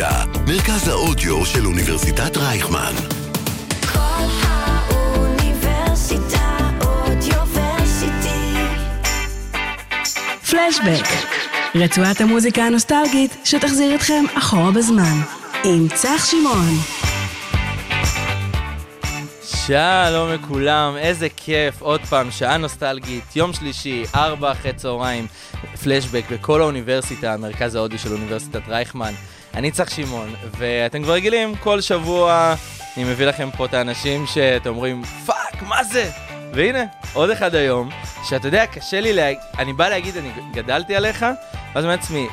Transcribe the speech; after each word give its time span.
האוניברסיטה, 0.00 0.24
מרכז 0.46 0.88
האודיו 0.88 1.46
של 1.46 1.66
אוניברסיטת 1.66 2.36
רייכמן. 2.36 2.92
כל 3.92 4.24
האוניברסיטה 4.42 5.58
אודיוורסיטי. 6.84 8.56
פלשבק, 10.50 11.06
רצועת 11.74 12.20
המוזיקה 12.20 12.62
הנוסטלגית 12.62 13.36
שתחזיר 13.44 13.94
אתכם 13.94 14.24
אחורה 14.38 14.70
בזמן, 14.70 15.20
עם 15.64 15.88
צח 15.94 16.26
שמעון. 16.30 16.74
שלום 19.66 20.32
לכולם, 20.32 20.96
איזה 20.96 21.28
כיף, 21.36 21.82
עוד 21.82 22.00
פעם, 22.00 22.30
שעה 22.30 22.56
נוסטלגית, 22.56 23.36
יום 23.36 23.52
שלישי, 23.52 24.04
ארבע 24.14 24.52
אחרי 24.52 24.72
צהריים, 24.72 25.26
פלשבק 25.84 26.24
בקול 26.30 26.60
האוניברסיטה, 26.60 27.36
מרכז 27.36 27.74
האודיו 27.74 27.98
של 27.98 28.12
אוניברסיטת 28.12 28.68
רייכמן. 28.68 29.12
אני 29.56 29.70
צח 29.70 29.90
שמעון, 29.90 30.34
ואתם 30.58 31.02
כבר 31.02 31.12
רגילים, 31.12 31.56
כל 31.56 31.80
שבוע 31.80 32.54
אני 32.96 33.04
מביא 33.04 33.26
לכם 33.26 33.48
פה 33.56 33.64
את 33.64 33.74
האנשים 33.74 34.26
שאתם 34.26 34.70
אומרים, 34.70 35.02
fuck, 35.26 35.62
מה 35.62 35.84
זה? 35.84 36.10
והנה, 36.52 36.84
עוד 37.12 37.30
אחד 37.30 37.54
היום, 37.54 37.90
שאתה 38.28 38.48
יודע, 38.48 38.66
קשה 38.66 39.00
לי 39.00 39.12
להגיד, 39.12 39.40
אני 39.58 39.72
בא 39.72 39.88
להגיד, 39.88 40.16
אני 40.16 40.30
גדלתי 40.52 40.96
עליך, 40.96 41.22
ואז 41.22 41.34
אני 41.74 41.82
אומר 41.84 41.94
לעצמי, 41.94 42.28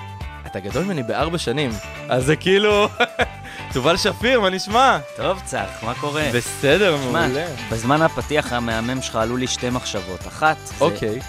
אתה 0.45 0.59
גדול 0.59 0.83
ממני 0.83 1.03
בארבע 1.03 1.37
שנים, 1.37 1.71
אז 2.09 2.25
זה 2.25 2.35
כאילו, 2.35 2.87
תובל 3.73 3.97
שפיר, 3.97 4.41
מה 4.41 4.49
נשמע? 4.49 4.97
טוב, 5.17 5.41
צח, 5.45 5.69
מה 5.83 5.93
קורה? 5.93 6.29
בסדר, 6.33 6.97
מעולה. 6.97 7.45
בזמן 7.71 8.01
הפתיח 8.01 8.53
המהמם 8.53 9.01
שלך 9.01 9.15
עלו 9.15 9.37
לי 9.37 9.47
שתי 9.47 9.69
מחשבות. 9.69 10.27
אחת, 10.27 10.57
זה 10.63 10.73
אוקיי, 10.81 11.19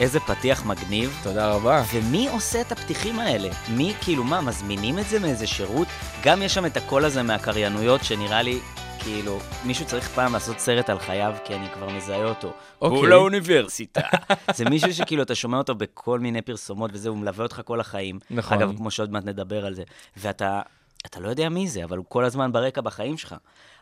איזה 0.00 0.20
פתיח 0.20 0.66
מגניב, 0.66 1.20
תודה 1.22 1.50
רבה. 1.50 1.82
ומי 1.94 2.28
עושה 2.28 2.60
את 2.60 2.72
הפתיחים 2.72 3.18
האלה? 3.18 3.48
מי, 3.68 3.94
כאילו, 4.00 4.24
מה, 4.24 4.40
מזמינים 4.40 4.98
את 4.98 5.06
זה 5.06 5.20
מאיזה 5.20 5.46
שירות? 5.46 5.88
גם 6.24 6.42
יש 6.42 6.54
שם 6.54 6.66
את 6.66 6.76
הקול 6.76 7.04
הזה 7.04 7.22
מהקריינויות, 7.22 8.04
שנראה 8.04 8.42
לי, 8.42 8.58
כאילו, 8.98 9.38
מישהו 9.64 9.86
צריך 9.86 10.08
פעם 10.08 10.32
לעשות 10.32 10.58
סרט 10.58 10.90
על 10.90 10.98
חייו, 10.98 11.34
כי 11.44 11.54
אני 11.54 11.66
כבר 11.74 11.88
מזהה 11.88 12.24
אותו. 12.24 12.52
אוקיי. 12.80 12.98
הוא 12.98 13.08
לאוניברסיטה. 13.08 14.00
זה 14.56 14.64
מישהו 14.64 14.94
שכאילו, 14.94 15.22
אתה 15.22 15.34
שומע 15.34 15.58
אותו 15.58 15.74
בכל 15.74 16.20
מיני 16.20 16.42
פרסומות 16.42 16.90
וזה, 16.94 17.08
הוא 17.08 17.18
מלווה 17.18 17.42
אותך 17.42 17.60
כל 17.64 17.80
החיים. 17.80 18.18
נכון. 18.30 18.58
אגב, 18.58 18.76
כמו 18.76 18.90
שעוד 18.90 19.12
מעט 19.12 19.24
נדבר 19.24 19.66
על 19.66 19.74
זה. 19.74 19.82
ואתה 20.16 20.62
אתה 21.06 21.20
לא 21.20 21.28
יודע 21.28 21.48
מי 21.48 21.68
זה, 21.68 21.84
אבל 21.84 21.96
הוא 21.96 22.06
כל 22.08 22.24
הזמן 22.24 22.52
ברקע 22.52 22.80
בחיים 22.80 23.16
שלך. 23.18 23.34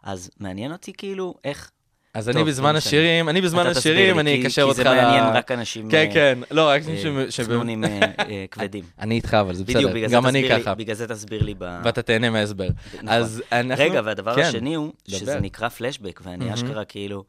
אז 0.02 0.30
מעניין 0.40 0.72
אותי 0.72 0.92
כאילו, 0.92 1.34
איך... 1.44 1.70
אז 2.14 2.24
טוב, 2.24 2.36
אני 2.36 2.44
לא 2.44 2.48
בזמן. 2.50 2.76
השירים, 2.76 3.28
אני 3.28 3.40
בזמן 3.40 3.66
השירים, 3.66 4.18
אני 4.18 4.42
אקשר 4.46 4.62
אותך 4.62 4.78
ל... 4.78 4.82
כי 4.82 4.88
זה 4.88 4.94
מעניין 4.94 5.24
רק 5.24 5.50
אנשים... 5.50 5.90
כן, 5.90 5.96
אה, 6.08 6.12
כן, 6.14 6.38
לא, 6.50 6.68
רק 6.68 6.82
אה, 6.88 6.92
אנשים 6.92 7.18
ש... 7.30 7.40
צנונים 7.40 7.84
אה, 7.84 8.00
כבדים. 8.50 8.84
אני 8.98 9.14
איתך, 9.14 9.34
אבל 9.34 9.54
זה 9.54 9.64
בסדר, 9.64 10.08
גם 10.08 10.26
אני 10.26 10.48
ככה, 10.48 10.74
בגלל 10.74 10.94
זה 10.96 11.08
תסביר 11.08 11.42
לי 11.42 11.54
ב... 11.58 11.80
ואתה 11.84 12.02
תהנה 12.02 12.30
מההסבר. 12.30 12.68
נכון. 12.94 13.08
אז 13.08 13.42
אנחנו... 13.52 13.84
רגע, 13.84 14.00
והדבר 14.04 14.36
כן, 14.36 14.42
השני 14.42 14.74
הוא 14.74 14.92
שזה. 15.08 15.40
נקרא 15.40 15.68
פלשבק, 15.68 16.20
ואני 16.24 16.54
אשכרה 16.54 16.84
כאילו, 16.84 17.24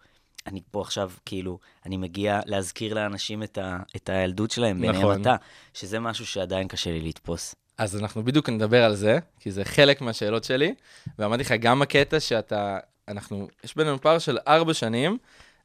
אני 0.48 0.60
פה 0.72 0.82
עכשיו, 0.82 1.12
כאילו, 1.26 1.60
אני 1.86 1.98
מגיע 1.98 2.40
להזכיר 2.46 2.94
לאנשים 2.94 3.44
את 3.44 3.58
ה- 3.58 3.78
את 3.96 4.10
הילדות 4.10 4.52
שלהם, 4.52 4.82
ביניהם 4.82 4.96
נכון. 5.02 5.22
אתה, 5.22 5.36
שזה 5.74 6.00
משהו 6.00 6.26
שעדיין 6.26 6.68
קשה 6.68 6.92
לי 6.92 7.02
לתפוס. 7.02 7.56
אז 7.78 7.96
אנחנו 8.02 8.24
בדיוק 8.24 8.50
נדבר 8.50 8.84
על 8.84 8.96
זה, 8.96 9.20
כי 9.40 9.52
זה 9.52 9.66
חלק 9.66 10.02
מהשאלות 10.02 10.44
שלי, 10.44 10.74
ואמרתי 11.20 11.44
לך 11.44 11.52
גם 11.60 11.82
הקטע 11.82 12.20
שאתה, 12.20 12.78
אנחנו, 13.08 13.48
יש 13.64 13.76
בינינו 13.76 14.02
פער 14.02 14.20
של 14.20 14.38
ארבע 14.48 14.74
שנים, 14.74 15.18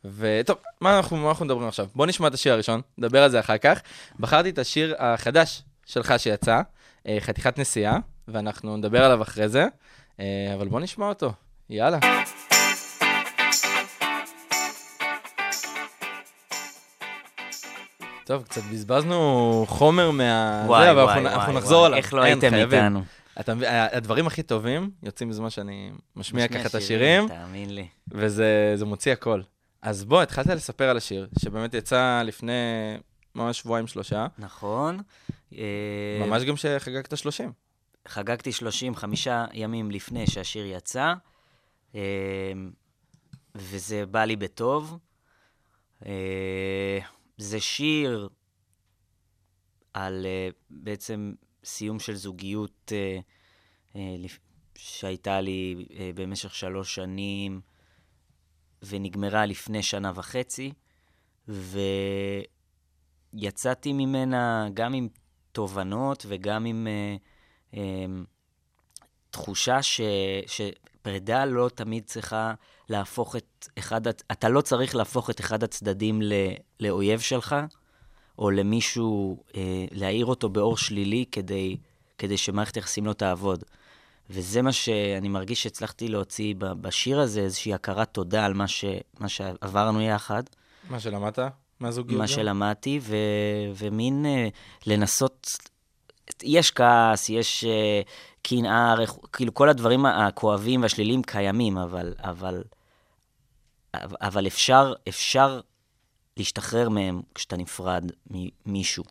וטוב, 0.05 0.56
מה 0.81 0.97
אנחנו, 0.97 1.17
מה 1.17 1.28
אנחנו 1.28 1.44
מדברים 1.44 1.69
עכשיו? 1.69 1.86
בוא 1.94 2.06
נשמע 2.06 2.28
את 2.28 2.34
השיר 2.34 2.53
הראשון, 2.53 2.81
נדבר 2.98 3.22
על 3.22 3.31
זה 3.31 3.41
אחר 3.41 3.58
כך. 3.58 3.81
בחרתי 4.20 4.48
את 4.50 4.58
השיר 4.58 4.94
החדש 4.98 5.62
שלך 5.86 6.14
שיצא, 6.19 6.61
אה, 7.09 7.16
חתיכת 7.20 7.59
נסיעה, 7.59 7.98
ואנחנו 8.28 8.77
נדבר 8.77 9.05
עליו 9.05 9.22
אחרי 9.22 9.49
זה, 9.49 9.66
אה, 10.21 10.53
אבל 10.54 10.69
בוא 10.69 10.81
נשמע 10.81 11.09
אותו, 11.09 11.32
יאללה. 11.71 11.99
טוב, 18.25 18.43
קצת 18.43 18.62
בזבזנו 18.72 19.65
חומר 19.69 20.10
מה... 20.10 20.62
וואי, 20.66 20.84
זה, 20.84 20.91
אבל 20.91 21.03
וואי, 21.03 21.15
אנחנו, 21.15 21.28
אנחנו 21.28 21.53
וואי, 21.53 21.56
נחזור 21.56 21.78
וואי, 21.78 21.87
עליו. 21.87 21.99
איך 21.99 22.15
לא 22.15 22.22
הייתם. 22.22 22.55
איתנו? 22.55 23.03
אתה 23.41 23.54
מבין, 23.54 23.69
הדברים 23.93 24.26
הכי 24.26 24.43
טובים 24.43 24.91
יוצאים 25.03 25.28
בזמן 25.28 25.50
שאני 25.50 25.91
משמיע 26.16 26.49
ככה 26.49 26.66
את 26.66 26.75
השירים, 26.75 27.28
תאמין 27.28 27.75
לי. 27.75 27.88
וזה 28.10 28.72
זה 28.75 28.84
מוציא 28.84 29.12
הכל. 29.12 29.43
אז 29.82 30.04
בוא, 30.04 30.22
התחלת 30.22 30.47
לספר 30.47 30.88
על 30.88 30.97
השיר, 30.97 31.28
שבאמת 31.38 31.75
יצא 31.75 32.22
לפני 32.25 32.53
ממש 33.34 33.59
שבועיים 33.59 33.87
שלושה, 33.87 34.26
נכון. 34.38 34.99
אה, 35.53 36.22
ממש 36.26 36.43
גם 36.43 36.56
שחגגת 36.56 37.16
30. 37.16 37.53
חגגתי 38.09 38.53
35 38.53 39.28
ימים 39.53 39.91
לפני 39.91 40.26
שהשיר 40.26 40.66
יצא, 40.66 41.15
אה, 41.94 42.00
וזה 43.55 44.06
בא 44.06 44.25
לי 44.25 44.37
בטוב. 44.37 44.99
אה, 46.06 46.99
זה 47.38 47.60
שיר 47.60 48.28
על 49.94 50.26
בעצם 50.70 51.32
סיום 51.64 51.98
של 51.98 52.14
זוגיות 52.14 52.92
אה, 52.92 53.19
אה, 53.96 54.16
שהייתה 54.74 55.41
לי 55.41 55.86
אה, 55.98 56.10
במשך 56.14 56.54
שלוש 56.54 56.94
שנים, 56.94 57.60
ונגמרה 58.82 59.46
לפני 59.46 59.82
שנה 59.82 60.12
וחצי, 60.14 60.72
ויצאתי 63.34 63.92
ממנה 63.92 64.69
גם 64.74 64.94
עם 64.94 65.08
תובנות 65.52 66.26
וגם 66.28 66.64
עם 66.64 66.86
אה, 66.86 67.16
אה, 67.75 68.06
תחושה 69.30 69.82
ש, 69.82 70.00
שפרידה 70.46 71.44
לא 71.44 71.70
תמיד 71.75 72.04
צריכה 72.04 72.54
להפוך 72.88 73.36
את 73.36 73.69
אחד, 73.78 74.06
אתה 74.06 74.48
לא 74.48 74.60
צריך 74.60 74.94
להפוך 74.94 75.30
את 75.30 75.40
אחד 75.40 75.62
הצדדים 75.62 76.22
ל, 76.22 76.32
לאויב 76.80 77.20
שלך, 77.20 77.56
או 78.38 78.50
למישהו, 78.50 79.37
אה, 79.56 79.60
להעיר 79.91 80.26
אותו 80.26 80.49
באור 80.49 80.76
שלילי 80.76 81.25
כדי, 81.32 81.76
כדי 82.19 82.37
שמערכת 82.37 82.75
היחסים 82.75 83.06
לא 83.06 83.12
תעבוד. 83.12 83.65
וזה 84.31 84.62
מה 84.62 84.72
שאני 84.72 85.28
מרגיש 85.28 85.62
שהצלחתי 85.62 86.09
להוציא 86.09 86.54
בשיר 86.59 87.21
הזה, 87.21 87.41
איזושהי 87.41 87.75
הכרת 87.75 88.09
תודה 88.12 88.44
על 88.44 88.54
מה, 88.54 88.69
ש, 88.69 88.84
מה 89.21 89.28
שעברנו 89.28 90.00
יחד. 90.03 90.43
מה 90.91 91.00
שלמדת 91.00 91.38
מהזוגיות? 91.81 92.19
מה 92.19 92.25
גם? 92.25 92.28
שלמדתי, 92.28 93.00
ו, 93.03 93.16
ומין 93.76 94.26
אה, 94.26 94.49
לנסות, 94.87 95.47
יש 96.43 96.70
כעס, 96.70 97.28
יש 97.28 97.65
אה, 97.65 98.00
קנאה, 98.43 98.94
רכ- 98.94 99.26
כאילו 99.32 99.55
כל 99.55 99.69
הדברים 99.69 100.06
הכואבים 100.06 100.82
והשליליים 100.82 101.22
קיימים, 101.22 101.78
אבל, 101.78 102.15
אבל, 102.19 102.62
אבל 103.94 104.47
אפשר, 104.47 104.93
אפשר 105.09 105.60
להשתחרר 106.38 106.88
מהם 106.88 107.22
כשאתה 107.34 107.56
נפרד 107.56 108.04
ממישהו. 108.31 109.04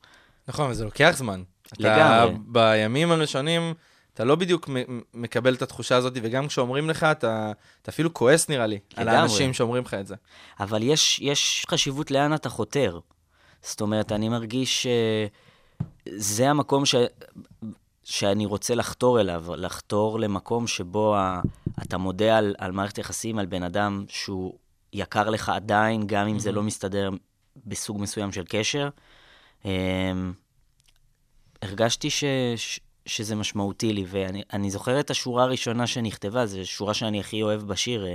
נכון, 0.47 0.65
אבל 0.65 0.73
זה 0.73 0.85
לוקח 0.85 1.13
זמן. 1.15 1.43
לגמרי. 1.79 2.31
אתה 2.31 2.37
בימים 2.47 3.11
הראשונים, 3.11 3.73
אתה 4.13 4.23
לא 4.23 4.35
בדיוק 4.35 4.69
מקבל 5.13 5.53
את 5.53 5.61
התחושה 5.61 5.95
הזאת, 5.95 6.13
וגם 6.21 6.47
כשאומרים 6.47 6.89
לך, 6.89 7.03
אתה, 7.03 7.51
אתה 7.81 7.91
אפילו 7.91 8.13
כועס 8.13 8.49
נראה 8.49 8.67
לי, 8.67 8.79
על 8.95 9.03
לגמרי. 9.03 9.19
האנשים 9.21 9.53
שאומרים 9.53 9.83
לך 9.83 9.93
את 9.93 10.07
זה. 10.07 10.15
אבל 10.59 10.83
יש, 10.83 11.19
יש 11.19 11.65
חשיבות 11.69 12.11
לאן 12.11 12.33
אתה 12.33 12.49
חותר. 12.49 12.99
זאת 13.61 13.81
אומרת, 13.81 14.11
אני 14.11 14.29
מרגיש 14.29 14.87
שזה 16.09 16.49
המקום 16.49 16.85
ש... 16.85 16.95
שאני 18.03 18.45
רוצה 18.45 18.75
לחתור 18.75 19.19
אליו, 19.19 19.45
לחתור 19.57 20.19
למקום 20.19 20.67
שבו 20.67 21.15
ה... 21.15 21.41
אתה 21.81 21.97
מודה 21.97 22.37
על, 22.37 22.55
על 22.57 22.71
מערכת 22.71 22.97
יחסים, 22.97 23.39
על 23.39 23.45
בן 23.45 23.63
אדם 23.63 24.05
שהוא 24.09 24.53
יקר 24.93 25.29
לך 25.29 25.49
עדיין, 25.49 26.07
גם 26.07 26.27
אם 26.27 26.39
זה 26.39 26.51
לא 26.51 26.63
מסתדר 26.63 27.09
בסוג 27.65 28.01
מסוים 28.01 28.31
של 28.31 28.43
קשר. 28.49 28.89
אמ, 29.65 30.33
הרגשתי 31.61 32.09
ש... 32.09 32.23
ש... 32.55 32.79
שזה 33.07 33.35
משמעותי 33.35 33.93
לי, 33.93 34.05
ואני 34.07 34.43
אני 34.53 34.71
זוכר 34.71 34.99
את 34.99 35.09
השורה 35.09 35.43
הראשונה 35.43 35.87
שנכתבה, 35.87 36.45
זו 36.45 36.65
שורה 36.65 36.93
שאני 36.93 37.19
הכי 37.19 37.43
אוהב 37.43 37.61
בשיר. 37.61 38.07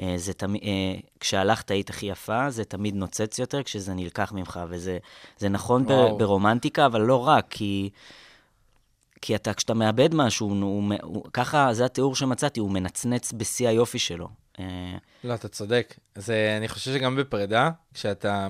אה, 0.00 0.14
זה 0.16 0.32
תמיד, 0.32 0.62
אה, 0.64 1.00
כשהלכת 1.20 1.70
היית 1.70 1.90
הכי 1.90 2.06
יפה, 2.06 2.50
זה 2.50 2.64
תמיד 2.64 2.94
נוצץ 2.94 3.38
יותר 3.38 3.62
כשזה 3.62 3.94
נלקח 3.94 4.32
ממך, 4.32 4.60
וזה 4.68 4.98
זה 5.38 5.48
נכון 5.48 5.86
ב, 5.86 5.90
וואו. 5.90 6.18
ברומנטיקה, 6.18 6.86
אבל 6.86 7.00
לא 7.00 7.28
רק, 7.28 7.46
כי, 7.50 7.90
כי 9.22 9.34
אתה, 9.34 9.54
כשאתה 9.54 9.74
מאבד 9.74 10.14
משהו, 10.14 10.48
הוא, 10.48 10.62
הוא, 10.62 10.94
הוא, 11.02 11.24
ככה, 11.32 11.74
זה 11.74 11.84
התיאור 11.84 12.16
שמצאתי, 12.16 12.60
הוא 12.60 12.70
מנצנץ 12.70 13.32
בשיא 13.32 13.68
היופי 13.68 13.98
שלו. 13.98 14.28
אה, 14.60 14.98
לא, 15.24 15.34
אתה 15.34 15.48
צודק. 15.48 15.94
זה, 16.14 16.54
אני 16.58 16.68
חושב 16.68 16.92
שגם 16.94 17.16
בפרידה, 17.16 17.70
כשאתה, 17.94 18.48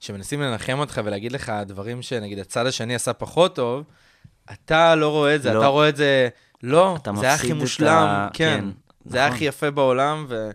כשמנסים 0.00 0.40
לנחם 0.40 0.78
אותך 0.78 1.00
ולהגיד 1.04 1.32
לך 1.32 1.52
דברים 1.66 2.02
שנגיד 2.02 2.38
הצד 2.38 2.66
השני 2.66 2.94
עשה 2.94 3.12
פחות 3.12 3.54
טוב, 3.54 3.84
אתה 4.52 4.94
לא 4.94 5.08
רואה 5.08 5.34
את 5.34 5.42
זה, 5.42 5.52
לא. 5.52 5.58
אתה 5.58 5.66
רואה 5.66 5.88
את 5.88 5.96
זה, 5.96 6.28
לא, 6.62 6.96
זה 7.14 7.26
היה 7.26 7.34
הכי 7.34 7.52
מושלם, 7.52 7.88
ה- 7.88 8.28
כן, 8.32 8.60
כן, 8.60 8.70
זה 9.04 9.16
היה 9.18 9.26
נכון. 9.26 9.36
הכי 9.36 9.44
יפה 9.44 9.70
בעולם, 9.70 10.26
ו... 10.28 10.50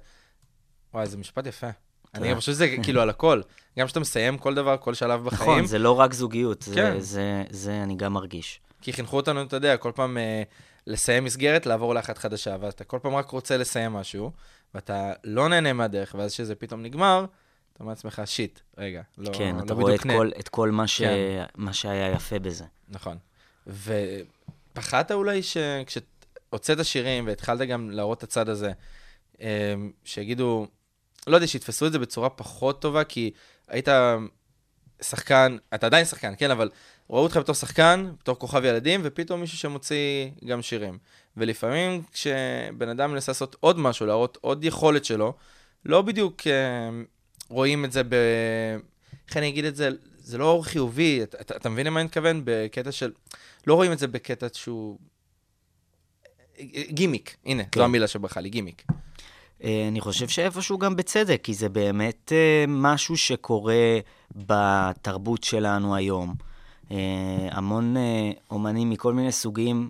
וואי, 0.93 1.07
זה 1.07 1.17
משפט 1.17 1.47
יפה. 1.47 1.67
אני. 2.15 2.35
חושב 2.35 2.51
שזה 2.51 2.75
כאילו 2.83 3.01
על 3.01 3.09
הכל. 3.09 3.41
גם 3.79 3.85
כשאתה 3.85 3.99
מסיים 3.99 4.37
כל 4.37 4.53
דבר, 4.53 4.77
כל 4.77 4.93
שלב 4.93 5.23
בחיים, 5.23 5.51
נכון, 5.51 5.65
זה 5.65 5.79
לא 5.79 5.99
רק 5.99 6.13
זוגיות, 6.13 6.61
זה, 6.61 6.75
כן. 6.75 6.99
זה, 6.99 7.43
זה 7.49 7.83
אני 7.83 7.95
גם 7.95 8.13
מרגיש. 8.13 8.59
כי 8.81 8.93
חינכו 8.93 9.17
אותנו, 9.17 9.41
אתה 9.41 9.55
יודע, 9.55 9.77
כל 9.77 9.91
פעם 9.95 10.17
אה, 10.17 10.43
לסיים 10.87 11.23
מסגרת, 11.23 11.65
לעבור 11.65 11.95
לאחת 11.95 12.17
חדשה, 12.17 12.55
ואתה 12.59 12.83
כל 12.83 12.99
פעם 13.01 13.15
רק 13.15 13.29
רוצה 13.29 13.57
לסיים 13.57 13.93
משהו, 13.93 14.31
ואתה 14.73 15.13
לא 15.23 15.49
נהנה 15.49 15.73
מהדרך, 15.73 16.15
ואז 16.17 16.33
כשזה 16.33 16.55
פתאום 16.55 16.81
נגמר, 16.81 17.25
אתה 17.73 17.83
אומר 17.83 17.91
לעצמך, 17.91 18.21
שיט, 18.25 18.59
רגע, 18.77 19.01
לא, 19.17 19.31
כן, 19.37 19.55
לא 19.55 19.63
אתה 19.63 19.73
רואה 19.73 19.95
את 19.95 19.99
בדיוק 19.99 20.17
כל, 20.17 20.29
את 20.39 20.49
כל 20.49 20.71
מה, 20.71 20.87
ש... 20.87 21.01
כן. 21.01 21.45
מה 21.55 21.73
שהיה 21.73 22.11
יפה 22.11 22.39
בזה. 22.39 22.65
נכון. 22.89 23.17
ופחדת 23.67 25.11
אולי 25.11 25.41
שכשהוצאת 25.43 26.85
שירים 26.85 27.27
והתחלת 27.27 27.67
גם 27.67 27.89
להראות 27.89 28.17
את 28.17 28.23
הצד 28.23 28.49
הזה, 28.49 28.71
אמ, 29.39 29.91
שיגידו, 30.03 30.67
לא 31.27 31.35
יודע, 31.35 31.47
שיתפסו 31.47 31.87
את 31.87 31.91
זה 31.91 31.99
בצורה 31.99 32.29
פחות 32.29 32.81
טובה, 32.81 33.03
כי 33.03 33.31
היית 33.67 33.87
שחקן, 35.01 35.57
אתה 35.75 35.85
עדיין 35.85 36.05
שחקן, 36.05 36.33
כן, 36.37 36.51
אבל 36.51 36.69
ראו 37.09 37.23
אותך 37.23 37.37
בתור 37.37 37.55
שחקן, 37.55 38.11
בתור 38.19 38.35
כוכב 38.35 38.65
ילדים, 38.65 39.01
ופתאום 39.03 39.41
מישהו 39.41 39.57
שמוציא 39.57 40.29
גם 40.45 40.61
שירים. 40.61 40.97
ולפעמים 41.37 42.01
כשבן 42.11 42.89
אדם 42.89 43.11
מנסה 43.11 43.31
לעשות 43.31 43.55
עוד 43.59 43.79
משהו, 43.79 44.05
להראות 44.05 44.37
עוד 44.41 44.63
יכולת 44.63 45.05
שלו, 45.05 45.33
לא 45.85 46.01
בדיוק 46.01 46.41
אמ, 46.47 47.05
רואים 47.49 47.85
את 47.85 47.91
זה 47.91 48.03
ב... 48.03 48.15
איך 49.27 49.37
אני 49.37 49.49
אגיד 49.49 49.65
את 49.65 49.75
זה? 49.75 49.89
זה 50.17 50.37
לא 50.37 50.45
אור 50.45 50.65
חיובי, 50.65 51.23
אתה, 51.23 51.37
אתה, 51.41 51.55
אתה 51.55 51.69
מבין 51.69 51.87
למה 51.87 51.99
אני 51.99 52.05
מתכוון? 52.05 52.41
בקטע 52.45 52.91
של... 52.91 53.11
לא 53.67 53.73
רואים 53.73 53.91
את 53.91 53.99
זה 53.99 54.07
בקטע 54.07 54.47
שהוא... 54.53 54.97
גימיק, 56.89 57.37
הנה, 57.45 57.63
כן. 57.63 57.79
זו 57.79 57.85
המילה 57.85 58.07
שברחה 58.07 58.39
לי, 58.39 58.49
גימיק. 58.49 58.83
אה, 59.63 59.87
אני 59.87 60.01
חושב 60.01 60.27
שאיפשהו 60.27 60.77
גם 60.77 60.95
בצדק, 60.95 61.39
כי 61.43 61.53
זה 61.53 61.69
באמת 61.69 62.31
אה, 62.35 62.65
משהו 62.67 63.17
שקורה 63.17 63.99
בתרבות 64.35 65.43
שלנו 65.43 65.95
היום. 65.95 66.35
אה, 66.91 66.97
המון 67.51 67.95
אומנים 68.51 68.89
מכל 68.89 69.13
מיני 69.13 69.31
סוגים 69.31 69.89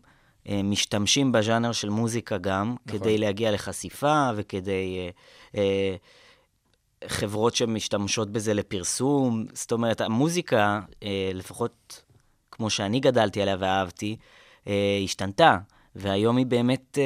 משתמשים 0.64 1.31
בז'אנר 1.31 1.72
של 1.72 1.90
מוזיקה 1.90 2.38
גם, 2.38 2.75
נכון. 2.86 3.00
כדי 3.00 3.18
להגיע 3.18 3.52
לחשיפה 3.52 4.30
וכדי... 4.36 5.10
חברות 7.08 7.56
שמשתמשות 7.56 8.31
בזה 8.31 8.54
לפרסום. 8.54 9.46
זאת 9.54 9.72
אומרת, 9.72 10.02
המוזיקה, 10.02 10.80
לפחות 11.34 12.02
כמו 12.52 12.70
שאני 12.70 13.00
גדלתי 13.00 13.42
עליה 13.42 13.56
ואהבתי, 13.60 14.16
אה, 14.68 15.00
השתנתה. 15.04 15.58
והיום 15.96 16.38
היא 16.38 16.46
באמת, 16.46 16.98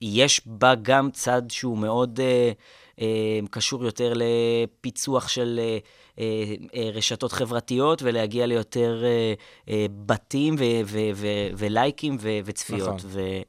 יש 0.00 0.40
בה 0.46 0.74
גם 0.74 1.10
צד 1.10 1.42
שהוא 1.48 1.78
מאוד 1.78 2.20
אה, 2.20 2.52
אה, 3.00 3.38
קשור 3.50 3.84
יותר 3.84 4.12
לפיצוח 4.16 5.28
של 5.28 5.60
אה, 5.62 5.78
אה, 6.18 6.54
אה, 6.74 6.90
רשתות 6.92 7.32
חברתיות 7.32 8.02
ולהגיע 8.02 8.46
ליותר 8.46 9.02
אה, 9.04 9.34
אה, 9.68 9.86
בתים 10.06 10.54
ו- 10.58 10.80
ו- 10.84 11.10
ו- 11.14 11.48
ולייקים 11.56 12.16
ו- 12.20 12.38
וצפיות. 12.44 12.88
נכון. 12.88 12.98
ו- 13.04 13.40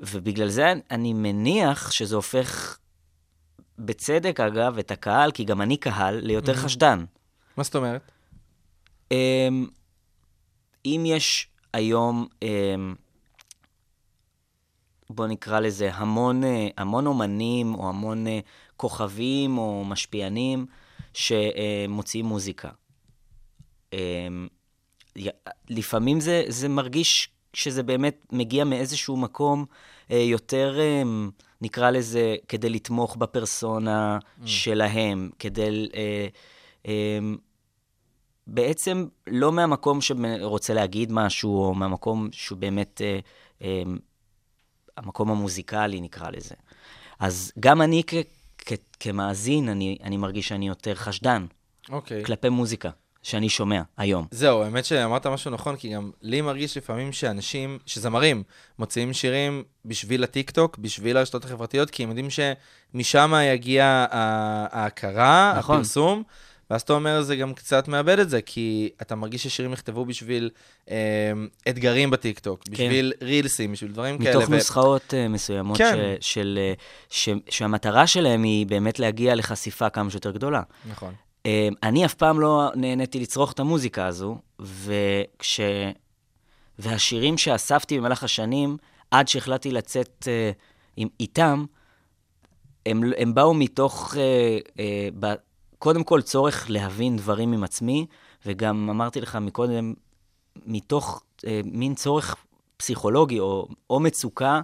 ובגלל 0.00 0.48
זה 0.48 0.72
אני 0.90 1.12
מניח 1.12 1.90
שזה 1.90 2.16
הופך, 2.16 2.78
בצדק 3.78 4.40
אגב, 4.40 4.78
את 4.78 4.90
הקהל, 4.90 5.30
כי 5.30 5.44
גם 5.44 5.62
אני 5.62 5.76
קהל, 5.76 6.18
ליותר 6.22 6.54
חשדן. 6.54 7.04
מה 7.56 7.62
זאת 7.64 7.76
אומרת? 7.76 8.12
אמ, 9.10 9.66
אם 10.86 11.02
יש 11.06 11.48
היום, 11.72 12.26
אמ, 12.42 12.94
בוא 15.14 15.26
נקרא 15.26 15.60
לזה, 15.60 15.90
המון, 15.94 16.44
אה, 16.44 16.68
המון 16.76 17.06
אומנים, 17.06 17.74
או 17.74 17.88
המון 17.88 18.26
אה, 18.26 18.40
כוכבים, 18.76 19.58
או 19.58 19.84
משפיענים, 19.84 20.66
שמוציאים 21.14 22.26
מוזיקה. 22.26 22.68
אמ, 23.92 24.48
לפעמים 25.70 26.20
זה, 26.20 26.44
זה 26.48 26.68
מרגיש 26.68 27.28
שזה 27.52 27.82
באמת 27.82 28.26
מגיע 28.32 28.64
מאיזשהו 28.64 29.16
מקום 29.16 29.64
אה, 30.10 30.16
יותר, 30.16 30.78
אמ, 30.80 31.30
נקרא 31.60 31.90
לזה, 31.90 32.36
כדי 32.48 32.70
לתמוך 32.70 33.16
בפרסונה 33.16 34.18
שלהם, 34.44 35.30
כדי... 35.38 35.88
אמ, 36.86 37.36
בעצם 38.46 39.06
לא 39.26 39.52
מהמקום 39.52 40.00
שרוצה 40.00 40.74
להגיד 40.74 41.12
משהו, 41.12 41.64
או 41.64 41.74
מהמקום 41.74 42.28
שהוא 42.32 42.58
באמת 42.58 43.00
המקום 44.96 45.30
המוזיקלי, 45.30 46.00
נקרא 46.00 46.30
לזה. 46.30 46.54
אז 47.20 47.52
גם 47.60 47.82
אני 47.82 48.02
כ- 48.06 48.14
כ- 48.58 48.72
כמאזין, 49.00 49.68
אני, 49.68 49.98
אני 50.02 50.16
מרגיש 50.16 50.48
שאני 50.48 50.68
יותר 50.68 50.94
חשדן 50.94 51.46
אוקיי. 51.90 52.24
כלפי 52.24 52.48
מוזיקה 52.48 52.90
שאני 53.22 53.48
שומע 53.48 53.82
היום. 53.96 54.26
זהו, 54.30 54.62
האמת 54.62 54.84
שאמרת 54.84 55.26
משהו 55.26 55.50
נכון, 55.50 55.76
כי 55.76 55.94
גם 55.94 56.10
לי 56.22 56.40
מרגיש 56.40 56.76
לפעמים 56.76 57.12
שאנשים, 57.12 57.78
שזמרים, 57.86 58.42
מוציאים 58.78 59.12
שירים 59.12 59.62
בשביל 59.84 60.24
הטיקטוק, 60.24 60.78
בשביל 60.78 61.16
הרשתות 61.16 61.44
החברתיות, 61.44 61.90
כי 61.90 62.02
הם 62.02 62.08
יודעים 62.08 62.28
שמשם 62.30 63.32
יגיע 63.54 64.06
ההכרה, 64.10 65.54
נכון. 65.58 65.76
הפרסום, 65.76 66.22
ואז 66.72 66.82
אתה 66.82 66.92
אומר, 66.92 67.22
זה 67.22 67.36
גם 67.36 67.54
קצת 67.54 67.88
מאבד 67.88 68.18
את 68.18 68.30
זה, 68.30 68.42
כי 68.42 68.90
אתה 69.02 69.14
מרגיש 69.14 69.42
ששירים 69.42 69.72
נכתבו 69.72 70.04
בשביל 70.04 70.50
אה, 70.90 70.96
אתגרים 71.68 72.10
בטיקטוק, 72.10 72.68
בשביל 72.70 73.12
רילסים, 73.22 73.72
בשביל 73.72 73.92
דברים 73.92 74.18
כאלה. 74.18 74.32
כן. 74.32 74.38
מתוך 74.38 74.50
ו- 74.50 74.54
נוסחאות 74.54 75.14
uh, 75.14 75.28
מסוימות, 75.28 75.78
כן. 75.78 75.96
ש, 76.20 76.32
של, 76.32 76.58
uh, 76.76 76.82
ש, 77.14 77.28
שהמטרה 77.48 78.06
שלהם 78.06 78.42
היא 78.42 78.66
באמת 78.66 78.98
להגיע 78.98 79.34
לחשיפה 79.34 79.90
כמה 79.90 80.10
שיותר 80.10 80.30
גדולה. 80.30 80.62
נכון. 80.90 81.14
Uh, 81.42 81.50
אני 81.82 82.04
אף 82.04 82.14
פעם 82.14 82.40
לא 82.40 82.70
נהניתי 82.74 83.20
לצרוך 83.20 83.52
את 83.52 83.60
המוזיקה 83.60 84.06
הזו, 84.06 84.38
וכש... 84.60 85.60
והשירים 86.78 87.38
שאספתי 87.38 87.98
במהלך 87.98 88.24
השנים, 88.24 88.76
עד 89.10 89.28
שהחלטתי 89.28 89.70
לצאת 89.70 90.24
uh, 90.24 90.58
עם, 90.96 91.08
איתם, 91.20 91.64
הם, 92.86 93.00
הם 93.18 93.34
באו 93.34 93.54
מתוך, 93.54 94.14
uh, 94.14 94.78
ב, 95.20 95.32
קודם 95.82 96.04
כל, 96.04 96.22
צורך 96.22 96.66
להבין 96.68 97.16
דברים 97.16 97.52
עם 97.52 97.64
עצמי, 97.64 98.06
וגם 98.46 98.90
אמרתי 98.90 99.20
לך 99.20 99.36
מקודם, 99.36 99.94
מתוך 100.66 101.22
uh, 101.36 101.44
מין 101.64 101.94
צורך 101.94 102.36
פסיכולוגי, 102.76 103.40
או, 103.40 103.68
או 103.90 104.00
מצוקה, 104.00 104.60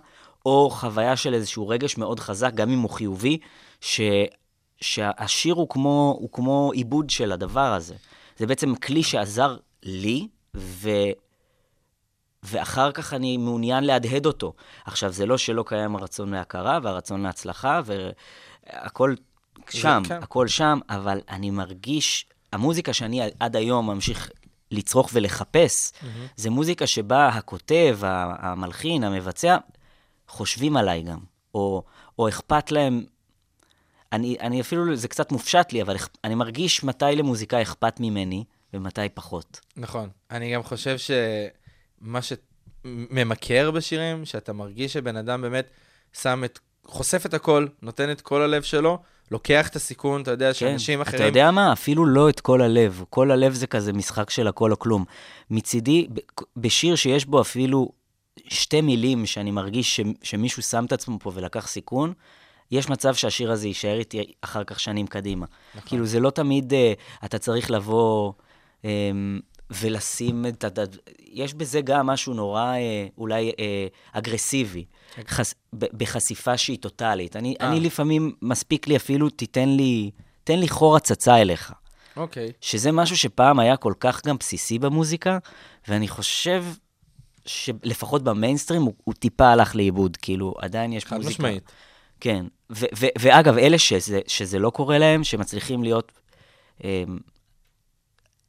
או 0.47 0.71
חוויה 0.71 1.17
של 1.17 1.35
איזשהו 1.35 1.69
רגש 1.69 1.97
מאוד 1.97 2.21
חזק, 2.21 2.55
גם 2.55 2.71
אם 2.71 2.79
הוא 2.79 2.91
חיובי, 2.91 3.39
ש, 3.81 4.01
שהשיר 4.81 5.55
הוא 5.55 5.69
כמו, 5.69 6.17
הוא 6.21 6.29
כמו 6.33 6.71
עיבוד 6.75 7.11
של 7.11 7.33
הדבר 7.33 7.73
הזה. 7.73 7.95
זה 8.37 8.47
בעצם 8.47 8.75
כלי 8.75 9.03
שעזר 9.03 9.57
לי, 9.83 10.29
ו... 10.57 10.91
ואחר 12.43 12.93
כך 12.93 13.15
אני 13.15 13.37
מעוניין 13.37 13.85
להדהד 13.85 14.27
אותו. 14.27 14.53
עכשיו, 14.85 15.13
זה 15.13 15.27
לא 15.27 15.39
שלא 15.39 15.65
קיים 15.67 15.97
הרצון 15.97 16.31
להכרה 16.35 16.79
והרצון 16.83 17.23
להצלחה, 17.23 17.81
והכל 17.85 19.15
שם, 19.71 20.03
כן. 20.09 20.23
הכל 20.23 20.49
שם, 20.49 20.79
אבל 20.89 21.21
אני 21.29 21.51
מרגיש, 21.51 22.27
המוזיקה 22.53 22.93
שאני 22.93 23.21
עד 23.41 23.57
היום 23.57 23.91
ממשיך 23.91 24.31
לצרוך 24.71 25.11
ולחפש, 25.13 25.93
זה 26.37 26.51
מוזיקה 26.51 26.87
שבה 26.87 27.29
הכותב, 27.29 27.99
המלחין, 28.03 29.05
המבצע, 29.05 29.57
חושבים 30.29 30.77
עליי 30.77 31.03
גם, 31.03 31.19
או, 31.55 31.83
או 32.19 32.29
אכפת 32.29 32.73
להם 32.73 33.05
אני, 34.13 34.37
אני 34.41 34.61
אפילו, 34.61 34.97
זה 34.97 35.09
קצת 35.09 35.33
מופשט 35.33 35.73
לי, 35.73 35.83
אבל 35.83 35.97
אני 36.25 36.35
מרגיש 36.35 36.85
מתי 36.85 37.17
למוזיקאי 37.17 37.63
אכפת 37.63 38.01
ממני 38.01 38.45
ומתי 38.75 39.09
פחות. 39.15 39.61
נכון. 39.77 40.09
אני 40.31 40.55
גם 40.55 40.63
חושב 40.63 40.97
שמה 40.99 42.21
שממכר 42.23 43.71
בשירים, 43.71 44.25
שאתה 44.25 44.53
מרגיש 44.53 44.93
שבן 44.93 45.17
אדם 45.17 45.43
באמת 45.43 45.71
שם 46.13 46.45
את, 46.45 46.59
חושף 46.85 47.27
את 47.27 47.35
הכל, 47.35 47.67
נותן 47.83 48.11
את 48.11 48.21
כל 48.21 48.43
הלב 48.43 48.63
שלו, 48.63 48.99
לוקח 49.31 49.69
את 49.69 49.77
הסיכון, 49.77 50.23
אתה 50.23 50.31
יודע, 50.31 50.55
שאנשים 50.55 51.01
אחרים... 51.01 51.19
כן. 51.19 51.29
אתה 51.29 51.39
יודע 51.39 51.51
מה? 51.51 51.73
אפילו 51.73 52.07
לא 52.07 52.29
את 52.29 52.41
כל 52.41 52.63
הלב. 52.63 53.05
כל 53.11 53.31
הלב 53.31 53.53
זה 53.53 53.67
כזה 53.67 53.93
משחק 53.93 54.31
של 54.31 54.49
הכל 54.49 54.73
או 54.73 54.79
כלום. 54.79 55.05
מצידי, 55.51 56.07
בשיר 56.57 56.97
שיש 56.97 57.27
בו 57.27 57.41
אפילו 57.41 57.93
שתי 58.49 58.81
מילים 58.81 59.27
שאני 59.27 59.51
מרגיש 59.51 59.97
ש, 59.97 60.01
שמישהו 60.23 60.63
שם 60.63 60.85
את 60.85 60.93
עצמו 60.93 61.19
פה 61.19 61.33
ולקח 61.35 61.67
סיכון, 61.67 62.13
יש 62.71 62.89
מצב 62.89 63.15
שהשיר 63.15 63.53
הזה 63.53 63.67
יישאר 63.67 63.99
איתי 63.99 64.33
אחר 64.41 64.65
כך 64.65 64.81
שנים 64.81 65.07
קדימה. 65.07 65.47
נכון. 65.75 65.89
כאילו, 65.89 66.07
זה 66.07 66.21
לא 66.21 66.31
תמיד 66.31 66.73
uh, 66.73 67.25
אתה 67.25 67.39
צריך 67.39 67.71
לבוא 67.71 68.33
um, 68.83 68.87
ולשים 69.71 70.47
את 70.47 70.65
ה... 70.65 70.83
יש 71.33 71.55
בזה 71.55 71.81
גם 71.81 72.07
משהו 72.07 72.35
נורא 72.35 72.75
uh, 72.75 73.13
אולי 73.19 73.51
uh, 73.51 73.55
אגרסיבי, 74.13 74.85
חס... 75.29 75.55
ב- 75.73 75.99
בחשיפה 76.03 76.57
שהיא 76.57 76.79
טוטאלית. 76.79 77.37
אני, 77.37 77.55
אה. 77.61 77.69
אני 77.69 77.81
לפעמים, 77.81 78.33
מספיק 78.43 78.89
לי 78.89 78.97
אפילו, 78.97 79.31
תיתן 79.31 79.69
לי, 79.69 80.11
תן 80.45 80.59
לי 80.59 80.69
חור 80.69 80.97
הצצה 80.97 81.37
אליך. 81.37 81.73
אוקיי. 82.17 82.53
שזה 82.61 82.93
משהו 82.93 83.17
שפעם 83.17 83.59
היה 83.59 83.77
כל 83.77 83.93
כך 84.01 84.27
גם 84.27 84.37
בסיסי 84.37 84.79
במוזיקה, 84.79 85.39
ואני 85.89 86.09
חושב 86.09 86.65
שלפחות 87.47 88.23
במיינסטרים 88.23 88.83
הוא, 88.83 88.95
הוא 89.05 89.15
טיפה 89.15 89.49
הלך 89.49 89.77
לאיבוד, 89.77 90.17
כאילו, 90.17 90.55
עדיין 90.59 90.93
יש 90.93 91.05
חד 91.05 91.17
מוזיקה. 91.17 91.33
משמעית. 91.33 91.73
כן, 92.21 92.47
ו- 92.73 92.87
ו- 92.97 93.07
ואגב, 93.19 93.59
אלה 93.59 93.79
שזה, 93.79 94.21
שזה 94.27 94.59
לא 94.59 94.71
קורה 94.71 94.99
להם, 94.99 95.25
שמצליחים 95.25 95.83
להיות, 95.83 96.13
אמ, 96.85 97.19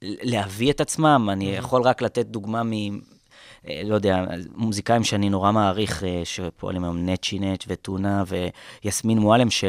להביא 0.02 0.72
את 0.72 0.82
עצמם, 0.82 1.30
אני 1.32 1.46
יכול 1.46 1.82
רק 1.82 2.02
לתת 2.02 2.26
דוגמה 2.26 2.64
מ... 2.64 2.74
אה, 3.68 3.82
לא 3.86 3.96
יודע, 3.96 4.26
מוזיקאים 4.56 5.04
שאני 5.04 5.30
נורא 5.30 5.52
מעריך, 5.52 6.04
אה, 6.04 6.22
שפועלים 6.24 6.84
היום, 6.84 7.06
נצ'י 7.06 7.40
נץ' 7.40 7.66
וטונה 7.68 8.24
ויסמין 8.84 9.18
מועלם, 9.18 9.50
ש... 9.50 9.64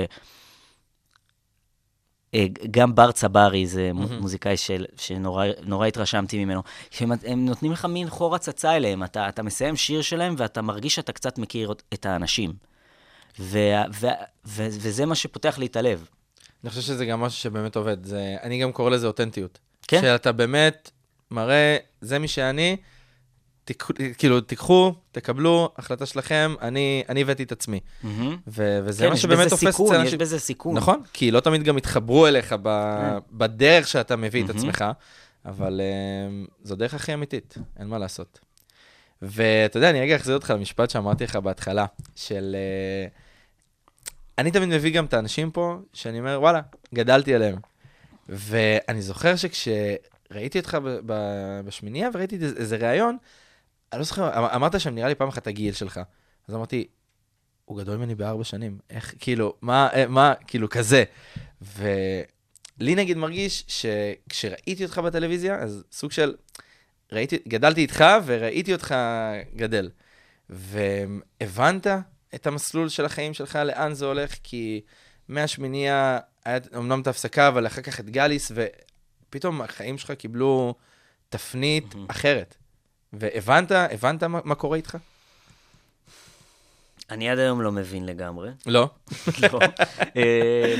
אה, 2.34 2.46
גם 2.70 2.94
בר 2.94 3.12
צברי 3.12 3.66
זה 3.66 3.90
mm-hmm. 3.94 4.20
מוזיקאי 4.20 4.56
של, 4.56 4.84
שנורא 4.96 5.46
נורא 5.62 5.86
התרשמתי 5.86 6.44
ממנו, 6.44 6.62
שהם 6.90 7.12
הם 7.26 7.44
נותנים 7.44 7.72
לך 7.72 7.84
מין 7.84 8.10
חור 8.10 8.34
הצצה 8.34 8.76
אליהם, 8.76 9.04
אתה, 9.04 9.28
אתה 9.28 9.42
מסיים 9.42 9.76
שיר 9.76 10.02
שלהם 10.02 10.34
ואתה 10.38 10.62
מרגיש 10.62 10.94
שאתה 10.94 11.12
קצת 11.12 11.38
מכיר 11.38 11.72
את 11.94 12.06
האנשים. 12.06 12.52
ו, 13.38 13.58
ו, 13.94 14.06
ו, 14.46 14.66
וזה 14.70 15.06
מה 15.06 15.14
שפותח 15.14 15.58
לי 15.58 15.66
את 15.66 15.76
הלב. 15.76 16.08
אני 16.64 16.70
חושב 16.70 16.82
שזה 16.82 17.06
גם 17.06 17.20
משהו 17.20 17.38
שבאמת 17.38 17.76
עובד. 17.76 18.04
זה, 18.04 18.36
אני 18.42 18.62
גם 18.62 18.72
קורא 18.72 18.90
לזה 18.90 19.06
אותנטיות. 19.06 19.58
כן. 19.90 20.00
שאתה 20.00 20.32
באמת 20.32 20.90
מראה, 21.30 21.76
זה 22.00 22.18
מי 22.18 22.28
שאני, 22.28 22.76
תק, 23.64 23.84
כאילו, 24.18 24.40
תיקחו, 24.40 24.94
תקבלו, 25.12 25.72
החלטה 25.76 26.06
שלכם, 26.06 26.54
אני, 26.60 27.02
אני 27.08 27.22
הבאתי 27.22 27.42
את 27.42 27.52
עצמי. 27.52 27.80
Mm-hmm. 27.80 28.06
ו, 28.46 28.80
וזה 28.84 29.04
כן, 29.04 29.10
מה 29.10 29.16
שבאמת 29.16 29.48
תופס 29.48 29.66
סיכון, 29.66 29.94
אצל 29.94 30.04
יש 30.04 30.14
בזה 30.14 30.38
סיכון. 30.38 30.76
נכון, 30.76 31.02
כי 31.12 31.30
לא 31.30 31.40
תמיד 31.40 31.62
גם 31.62 31.78
יתחברו 31.78 32.26
אליך 32.26 32.54
ב, 32.62 32.68
בדרך 33.32 33.88
שאתה 33.88 34.16
מביא 34.16 34.44
את 34.44 34.48
מהמם. 34.48 34.58
עצמך, 34.58 34.84
אבל 35.44 35.80
um, 35.80 36.50
זו 36.62 36.76
דרך 36.76 36.94
הכי 36.94 37.14
אמיתית, 37.14 37.58
אין 37.78 37.88
מה 37.88 37.98
לעשות. 37.98 38.40
ואתה 39.22 39.76
יודע, 39.76 39.90
אני 39.90 40.00
רגע 40.00 40.16
אחזיר 40.16 40.34
אותך 40.34 40.50
למשפט 40.50 40.90
שאמרתי 40.90 41.24
לך 41.24 41.36
בהתחלה, 41.36 41.86
של... 42.16 42.56
Uh, 43.08 43.20
אני 44.38 44.50
תמיד 44.50 44.68
מביא 44.68 44.92
גם 44.92 45.04
את 45.04 45.14
האנשים 45.14 45.50
פה, 45.50 45.78
שאני 45.92 46.18
אומר, 46.18 46.38
וואלה, 46.40 46.60
גדלתי 46.94 47.34
עליהם. 47.34 47.56
ואני 48.30 49.02
זוכר 49.02 49.36
שכשראיתי 49.36 50.58
אותך 50.58 50.78
ב- 50.84 50.98
ב- 51.06 51.60
בשמינייה 51.64 52.08
וראיתי 52.14 52.34
איזה- 52.34 52.56
איזה 52.56 52.76
ראיון, 52.76 53.16
אני 53.92 53.98
לא 53.98 54.04
זוכר, 54.04 54.38
אמ- 54.38 54.44
אמרת 54.44 54.80
שם, 54.80 54.94
נראה 54.94 55.08
לי 55.08 55.14
פעם 55.14 55.28
אחת 55.28 55.46
הגיל 55.46 55.74
שלך. 55.74 56.00
אז 56.48 56.54
אמרתי, 56.54 56.86
הוא 57.64 57.78
גדול 57.78 57.96
ממני 57.96 58.14
בארבע 58.14 58.44
שנים. 58.44 58.78
איך, 58.90 59.14
כאילו, 59.18 59.54
מה, 59.62 59.88
אה, 59.94 60.06
מה, 60.06 60.34
כאילו, 60.46 60.68
כזה. 60.68 61.04
ולי 61.62 62.94
נגיד 62.94 63.16
מרגיש 63.16 63.64
שכשראיתי 63.68 64.84
אותך 64.84 64.98
בטלוויזיה, 64.98 65.58
אז 65.58 65.84
סוג 65.92 66.12
של, 66.12 66.34
ראיתי, 67.12 67.38
גדלתי 67.48 67.80
איתך 67.80 68.04
וראיתי 68.24 68.72
אותך 68.72 68.94
גדל. 69.56 69.90
והבנת 70.50 71.86
את 72.34 72.46
המסלול 72.46 72.88
של 72.88 73.04
החיים 73.04 73.34
שלך, 73.34 73.56
לאן 73.56 73.94
זה 73.94 74.06
הולך, 74.06 74.34
כי 74.42 74.80
מהשמינייה, 75.28 76.18
היה 76.44 76.58
אמנם 76.76 77.00
את 77.00 77.06
ההפסקה, 77.06 77.48
אבל 77.48 77.66
אחר 77.66 77.82
כך 77.82 78.00
את 78.00 78.10
גליס, 78.10 78.52
ופתאום 78.54 79.62
החיים 79.62 79.98
שלך 79.98 80.10
קיבלו 80.10 80.74
תפנית 81.28 81.94
אחרת. 82.08 82.56
והבנת, 83.12 83.72
הבנת 83.72 84.22
מה, 84.22 84.40
מה 84.44 84.54
קורה 84.54 84.76
איתך? 84.76 84.96
אני 87.10 87.30
עד 87.30 87.38
היום 87.38 87.60
לא 87.60 87.72
מבין 87.72 88.06
לגמרי. 88.06 88.50
לא. 88.66 88.90
לא. 89.52 89.58
אה, 90.16 90.74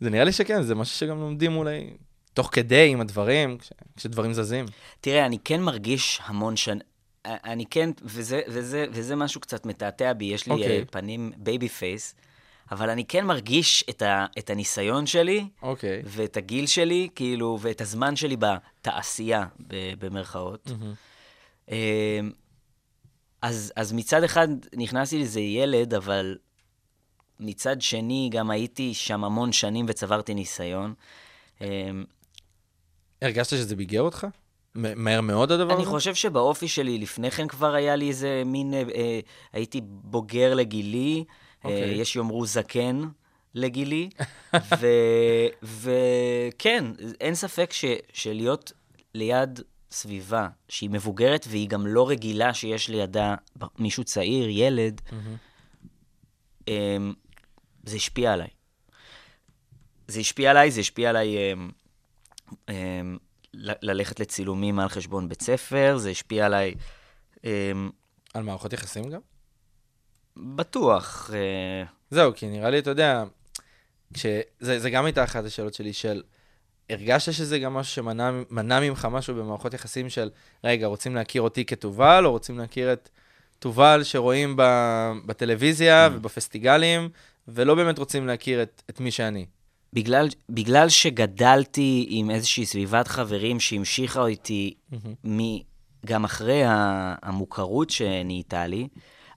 זה 0.00 0.10
נראה 0.10 0.24
לי 0.24 0.32
שכן, 0.32 0.62
זה 0.62 0.74
משהו 0.74 0.98
שגם 0.98 1.20
לומדים 1.20 1.56
אולי 1.56 1.90
תוך 2.34 2.48
כדי 2.52 2.88
עם 2.88 3.00
הדברים, 3.00 3.58
כש, 3.58 3.72
כשדברים 3.96 4.32
זזים. 4.32 4.66
תראה, 5.00 5.26
אני 5.26 5.38
כן 5.44 5.60
מרגיש 5.62 6.20
המון 6.24 6.56
שנים, 6.56 6.82
אני 7.24 7.66
כן, 7.66 7.90
וזה, 8.02 8.40
וזה, 8.48 8.86
וזה 8.92 9.16
משהו 9.16 9.40
קצת 9.40 9.66
מתעתע 9.66 10.12
בי, 10.12 10.24
יש 10.24 10.46
לי 10.46 10.52
אוקיי. 10.52 10.82
okay. 10.82 10.90
פנים 10.90 11.32
baby 11.36 11.68
face, 11.68 12.14
אבל 12.72 12.90
אני 12.90 13.04
כן 13.04 13.26
מרגיש 13.26 13.84
את, 13.90 14.02
ה, 14.02 14.26
את 14.38 14.50
הניסיון 14.50 15.06
שלי, 15.06 15.46
אוקיי. 15.62 16.02
ואת 16.04 16.36
הגיל 16.36 16.66
שלי, 16.66 17.08
כאילו, 17.14 17.58
ואת 17.60 17.80
הזמן 17.80 18.16
שלי 18.16 18.36
בתעשייה, 18.36 19.46
במרכאות. 19.98 20.70
אמ, 21.68 21.74
אז, 23.42 23.72
אז 23.76 23.92
מצד 23.92 24.22
אחד 24.24 24.48
נכנסתי 24.76 25.18
לזה 25.18 25.40
ילד, 25.40 25.94
אבל 25.94 26.36
מצד 27.40 27.82
שני 27.82 28.28
גם 28.32 28.50
הייתי 28.50 28.94
שם 28.94 29.24
המון 29.24 29.52
שנים 29.52 29.86
וצברתי 29.88 30.34
ניסיון. 30.34 30.94
אמ, 31.60 31.66
הרגשת 33.22 33.50
שזה 33.50 33.76
ביגר 33.76 34.00
אותך? 34.00 34.26
מהר 34.74 35.20
מאוד 35.20 35.52
הדבר 35.52 35.74
אני 35.74 35.82
הזה? 35.82 35.90
חושב 35.90 36.14
שבאופי 36.14 36.68
שלי 36.68 36.98
לפני 36.98 37.30
כן 37.30 37.48
כבר 37.48 37.74
היה 37.74 37.96
לי 37.96 38.08
איזה 38.08 38.42
מין, 38.46 38.74
אה, 38.74 38.82
אה, 38.94 39.20
הייתי 39.52 39.80
בוגר 39.84 40.54
לגילי, 40.54 41.24
אוקיי. 41.64 41.90
יש 42.00 42.16
יאמרו 42.16 42.46
זקן 42.46 43.02
לגילי, 43.54 44.08
וכן, 45.62 46.84
אין 47.20 47.34
ספק 47.34 47.72
ש, 47.72 47.84
שלהיות 48.12 48.72
ליד 49.14 49.60
סביבה 49.90 50.48
שהיא 50.68 50.90
מבוגרת 50.90 51.46
והיא 51.48 51.68
גם 51.68 51.86
לא 51.86 52.08
רגילה 52.08 52.54
שיש 52.54 52.88
לידה 52.88 53.34
מישהו 53.78 54.04
צעיר, 54.04 54.48
ילד, 54.48 55.00
אמ, 56.68 57.12
זה 57.84 57.96
השפיע 57.96 58.32
עליי. 58.32 58.48
זה 60.08 60.20
השפיע 60.20 60.50
עליי, 60.50 60.70
זה 60.70 60.80
השפיע 60.80 61.10
עליי 61.10 61.52
אמ, 61.52 61.70
אמ, 62.68 63.18
ל- 63.54 63.90
ללכת 63.90 64.20
לצילומים 64.20 64.78
על 64.78 64.88
חשבון 64.88 65.28
בית 65.28 65.42
ספר, 65.42 65.94
זה 65.98 66.10
השפיע 66.10 66.46
עליי 66.46 66.74
אמ, 67.44 67.90
על 68.34 68.42
מערכות 68.42 68.72
יחסים 68.72 69.04
גם? 69.10 69.20
בטוח. 70.36 71.30
אה, 71.34 71.84
זהו, 72.10 72.32
כי 72.34 72.46
נראה 72.46 72.70
לי, 72.70 72.78
אתה 72.78 72.90
יודע, 72.90 73.24
כש... 74.14 74.26
זה, 74.60 74.90
גם 74.90 75.04
הייתה 75.04 75.24
אחת 75.24 75.44
השאלות 75.44 75.74
שלי, 75.74 75.92
של 75.92 76.22
הרגשת 76.90 77.32
שזה 77.32 77.58
גם 77.58 77.74
משהו 77.74 77.94
שמנע 77.94 78.30
מנע 78.50 78.80
ממך 78.80 79.08
משהו 79.10 79.34
במערכות 79.34 79.74
יחסים 79.74 80.10
של, 80.10 80.30
רגע, 80.64 80.86
רוצים 80.86 81.14
להכיר 81.14 81.42
אותי 81.42 81.64
כתובל, 81.64 82.26
או 82.26 82.30
רוצים 82.30 82.58
להכיר 82.58 82.92
את 82.92 83.08
תובל 83.58 84.00
שרואים 84.04 84.56
ב... 84.56 84.62
בטלוויזיה 85.26 86.08
ובפסטיגלים, 86.12 87.08
ולא 87.48 87.74
באמת 87.74 87.98
רוצים 87.98 88.26
להכיר 88.26 88.62
את, 88.62 88.82
את 88.90 89.00
מי 89.00 89.10
שאני. 89.10 89.46
בגלל, 89.92 90.28
בגלל 90.48 90.88
שגדלתי 90.88 92.06
עם 92.08 92.30
איזושהי 92.30 92.66
סביבת 92.66 93.08
חברים 93.08 93.60
שהמשיכה 93.60 94.26
איתי 94.26 94.74
מ, 95.26 95.38
גם 96.06 96.24
אחרי 96.24 96.62
המוכרות 97.22 97.90
שנהייתה 97.90 98.66
לי, 98.66 98.88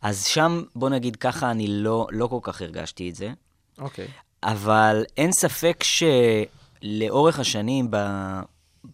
אז 0.06 0.26
שם, 0.26 0.64
בוא 0.76 0.90
נגיד 0.90 1.16
ככה, 1.16 1.52
אני 1.52 1.68
לא, 1.68 2.08
לא 2.12 2.28
כל 2.28 2.40
כך 2.42 2.62
הרגשתי 2.62 3.10
את 3.10 3.16
זה. 3.16 3.34
אוקיי. 3.78 4.08
אבל 4.44 5.04
אין 5.18 5.32
ספק 5.32 5.84
שלאורך 5.84 7.40
השנים 7.40 7.88
ב... 7.90 7.98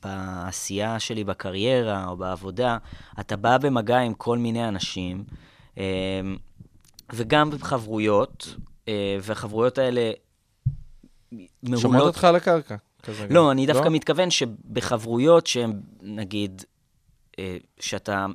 בעשייה 0.04 1.00
שלי 1.00 1.24
בקריירה 1.24 2.08
או 2.08 2.18
בעבודה, 2.18 2.78
אתה 3.20 3.36
בא 3.36 3.58
במגע 3.58 3.98
עם 3.98 4.14
כל 4.14 4.38
מיני 4.38 4.68
אנשים, 4.68 5.24
אה, 5.78 5.84
וגם 7.14 7.50
בחברויות, 7.50 8.56
אה, 8.88 9.18
והחברויות 9.22 9.78
האלה 9.78 10.12
מעולות. 11.64 11.82
שומעות 11.82 12.08
אותך 12.08 12.24
על 12.24 12.36
הקרקע. 12.36 12.76
כזה 13.04 13.28
גם. 13.28 13.36
לא, 13.36 13.52
אני 13.52 13.66
דווקא 13.66 13.90
מתכוון 13.90 14.32
שבחברויות 14.32 15.48
שהן, 15.48 15.82
נגיד, 16.02 16.64
אה, 17.40 17.58
שאתה 17.80 18.26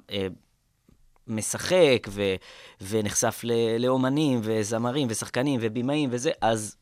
משחק 1.27 2.07
ו, 2.09 2.35
ונחשף 2.81 3.41
ל, 3.45 3.53
לאומנים 3.85 4.41
וזמרים 4.43 5.07
ושחקנים 5.11 5.61
ובימאים 5.63 6.09
וזה, 6.13 6.31
אז 6.41 6.77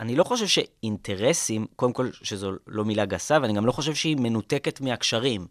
אני 0.00 0.16
לא 0.16 0.24
חושב 0.24 0.46
שאינטרסים, 0.46 1.66
קודם 1.76 1.92
כל, 1.92 2.08
שזו 2.12 2.52
לא 2.66 2.84
מילה 2.84 3.04
גסה, 3.04 3.38
ואני 3.42 3.52
גם 3.52 3.66
לא 3.66 3.72
חושב 3.72 3.94
שהיא 3.94 4.16
מנותקת 4.16 4.80
מהקשרים, 4.80 5.46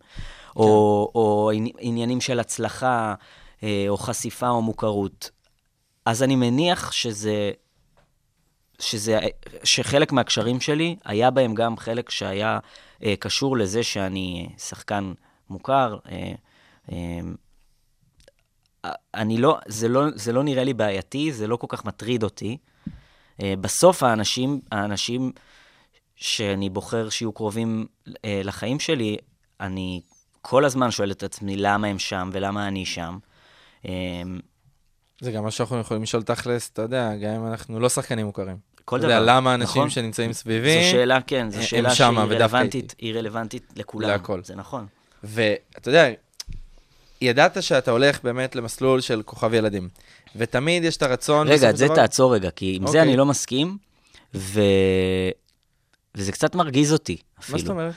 או, 0.56 1.12
או 1.16 1.52
עני- 1.54 1.74
עניינים 1.80 2.22
של 2.22 2.40
הצלחה, 2.40 3.14
אה, 3.64 3.86
או 3.88 3.98
חשיפה 3.98 4.50
או 4.50 4.62
מוכרות. 4.62 5.30
אז 6.06 6.24
אני 6.24 6.36
מניח 6.36 6.92
שזה 6.92 7.52
שזה, 8.80 9.20
שחלק 9.64 10.12
מהקשרים 10.12 10.62
שלי, 10.62 10.96
היה 11.06 11.32
בהם 11.32 11.54
גם 11.54 11.78
חלק 11.78 12.10
שהיה 12.10 12.60
אה, 13.04 13.14
קשור 13.20 13.58
לזה 13.58 13.84
שאני 13.84 14.50
שחקן 14.58 15.14
מוכר. 15.50 15.98
אה, 16.12 16.32
אה, 16.92 17.20
אני 19.14 19.38
לא, 19.38 19.58
זה 19.68 19.88
לא, 19.88 20.04
זה 20.16 20.34
לא 20.34 20.44
נראה 20.44 20.64
לי 20.64 20.74
בעייתי, 20.74 21.32
זה 21.32 21.48
לא 21.48 21.56
כל 21.56 21.68
כך 21.70 21.86
מטריד 21.86 22.24
אותי. 22.24 22.58
אה, 23.42 23.54
בסוף 23.62 24.04
האנשים, 24.04 24.60
האנשים 24.72 25.32
שאני 26.16 26.70
בוחר 26.70 27.10
שיהיו 27.10 27.32
קרובים 27.32 27.86
אה, 28.26 28.42
לחיים 28.44 28.80
שלי, 28.80 29.18
אני 29.60 30.02
כל 30.42 30.66
הזמן 30.66 30.92
שואל 30.92 31.12
את 31.12 31.24
עצמי 31.24 31.58
למה 31.58 31.88
הם 31.88 32.00
שם 32.00 32.30
ולמה 32.34 32.68
אני 32.68 32.86
שם. 32.86 33.18
אה, 33.86 33.92
זה 35.22 35.32
גם 35.32 35.44
מה 35.44 35.52
שאנחנו 35.52 35.80
יכולים 35.80 36.04
לשאול 36.04 36.24
תכלס, 36.24 36.70
אתה 36.70 36.82
יודע, 36.82 37.16
גם 37.16 37.32
אם 37.32 37.48
אנחנו 37.48 37.80
לא 37.80 37.90
שחקנים 37.90 38.26
מוכרים. 38.26 38.58
כל 38.86 39.00
אתה 39.00 39.08
דבר. 39.08 39.16
יודע, 39.16 39.34
למה 39.34 39.56
אנשים 39.56 39.82
נכון? 39.82 39.90
שנמצאים 39.90 40.34
סביבי... 40.34 40.84
זו 40.84 40.90
שאלה, 40.92 41.22
כן, 41.22 41.50
זו 41.50 41.68
שאלה 41.68 41.96
שהיא 41.96 42.08
רלוונטית, 42.10 42.96
היא 42.98 43.16
רלוונטית 43.16 43.74
לכולם. 43.76 44.10
להכל. 44.10 44.44
זה 44.44 44.56
נכון. 44.56 44.88
ואתה 45.24 45.90
יודע, 45.90 46.10
ידעת 47.22 47.64
שאתה 47.64 47.92
הולך 47.92 48.24
באמת 48.24 48.56
למסלול 48.56 49.02
של 49.02 49.22
כוכב 49.26 49.54
ילדים, 49.54 49.90
ותמיד 50.36 50.84
יש 50.84 50.98
את 50.98 51.02
הרצון... 51.02 51.48
רגע, 51.48 51.70
את 51.70 51.78
זה 51.78 51.86
דבר- 51.86 51.96
תעצור 51.96 52.36
רגע, 52.36 52.52
כי 52.52 52.76
עם 52.76 52.82
זה 52.82 52.88
אוקיי. 52.88 53.02
אני 53.02 53.18
לא 53.18 53.26
מסכים, 53.26 53.78
ו... 54.36 54.62
וזה 56.16 56.32
קצת 56.32 56.56
מרגיז 56.56 56.94
אותי 56.94 57.18
אפילו. 57.40 57.58
מה 57.58 57.62
זאת 57.62 57.70
אומרת? 57.70 57.94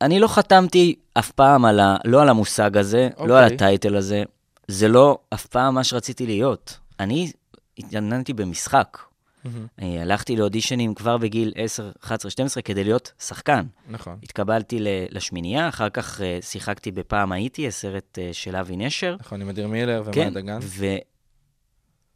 אני 0.00 0.20
לא 0.20 0.28
חתמתי 0.28 0.94
אף 1.14 1.30
פעם 1.30 1.64
על 1.64 1.80
ה... 1.80 1.96
לא 2.04 2.22
על 2.22 2.28
המושג 2.28 2.76
הזה, 2.76 3.08
okay. 3.16 3.26
לא 3.26 3.38
על 3.38 3.44
אוקיי. 3.44 3.56
הטייטל 3.56 3.96
הזה. 3.96 4.22
זה 4.68 4.88
לא 4.88 5.18
אף 5.34 5.46
פעם 5.46 5.74
מה 5.74 5.84
שרציתי 5.84 6.26
להיות. 6.26 6.78
אני 7.00 7.32
התעניינתי 7.78 8.32
במשחק. 8.32 8.98
מהמם. 9.44 9.66
אה, 9.82 10.02
הלכתי 10.02 10.36
לאודישנים 10.36 10.94
כבר 10.94 11.18
בגיל 11.18 11.52
10, 11.56 11.90
11, 12.04 12.30
12 12.30 12.62
כדי 12.62 12.84
להיות 12.84 13.12
שחקן. 13.18 13.64
נכון. 13.88 14.18
התקבלתי 14.22 14.78
לשמינייה, 15.10 15.68
אחר 15.68 15.90
כך 15.90 16.20
אה, 16.20 16.38
שיחקתי 16.40 16.90
בפעם 16.90 17.32
הייתי, 17.32 17.68
הסרט 17.68 18.18
אה, 18.18 18.28
של 18.32 18.56
אבי 18.56 18.76
נשר. 18.76 19.16
נכון, 19.20 19.42
עם 19.42 19.48
אדיר 19.48 19.68
מילר 19.68 20.02
כן, 20.12 20.20
ומאיה 20.20 20.30
דגן. 20.30 20.58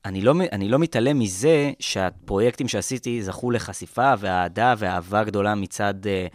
ואני 0.04 0.20
לא, 0.20 0.34
לא 0.60 0.78
מתעלם 0.78 1.18
מזה 1.18 1.72
שהפרויקטים 1.80 2.68
שעשיתי 2.68 3.22
זכו 3.22 3.50
לחשיפה 3.50 4.12
ואהדה 4.18 4.74
ואהבה 4.78 5.24
גדולה 5.24 5.54
מצד 5.54 5.94
אה, 6.06 6.26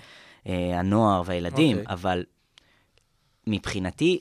אה, 0.48 0.80
הנוער 0.80 1.22
והילדים, 1.26 1.78
אוקיי. 1.78 1.94
אבל 1.94 2.24
מבחינתי, 3.48 4.20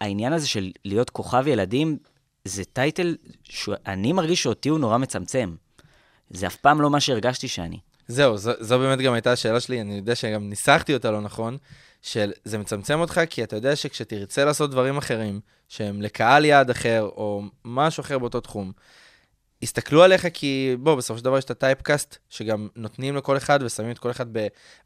העניין 0.00 0.32
הזה 0.32 0.48
של 0.48 0.70
להיות 0.84 1.10
כוכב 1.10 1.46
ילדים, 1.46 1.98
זה 2.44 2.64
טייטל 2.64 3.16
שאני 3.44 4.12
מרגיש 4.12 4.42
שאותי 4.42 4.68
הוא 4.68 4.78
נורא 4.78 4.98
מצמצם. 4.98 5.54
זה 6.32 6.46
אף 6.46 6.56
פעם 6.56 6.80
לא 6.80 6.90
מה 6.90 7.00
שהרגשתי 7.00 7.48
שאני. 7.48 7.78
זהו, 8.08 8.38
זו, 8.38 8.52
זו 8.60 8.78
באמת 8.78 8.98
גם 8.98 9.12
הייתה 9.12 9.32
השאלה 9.32 9.60
שלי, 9.60 9.80
אני 9.80 9.94
יודע 9.94 10.14
שגם 10.14 10.48
ניסחתי 10.48 10.94
אותה 10.94 11.10
לא 11.10 11.20
נכון, 11.20 11.56
של 12.02 12.32
זה 12.44 12.58
מצמצם 12.58 13.00
אותך, 13.00 13.20
כי 13.30 13.44
אתה 13.44 13.56
יודע 13.56 13.76
שכשתרצה 13.76 14.44
לעשות 14.44 14.70
דברים 14.70 14.96
אחרים, 14.96 15.40
שהם 15.68 16.02
לקהל 16.02 16.44
יעד 16.44 16.70
אחר, 16.70 17.02
או 17.02 17.42
משהו 17.64 18.00
אחר 18.00 18.18
באותו 18.18 18.40
תחום, 18.40 18.72
יסתכלו 19.62 20.02
עליך 20.02 20.26
כי, 20.34 20.76
בוא, 20.78 20.94
בסופו 20.94 21.18
של 21.18 21.24
דבר 21.24 21.38
יש 21.38 21.44
את 21.44 21.50
הטייפקאסט, 21.50 22.16
שגם 22.30 22.68
נותנים 22.76 23.16
לכל 23.16 23.36
אחד 23.36 23.60
ושמים 23.62 23.90
את 23.90 23.98
כל 23.98 24.10
אחד 24.10 24.26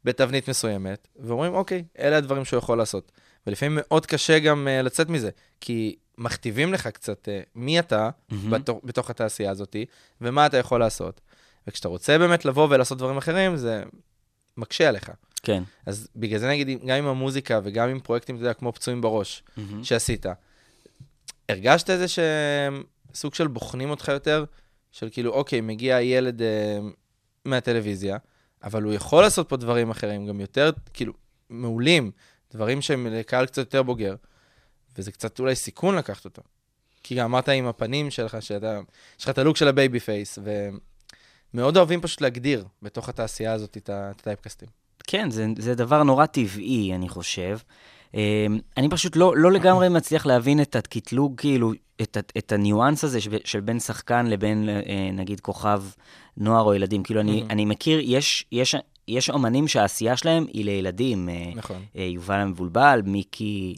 בתבנית 0.05 0.49
מסוימת, 0.49 1.07
ואומרים, 1.19 1.53
אוקיי, 1.53 1.83
אלה 1.99 2.17
הדברים 2.17 2.45
שהוא 2.45 2.57
יכול 2.57 2.77
לעשות. 2.77 3.11
ולפעמים 3.47 3.77
מאוד 3.81 4.05
קשה 4.05 4.39
גם 4.39 4.67
uh, 4.67 4.83
לצאת 4.83 5.09
מזה, 5.09 5.29
כי 5.61 5.95
מכתיבים 6.17 6.73
לך 6.73 6.87
קצת 6.87 7.27
uh, 7.27 7.49
מי 7.55 7.79
אתה 7.79 8.09
מהמם. 8.29 8.49
בתוך, 8.49 8.79
בתוך 8.83 9.09
התעשייה 9.09 9.51
הזאת, 9.51 9.75
ומה 10.21 10.45
אתה 10.45 10.57
יכול 10.57 10.79
לעשות. 10.79 11.21
וכשאתה 11.67 11.87
רוצה 11.87 12.17
באמת 12.17 12.45
לבוא 12.45 12.67
ולעשות 12.69 12.97
דברים 12.97 13.17
אחרים, 13.17 13.57
זה 13.57 13.83
מקשה 14.57 14.89
עליך. 14.89 15.11
כן. 15.43 15.63
אז 15.85 16.07
בגלל 16.15 16.39
זה 16.39 16.49
נגיד, 16.49 16.67
גם 16.85 16.97
עם 16.97 17.07
המוזיקה 17.07 17.59
וגם 17.63 17.89
עם 17.89 17.99
פרויקטים, 17.99 18.35
אתה 18.35 18.43
יודע, 18.43 18.53
כמו 18.53 18.73
פצועים 18.73 19.01
בראש, 19.01 19.43
מהמם. 19.57 19.83
שעשית, 19.83 20.25
הרגשת 21.49 21.89
איזה 21.89 22.07
שהם 22.07 22.83
סוג 23.13 23.33
של 23.33 23.47
בוחנים 23.47 23.89
אותך 23.89 24.07
יותר? 24.07 24.45
של 24.91 25.09
כאילו, 25.11 25.33
אוקיי, 25.33 25.61
מגיע 25.61 26.01
ילד 26.01 26.41
אה, 26.41 26.79
מהטלוויזיה, 27.45 28.17
אבל 28.63 28.83
הוא 28.83 28.93
יכול 28.93 29.23
לעשות 29.23 29.49
פה 29.49 29.57
דברים 29.57 29.89
אחרים, 29.89 30.27
גם 30.27 30.41
יותר, 30.41 30.71
כאילו, 30.93 31.13
מעולים, 31.49 32.11
דברים 32.53 32.81
שהם 32.81 33.07
לקהל 33.07 33.45
קצת 33.45 33.57
יותר 33.57 33.83
בוגר, 33.83 34.15
וזה 34.97 35.11
קצת 35.11 35.39
אולי 35.39 35.55
סיכון 35.55 35.95
לקחת 35.95 36.25
אותו. 36.25 36.41
כי 37.03 37.15
גם 37.15 37.25
אמרת 37.25 37.49
עם 37.49 37.67
הפנים 37.67 38.11
שלך, 38.11 38.41
שאתה, 38.41 38.79
יש 39.19 39.23
לך 39.23 39.29
את 39.29 39.37
הלוק 39.37 39.57
של 39.57 39.67
ה 39.67 39.73
baby 39.73 39.99
face, 39.99 40.39
ומאוד 41.53 41.77
אוהבים 41.77 42.01
פשוט 42.01 42.21
להגדיר 42.21 42.65
בתוך 42.81 43.09
התעשייה 43.09 43.53
הזאת 43.53 43.77
את 43.77 43.89
ה- 43.89 44.11
את 44.11 44.19
הטייפקאסטים. 44.19 44.69
כן, 45.07 45.31
זה, 45.31 45.45
זה 45.57 45.75
דבר 45.75 46.03
נורא 46.03 46.25
טבעי, 46.25 46.91
אני 46.95 47.09
חושב. 47.09 47.57
אמ, 48.17 48.59
אני 48.77 48.89
פשוט 48.89 49.15
לא, 49.15 49.37
לא 49.37 49.51
לגמרי 49.51 49.89
מצליח 49.89 50.25
להבין 50.25 50.61
את 50.61 50.75
הקטלוג, 50.75 51.33
כאילו, 51.37 51.71
את, 52.01 52.17
את 52.37 52.51
הניואנס 52.51 53.03
הזה 53.03 53.21
של, 53.21 53.37
של 53.45 53.59
בין 53.59 53.79
שחקן 53.79 54.25
לבין, 54.25 54.69
אה, 54.69 55.09
נגיד, 55.13 55.39
כוכב 55.39 55.83
נוער 56.37 56.63
או 56.63 56.73
ילדים. 56.73 57.03
כאילו, 57.03 57.21
אני. 57.21 57.43
אני 57.49 57.65
מכיר, 57.65 57.99
יש, 58.03 58.45
יש, 58.51 58.75
יש 59.07 59.29
אומנים 59.29 59.67
שהעשייה 59.67 60.17
שלהם 60.17 60.45
היא 60.53 60.65
לילדים. 60.65 61.29
אה, 61.29 61.51
נכון. 61.55 61.81
אה, 61.97 62.03
יובל 62.03 62.35
המבולבל, 62.35 63.01
מיקי... 63.05 63.75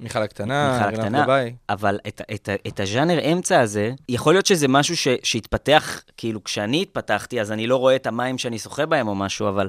מיכל 0.00 0.22
הקטנה, 0.22 0.72
מיכל 0.72 1.00
הקטנה. 1.00 1.26
אבל 1.68 1.98
את, 2.08 2.20
את, 2.34 2.48
את 2.66 2.80
הז'אנר 2.80 3.32
אמצע 3.32 3.60
הזה, 3.60 3.92
יכול 4.08 4.34
להיות 4.34 4.46
שזה 4.46 4.68
משהו 4.68 4.96
ש, 4.96 5.08
שהתפתח, 5.22 6.02
כאילו 6.16 6.44
כשאני 6.44 6.82
התפתחתי, 6.82 7.40
אז 7.40 7.52
אני 7.52 7.66
לא 7.66 7.76
רואה 7.76 7.96
את 7.96 8.06
המים 8.06 8.38
שאני 8.38 8.58
שוחה 8.58 8.86
בהם 8.86 9.08
או 9.08 9.14
משהו, 9.14 9.48
אבל 9.48 9.68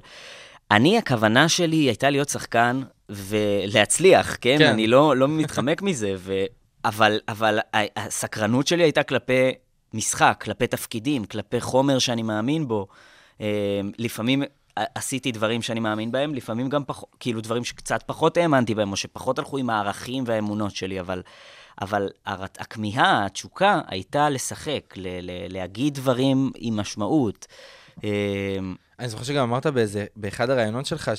אני, 0.71 0.97
הכוונה 0.97 1.49
שלי 1.49 1.77
הייתה 1.77 2.09
להיות 2.09 2.29
שחקן 2.29 2.81
ולהצליח, 3.09 4.37
כן? 4.41 4.55
כן. 4.59 4.69
אני 4.69 4.87
לא, 4.87 5.17
לא 5.17 5.27
מתחמק 5.27 5.81
מזה, 5.87 6.13
ו... 6.17 6.43
אבל, 6.85 7.19
אבל 7.27 7.59
הסקרנות 7.95 8.67
שלי 8.67 8.83
הייתה 8.83 9.03
כלפי 9.03 9.51
משחק, 9.93 10.41
כלפי 10.43 10.67
תפקידים, 10.67 11.25
כלפי 11.25 11.61
חומר 11.61 11.99
שאני 11.99 12.23
מאמין 12.23 12.67
בו. 12.67 12.87
אה, 13.41 13.81
לפעמים 13.97 14.43
עשיתי 14.75 15.31
דברים 15.31 15.61
שאני 15.61 15.79
מאמין 15.79 16.11
בהם, 16.11 16.35
לפעמים 16.35 16.69
גם 16.69 16.83
פחות, 16.85 17.09
כאילו 17.19 17.41
דברים 17.41 17.63
שקצת 17.63 18.03
פחות 18.05 18.37
האמנתי 18.37 18.75
בהם, 18.75 18.91
או 18.91 18.97
שפחות 18.97 19.39
הלכו 19.39 19.57
עם 19.57 19.69
הערכים 19.69 20.23
והאמונות 20.27 20.75
שלי, 20.75 20.99
אבל, 20.99 21.21
אבל 21.81 22.09
הכמיהה, 22.57 23.25
התשוקה, 23.25 23.81
הייתה 23.87 24.29
לשחק, 24.29 24.93
ל- 24.97 25.07
ל- 25.21 25.53
להגיד 25.53 25.93
דברים 25.93 26.51
עם 26.57 26.77
משמעות. 26.77 27.47
אה, 28.03 28.09
אני 28.99 29.09
זוכר 29.09 29.23
שגם 29.23 29.43
אמרת 29.43 29.67
באיזה, 29.67 30.05
באחד 30.15 30.49
הראיונות 30.49 30.85
שלך, 30.85 31.11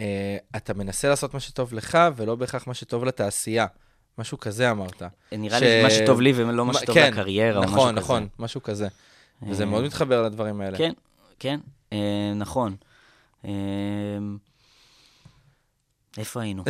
שאתה 0.00 0.74
מנסה 0.74 1.08
לעשות 1.08 1.34
מה 1.34 1.40
שטוב 1.40 1.74
לך, 1.74 1.98
ולא 2.16 2.34
בהכרח 2.34 2.66
מה 2.66 2.74
שטוב 2.74 3.04
לתעשייה. 3.04 3.66
משהו 4.18 4.38
כזה 4.40 4.70
אמרת. 4.70 5.02
נראה 5.32 5.58
ש- 5.58 5.62
לי 5.62 5.82
מה 5.82 5.90
שטוב 5.90 6.20
לי 6.20 6.32
ולא 6.36 6.66
מה 6.66 6.74
שטוב 6.74 6.94
כן, 6.94 7.10
לקריירה, 7.12 7.56
או 7.58 7.62
משהו 7.62 7.74
נכון, 7.76 7.90
כזה. 7.92 8.00
נכון, 8.00 8.28
משהו 8.38 8.62
כזה. 8.62 8.88
וזה 9.48 9.62
אה, 9.64 9.68
מאוד 9.68 9.84
מתחבר 9.84 10.22
לדברים 10.22 10.60
האלה. 10.60 10.78
כן, 10.78 10.92
כן, 11.38 11.60
אה, 11.92 11.98
נכון. 12.36 12.76
אה, 13.44 13.50
איפה 16.18 16.42
היינו? 16.42 16.64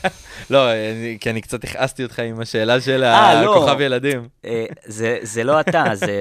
לא, 0.50 0.72
אני- 0.72 1.18
כי 1.20 1.30
אני 1.30 1.40
קצת 1.40 1.64
הכעסתי 1.64 2.02
אותך 2.02 2.18
עם 2.18 2.40
השאלה 2.40 2.80
של 2.80 3.04
אה, 3.04 3.42
לא. 3.44 3.56
הכוכב 3.56 3.80
ילדים. 3.80 4.28
אה, 4.44 4.64
זה, 4.84 5.18
זה 5.22 5.44
לא 5.44 5.60
אתה, 5.60 5.84
זה, 5.94 6.12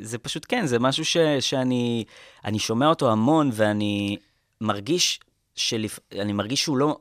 זה 0.00 0.18
פשוט 0.18 0.46
כן, 0.48 0.66
זה 0.66 0.78
משהו 0.78 1.04
ש, 1.04 1.16
שאני 1.40 2.04
אני 2.44 2.58
שומע 2.58 2.86
אותו 2.86 3.12
המון, 3.12 3.50
ואני 3.52 4.16
מרגיש, 4.60 5.20
שלפ, 5.54 5.98
אני 6.20 6.32
מרגיש 6.32 6.62
שהוא 6.62 6.76
לא... 6.78 6.98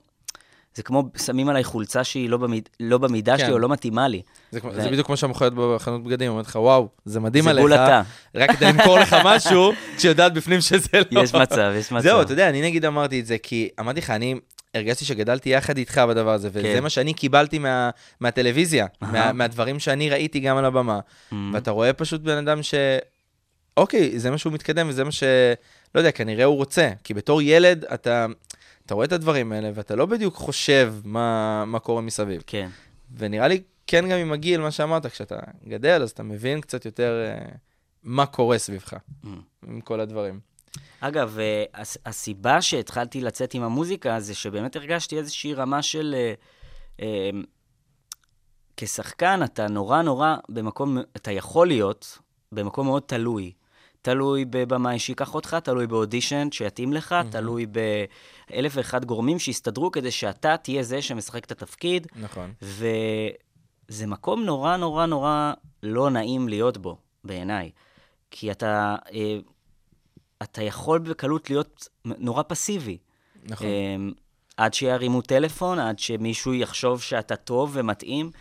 זה 0.75 0.83
כמו 0.83 1.03
שמים 1.25 1.49
עליי 1.49 1.63
חולצה 1.63 2.03
שהיא 2.03 2.29
לא, 2.29 2.37
במיד, 2.37 2.69
לא 2.79 2.97
במידה 2.97 3.37
כן. 3.37 3.43
שלי 3.43 3.51
או 3.53 3.59
לא 3.59 3.69
מתאימה 3.69 4.07
לי. 4.07 4.21
זה 4.51 4.59
ו- 4.63 4.81
זה 4.81 4.89
בדיוק 4.89 5.05
כמו 5.07 5.17
שהמוכרת 5.17 5.53
בחנות 5.53 6.03
בגדים, 6.03 6.31
אומרת 6.31 6.45
לך, 6.47 6.55
וואו, 6.55 6.87
זה 7.05 7.19
מדהים 7.19 7.43
זה 7.43 7.49
עליך, 7.49 7.61
בול 7.63 7.73
אתה. 7.73 8.01
רק 8.35 8.51
כדי 8.51 8.65
למכור 8.65 8.99
לך 8.99 9.15
משהו, 9.25 9.71
כשיודעת 9.97 10.33
בפנים 10.33 10.61
שזה 10.61 10.87
לא. 11.11 11.21
יש 11.23 11.33
מצב, 11.35 11.71
יש 11.75 11.91
מצב. 11.91 12.03
זהו, 12.03 12.21
אתה 12.21 12.33
יודע, 12.33 12.49
אני 12.49 12.61
נגיד 12.61 12.85
אמרתי 12.85 13.19
את 13.19 13.25
זה, 13.25 13.37
כי 13.37 13.69
אמרתי 13.79 13.99
לך, 13.99 14.09
אני 14.09 14.35
הרגשתי 14.75 15.05
שגדלתי 15.05 15.49
יחד 15.49 15.77
איתך 15.77 16.01
בדבר 16.09 16.31
הזה, 16.33 16.49
וזה 16.51 16.61
כן. 16.75 16.83
מה 16.83 16.89
שאני 16.89 17.13
קיבלתי 17.13 17.59
מה- 17.59 17.89
מהטלוויזיה. 18.19 18.85
מה- 19.01 19.33
מהדברים 19.33 19.79
שאני 19.79 20.09
ראיתי 20.09 20.39
גם 20.39 20.57
על 20.57 20.65
הבמה. 20.65 20.99
Mm, 20.99 21.35
ואתה 21.53 21.71
רואה 21.71 21.93
פשוט 21.93 22.21
בן 22.21 22.37
אדם 22.47 22.63
ש... 22.63 22.73
אוקיי, 23.77 24.19
זה 24.19 24.31
מה 24.31 24.37
שהוא 24.37 24.53
מתקדם 24.53 24.89
וזה 24.89 25.03
מה 25.03 25.11
ש... 25.11 25.23
לא 25.95 25.99
יודע, 25.99 26.11
כנראה 26.11 26.45
הוא 26.45 26.55
רוצה. 26.55 26.91
כי 27.03 27.13
בתור 27.13 27.41
ילד 27.41 27.85
אתה, 27.85 28.25
אתה 28.85 28.93
רואה 28.93 29.05
את 29.05 29.11
הדברים 29.11 29.51
האלה 29.51 29.71
ואתה 29.73 29.95
לא 29.95 30.05
בדיוק 30.05 30.35
חושב 30.35 30.93
מה, 31.03 31.65
מה 31.65 31.79
קורה 31.79 32.01
מסביב. 32.01 32.43
כן. 32.47 32.69
ונראה 33.17 33.47
לי 33.47 33.61
כן 33.87 34.09
גם 34.09 34.17
עם 34.17 34.31
הגיל, 34.31 34.61
מה 34.61 34.71
שאמרת, 34.71 35.05
כשאתה 35.05 35.35
גדל, 35.67 36.01
אז 36.03 36.09
אתה 36.11 36.23
מבין 36.23 36.61
קצת 36.61 36.85
יותר 36.85 37.25
אה, 37.27 37.45
מה 38.03 38.25
קורה 38.25 38.57
סביבך, 38.57 38.93
Mm. 38.93 39.27
עם 39.67 39.81
כל 39.81 39.99
הדברים. 39.99 40.39
אגב, 40.99 41.39
אה, 41.39 41.63
הס- 41.73 41.97
הסיבה 42.05 42.61
שהתחלתי 42.61 43.21
לצאת 43.21 43.53
עם 43.53 43.63
המוזיקה 43.63 44.19
זה 44.19 44.35
שבאמת 44.35 44.75
הרגשתי 44.75 45.17
איזושהי 45.17 45.53
רמה 45.53 45.81
של... 45.81 46.15
אה, 47.01 47.29
כשחקן 48.77 49.39
אתה 49.43 49.67
נורא 49.67 50.01
נורא 50.01 50.35
במקום, 50.49 50.97
אתה 51.15 51.31
יכול 51.31 51.67
להיות 51.67 52.17
במקום 52.51 52.85
מאוד 52.87 53.03
תלוי. 53.05 53.51
תלוי 54.01 54.45
בבמאי 54.45 54.99
שייקח 54.99 55.35
אותך, 55.35 55.57
תלוי 55.63 55.87
באודישן 55.87 56.47
שיתאים 56.51 56.93
לך, 56.93 57.11
מהמם. 57.11 57.29
תלוי 57.29 57.65
באלף 57.65 58.71
ואחד 58.75 59.05
גורמים 59.05 59.39
שיסתדרו 59.39 59.91
כדי 59.91 60.11
שאתה 60.11 60.57
תהיה 60.57 60.83
זה 60.83 61.01
שמשחק 61.01 61.45
את 61.45 61.51
התפקיד, 61.51 62.07
נכון. 62.15 62.53
וזה 62.61 64.07
מקום 64.07 64.43
נורא 64.43 64.77
נורא 64.77 65.05
נורא 65.05 65.53
לא 65.83 66.09
נעים 66.09 66.49
להיות 66.49 66.77
בו, 66.77 66.97
בעיניי. 67.23 67.71
כי 68.31 68.51
אתה, 68.51 68.95
אה, 69.13 69.37
אתה 70.43 70.63
יכול 70.63 70.99
בקלות 70.99 71.49
להיות 71.49 71.87
נורא 72.05 72.43
פסיבי. 72.47 72.97
נכון. 73.43 73.67
אמ, 73.67 74.11
עד 74.57 74.73
שירימו 74.73 75.21
טלפון, 75.21 75.79
עד 75.79 75.99
שמישהו 75.99 76.53
יחשוב 76.53 77.01
שאתה 77.01 77.35
טוב 77.35 77.69
ומתאים. 77.73 78.31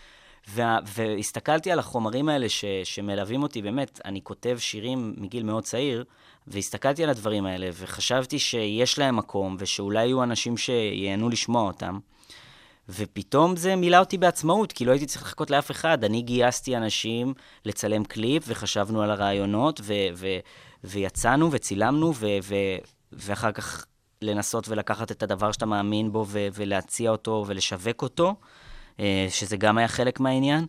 וה, 0.51 0.79
והסתכלתי 0.85 1.73
על 1.73 1.79
החומרים 1.79 2.29
האלה 2.29 2.49
ש, 2.49 2.65
שמלווים 2.85 3.43
אותי, 3.43 3.63
באמת, 3.63 4.01
אני 4.05 4.21
כותב 4.23 4.57
שירים 4.59 5.15
מגיל 5.17 5.43
מאוד 5.43 5.65
צעיר, 5.65 6.05
והסתכלתי 6.47 7.05
על 7.05 7.11
הדברים 7.11 7.47
האלה, 7.47 7.69
וחשבתי 7.73 8.39
שיש 8.39 8.99
להם 8.99 9.17
מקום, 9.17 9.57
ושאולי 9.59 10.05
יהיו 10.05 10.23
אנשים 10.23 10.57
שייהנו 10.57 11.29
לשמוע 11.29 11.63
אותם. 11.63 11.99
ופתאום 12.89 13.57
זה 13.57 13.77
מילא 13.77 13.97
אותי 13.97 14.19
בעצמאות, 14.19 14.73
כי 14.73 14.85
לא 14.85 14.91
הייתי 14.91 15.07
צריך 15.07 15.23
לחכות 15.23 15.51
לאף 15.51 15.71
אחד. 15.71 16.05
אני 16.05 16.23
גייסתי 16.23 16.77
אנשים 16.77 17.35
לצלם 17.65 18.05
קליפ, 18.05 18.43
וחשבנו 18.47 19.03
על 19.03 19.11
הרעיונות, 19.11 19.81
ו- 19.85 19.95
ו- 20.15 20.39
ויצאנו 20.85 21.53
וצילמנו, 21.53 22.15
ו- 22.15 22.27
ו- 22.43 22.79
ואחר 23.13 23.53
כך 23.53 23.85
לנסות 24.23 24.69
ולקחת 24.69 25.11
את 25.11 25.23
הדבר 25.23 25.53
שאתה 25.53 25.67
מאמין 25.67 26.13
בו 26.13 26.25
ו- 26.29 26.49
ולהציע 26.55 27.11
אותו 27.11 27.45
ולשווק 27.47 28.03
אותו, 28.03 28.35
שזה 29.29 29.57
גם 29.57 29.79
היה 29.79 29.89
חלק 29.89 30.21
מהעניין. 30.21 30.67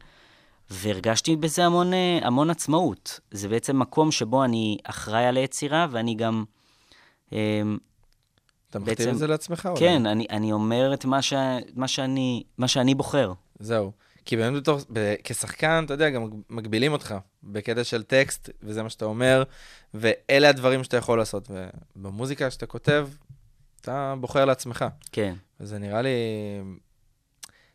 והרגשתי 0.69 1.35
בזה 1.35 1.65
המון, 1.65 1.93
אה, 1.93 2.19
המון 2.21 2.49
עצמאות. 2.49 3.19
זה 3.31 3.47
בעצם 3.47 3.79
מקום 3.79 4.11
שבו 4.11 4.43
אני 4.43 4.77
אחראי 4.83 5.25
על 5.25 5.37
היצירה, 5.37 5.87
ואני 5.91 6.15
גם... 6.15 6.43
אה, 7.33 7.61
אתה 8.69 8.79
מכתיב 8.79 9.07
את 9.07 9.17
זה 9.17 9.27
לעצמך? 9.27 9.65
אולי? 9.65 9.79
כן, 9.79 10.05
אני, 10.05 10.25
אני 10.29 10.51
אומר 10.51 10.93
את 10.93 11.05
מה, 11.05 11.21
ש, 11.21 11.33
מה, 11.75 11.87
שאני, 11.87 12.43
מה 12.57 12.67
שאני 12.67 12.95
בוחר. 12.95 13.33
זהו. 13.59 13.91
כי 14.25 14.37
באמת 14.37 14.61
בתור, 14.61 14.79
ב- 14.93 15.15
כשחקן, 15.23 15.83
אתה 15.85 15.93
יודע, 15.93 16.09
גם 16.09 16.29
מגבילים 16.49 16.91
אותך 16.91 17.15
בקטע 17.43 17.83
של 17.83 18.03
טקסט, 18.03 18.49
וזה 18.63 18.83
מה 18.83 18.89
שאתה 18.89 19.05
אומר, 19.05 19.43
ואלה 19.93 20.49
הדברים 20.49 20.83
שאתה 20.83 20.97
יכול 20.97 21.17
לעשות. 21.17 21.51
ובמוזיקה 21.95 22.51
שאתה 22.51 22.65
כותב, 22.65 23.07
אתה 23.81 24.15
בוחר 24.19 24.45
לעצמך. 24.45 24.85
כן. 25.11 25.33
וזה 25.59 25.79
נראה 25.79 26.01
לי 26.01 26.09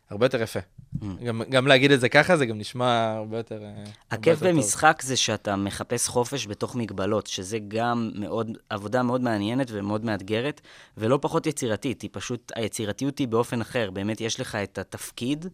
הרבה 0.09 0.25
יותר 0.25 0.41
יפה. 0.41 0.59
Mm. 0.59 1.05
גם, 1.25 1.41
גם 1.49 1.67
להגיד 1.67 1.91
את 1.91 1.99
זה 1.99 2.09
ככה, 2.09 2.37
זה 2.37 2.45
גם 2.45 2.57
נשמע 2.57 3.13
הרבה 3.17 3.37
יותר... 3.37 3.63
אה, 3.63 3.83
הכיף 4.11 4.27
יותר 4.27 4.45
טוב. 4.45 4.55
במשחק 4.55 5.01
זה 5.01 5.17
שאתה 5.17 5.55
מחפש 5.55 6.07
חופש 6.07 6.47
בתוך 6.47 6.75
מגבלות, 6.75 7.27
שזה 7.27 7.57
גם 7.67 8.11
מאוד, 8.15 8.57
עבודה 8.69 9.03
מאוד 9.03 9.21
מעניינת 9.21 9.67
ומאוד 9.71 10.05
מאתגרת, 10.05 10.61
ולא 10.97 11.19
פחות 11.21 11.47
יצירתית, 11.47 12.01
היא 12.01 12.09
פשוט, 12.13 12.51
היצירתיות 12.55 13.17
היא 13.17 13.27
באופן 13.27 13.61
אחר. 13.61 13.91
באמת 13.91 14.21
יש 14.21 14.39
לך 14.39 14.55
את 14.55 14.77
התפקיד, 14.77 15.47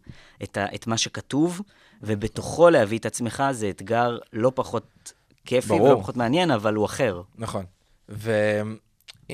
את, 0.44 0.58
ה, 0.58 0.66
את 0.76 0.88
מה 0.88 0.98
שכתוב, 0.98 1.62
ובתוכו 2.02 2.70
להביא 2.70 2.98
את 2.98 3.06
עצמך 3.06 3.44
זה 3.52 3.70
אתגר 3.70 4.18
לא 4.34 4.52
פחות 4.56 5.14
כיפי 5.46 5.68
ברור. 5.68 5.82
ולא 5.82 6.00
פחות 6.00 6.18
מעניין, 6.18 6.52
אבל 6.52 6.76
הוא 6.76 6.86
אחר. 6.86 7.22
נכון. 7.36 7.66
ואם 8.10 8.78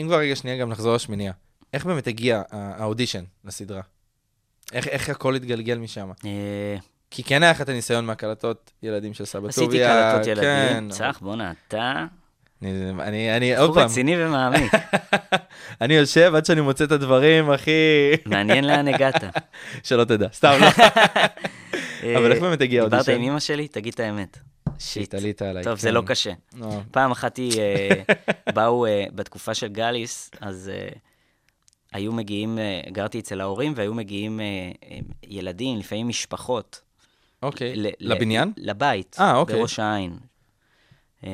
כבר 0.06 0.18
רגע 0.18 0.36
שנייה 0.36 0.58
גם 0.58 0.70
נחזור 0.70 0.96
לשמינייה, 0.96 1.32
איך 1.74 1.86
באמת 1.86 2.08
הגיע 2.08 2.42
האודישן 2.52 3.24
לסדרה? 3.46 3.82
איך, 4.74 4.88
איך 4.88 5.10
הכל 5.10 5.36
התגלגל 5.36 5.78
משם? 5.78 6.10
אה, 6.26 6.76
כי 7.12 7.24
כן 7.24 7.44
היה 7.44 7.52
לך 7.52 7.62
את 7.62 7.70
הניסיון 7.70 8.06
מהקלטות 8.06 8.72
ילדים 8.84 9.14
של 9.14 9.26
סבא 9.26 9.52
טוביה. 9.52 9.52
עשיתי 9.52 9.78
קלטות 9.78 10.44
כן, 10.44 10.70
ילדים, 10.72 10.90
צח, 10.90 11.20
בואנה, 11.22 11.54
אתה 11.68 12.06
אני, 12.62 12.92
אני, 13.00 13.38
אני 13.38 13.58
עוד 13.58 13.74
פעם, 13.74 13.86
רציני 13.86 14.26
ומעמיק, 14.26 14.72
אני 15.82 15.94
יושב 15.94 16.36
עד 16.36 16.46
שאני 16.46 16.62
מוצא 16.62 16.84
את 16.84 16.92
הדברים 16.92 17.50
הכי... 17.50 17.72
מעניין 18.26 18.64
לאן 18.64 18.88
הגעת. 18.88 19.24
שלא 19.84 20.04
תדע, 20.04 20.28
סתם 20.34 20.58
לא. 20.62 20.68
אבל 22.18 22.32
איך 22.32 22.42
באמת 22.42 22.62
הגיע 22.62 22.84
דיברת 22.84 22.94
האודישן? 22.94 23.22
עם 23.22 23.32
אמא 23.32 23.40
שלי? 23.40 23.68
תגיד 23.68 23.94
את 23.94 24.00
האמת. 24.00 24.38
שיט. 24.80 25.04
שהתעלית 25.04 25.42
עליי. 25.42 25.64
טוב, 25.64 25.80
זה 25.80 25.88
כן. 25.88 25.94
לא 25.94 26.04
קשה. 26.06 26.32
פעם 26.92 27.12
אחת 27.12 27.38
היא, 27.38 27.60
אה, 27.60 27.90
באו, 28.54 28.86
אה, 28.86 29.04
בתקופה 29.16 29.54
של 29.54 29.68
גליס, 29.68 30.32
אז 30.42 30.72
אה, 30.74 30.88
היו 31.94 32.12
מגיעים, 32.12 32.60
אה, 32.60 32.82
גרתי 32.92 33.20
אצל 33.20 33.42
ההורים, 33.42 33.74
והיו 33.76 33.94
מגיעים 33.94 34.40
אה, 34.40 34.46
אה, 34.92 34.98
ילדים, 35.28 35.78
לפעמים 35.80 36.08
משפחות. 36.08 36.82
אוקיי. 37.44 37.76
ל- 37.76 37.88
לבניין? 38.00 38.54
לבית, 38.58 39.16
אה, 39.20 39.36
אוקיי. 39.36 39.56
בראש 39.56 39.80
העין. 39.80 40.18
אה, 41.26 41.32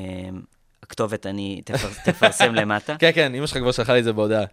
הכתובת 0.82 1.26
אני 1.26 1.60
תפר- 1.64 1.88
תפרסם 2.12 2.54
למטה. 2.60 2.96
כן, 2.98 3.10
כן, 3.14 3.34
אמא 3.34 3.46
שלך 3.46 3.58
כבר 3.58 3.72
שלחה 3.72 3.92
לי 3.92 3.98
את 3.98 4.04
זה 4.04 4.12
בהודעה. 4.12 4.44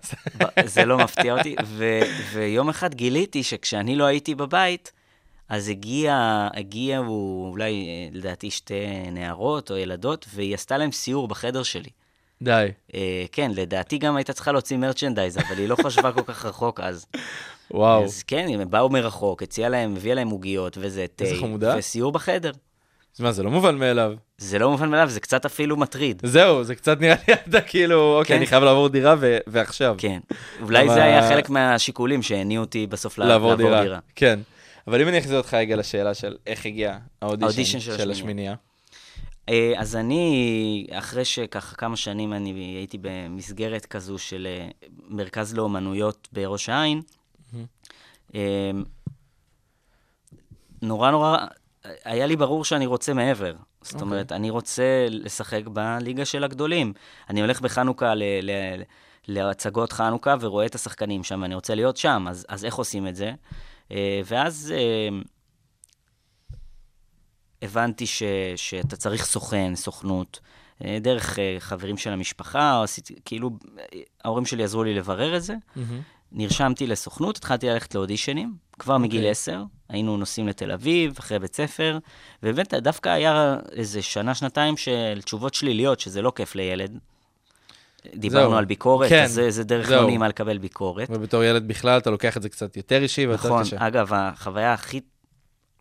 זה 0.65 0.85
לא 0.85 0.97
מפתיע 0.97 1.37
אותי. 1.37 1.55
ו- 1.65 1.99
ויום 2.33 2.69
אחד 2.69 2.93
גיליתי 2.93 3.43
שכשאני 3.43 3.95
לא 3.95 4.03
הייתי 4.05 4.35
בבית, 4.35 4.91
אז 5.49 5.69
הגיע, 5.69 6.17
הגיעו 6.53 7.47
אולי, 7.51 7.87
לדעתי, 8.11 8.51
שתי 8.51 8.73
נערות 9.11 9.71
או 9.71 9.77
ילדות, 9.77 10.25
והיא 10.33 10.53
עשתה 10.55 10.77
להם 10.77 10.91
סיור 10.91 11.27
בחדר 11.27 11.63
שלי. 11.63 11.89
די. 12.41 12.67
אה, 12.95 13.23
כן, 13.31 13.51
לדעתי 13.55 13.97
גם 13.97 14.15
הייתה 14.15 14.33
צריכה 14.33 14.51
להוציא 14.51 14.77
מרצ'נדייז, 14.77 15.37
אבל 15.37 15.57
היא 15.57 15.69
לא 15.69 15.75
חשבה 15.83 16.11
כל 16.11 16.21
כך 16.25 16.45
רחוק 16.45 16.79
אז. 16.79 17.05
וואו. 17.71 18.03
אז 18.03 18.23
כן, 18.23 18.47
הם 18.53 18.69
באו 18.69 18.89
מרחוק, 18.89 19.43
הציעה 19.43 19.69
להם, 19.69 19.95
הביאה 19.95 20.15
להם 20.15 20.29
עוגיות 20.29 20.77
וזה 20.81 21.05
תה, 21.15 21.23
איזה 21.23 21.35
חמודה. 21.35 21.75
וסיור 21.77 22.11
בחדר. 22.11 22.51
אז 23.15 23.21
מה, 23.21 23.31
זה 23.31 23.43
לא 23.43 23.51
מובן 23.51 23.75
מאליו. 23.75 24.13
זה 24.37 24.59
לא 24.59 24.71
מובן 24.71 24.89
מאליו, 24.89 25.09
זה 25.09 25.19
קצת 25.19 25.45
אפילו 25.45 25.77
מטריד. 25.77 26.21
זהו, 26.25 26.63
זה 26.63 26.75
קצת 26.75 27.01
נראה 27.01 27.15
לי 27.27 27.33
אתה 27.33 27.61
כאילו, 27.61 28.17
אוקיי, 28.19 28.27
כן. 28.35 28.37
אני 28.37 28.47
חייב 28.47 28.63
לעבור 28.63 28.89
דירה 28.89 29.15
ו- 29.19 29.37
ועכשיו. 29.47 29.95
כן. 29.97 30.19
אולי 30.61 30.85
אבל- 30.85 30.93
זה 30.93 31.03
היה 31.03 31.29
חלק 31.29 31.49
מהשיקולים 31.49 32.21
שהניעו 32.21 32.63
אותי 32.63 32.87
בסוף 32.87 33.17
לעבור 33.17 33.33
לעבור 33.49 33.55
דירה. 33.69 33.83
דירה. 33.83 33.99
כן. 34.15 34.39
אבל 34.87 35.01
אם 35.01 35.07
אני 35.07 35.19
אחזיר 35.19 35.37
אותך 35.37 35.53
רגע 35.53 35.75
לשאלה 35.75 36.13
של 36.13 36.35
איך 36.47 36.65
הגיע 36.65 36.97
האודישן 37.21 37.45
האודישן 37.47 37.79
של 37.79 37.97
של 37.97 38.11
השמינייה. 38.11 38.13
השמינייה. 38.13 38.55
אה, 39.49 39.73
אז 39.77 39.95
אני, 39.95 40.87
אחרי 40.91 41.25
שככה 41.25 41.75
כמה 41.75 41.95
שנים 41.95 42.33
אני 42.33 42.49
הייתי 42.51 42.97
במסגרת 43.01 43.85
כזו 43.85 44.17
של 44.17 44.47
אה, 44.47 44.69
מרכז 45.07 45.55
לאומנויות 45.55 46.27
בראש 46.31 46.69
העין, 46.69 47.01
אה, 48.35 48.71
נורא 50.81 51.11
נורא, 51.11 51.37
היה 51.83 52.25
לי 52.25 52.35
ברור 52.35 52.65
שאני 52.65 52.85
רוצה 52.85 53.13
מעבר. 53.13 53.53
זאת 53.81 53.93
אוקיי. 53.93 54.05
אומרת, 54.05 54.31
אני 54.31 54.49
רוצה 54.49 55.05
לשחק 55.09 55.61
בליגה 55.67 56.25
של 56.25 56.43
הגדולים. 56.43 56.93
אני 57.29 57.41
הולך 57.41 57.61
בחנוכה 57.61 58.15
ל... 58.15 58.23
ל 58.43 58.51
להצגות 59.27 59.91
חנוכה 59.91 60.35
ורואה 60.39 60.65
את 60.65 60.75
השחקנים 60.75 61.23
שם, 61.23 61.43
אני 61.43 61.55
רוצה 61.55 61.75
להיות 61.75 61.97
שם, 61.97 62.25
אז, 62.29 62.45
אז 62.49 62.65
איך 62.65 62.75
עושים 62.75 63.07
את 63.07 63.15
זה? 63.15 63.31
ואז 64.25 64.73
הבנתי 67.61 68.05
ש, 68.05 68.23
שאתה 68.55 68.95
צריך 68.95 69.25
סוכן, 69.25 69.75
סוכנות, 69.75 70.39
אה, 70.85 70.97
דרך 71.01 71.39
אה, 71.39 71.55
חברים 71.59 71.97
של 71.97 72.09
המשפחה, 72.13 72.77
או 72.77 72.83
עשיתי, 72.83 73.15
כאילו, 73.25 73.49
אה, 73.79 73.99
ההורים 74.23 74.45
שלי 74.45 74.63
עזרו 74.63 74.83
לי 74.83 74.93
לברר 74.93 75.37
את 75.37 75.43
זה. 75.43 75.55
נרשמתי 76.31 76.87
לסוכנות, 76.87 77.37
התחלתי 77.37 77.67
ללכת 77.67 77.95
לאודישנים, 77.95 78.53
כבר 78.79 78.97
מגיל 78.97 79.19
אוקיי. 79.19 79.31
עשר, 79.31 79.63
היינו 79.89 80.17
נוסעים 80.17 80.47
לתל 80.47 80.71
אביב, 80.71 81.15
אחרי 81.19 81.39
בית 81.39 81.55
ספר, 81.55 81.97
ובאמת 82.43 82.73
דווקא 82.73 83.09
היה 83.09 83.57
איזה 83.71 84.01
שנה, 84.01 84.35
שנתיים 84.35 84.77
של 84.77 85.19
תשובות 85.23 85.53
שליליות, 85.53 85.99
שזה 85.99 86.21
לא 86.21 86.31
כיף 86.35 86.55
לילד. 86.55 86.97
דיברנו 88.15 88.49
זהו. 88.49 88.57
על 88.57 88.65
ביקורת, 88.65 89.09
כן, 89.09 89.23
אז 89.23 89.31
זה, 89.33 89.51
זה 89.51 89.63
דרך 89.63 89.87
זהו. 89.87 90.01
לא 90.01 90.07
נעימה 90.07 90.27
לקבל 90.27 90.57
ביקורת. 90.57 91.07
ובתור 91.11 91.43
ילד 91.43 91.67
בכלל, 91.67 91.97
אתה 91.97 92.09
לוקח 92.09 92.37
את 92.37 92.41
זה 92.41 92.49
קצת 92.49 92.77
יותר 92.77 93.01
אישי 93.01 93.27
ויותר 93.27 93.47
נכון, 93.47 93.63
קשה. 93.63 93.87
אגב, 93.87 94.13
החוויה 94.13 94.73
הכי 94.73 95.01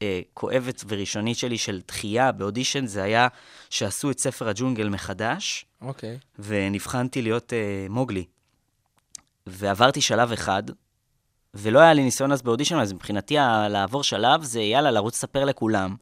אה, 0.02 0.20
כואבת 0.34 0.84
וראשונית 0.88 1.36
שלי 1.38 1.58
של 1.58 1.80
דחייה 1.88 2.32
באודישן, 2.32 2.86
זה 2.86 3.02
היה 3.02 3.28
שעשו 3.70 4.10
את 4.10 4.18
ספר 4.18 4.48
הג'ונגל 4.48 4.88
מחדש, 4.88 5.64
אוקיי. 5.82 6.18
ונבחנתי 6.38 7.22
להיות 7.22 7.52
אה, 7.52 7.86
מוגלי. 7.90 8.24
ועברתי 9.46 10.00
שלב 10.00 10.32
אחד, 10.32 10.62
ולא 11.54 11.78
היה 11.78 11.92
לי 11.92 12.02
ניסיון 12.02 12.32
אז 12.32 12.42
באודישן, 12.42 12.76
אז 12.78 12.92
מבחינתי 12.92 13.34
לעבור 13.70 14.02
שלב 14.02 14.42
זה 14.42 14.60
יאללה, 14.60 14.90
לרוץ 14.90 15.14
לספר 15.14 15.44
לכולם, 15.44 15.96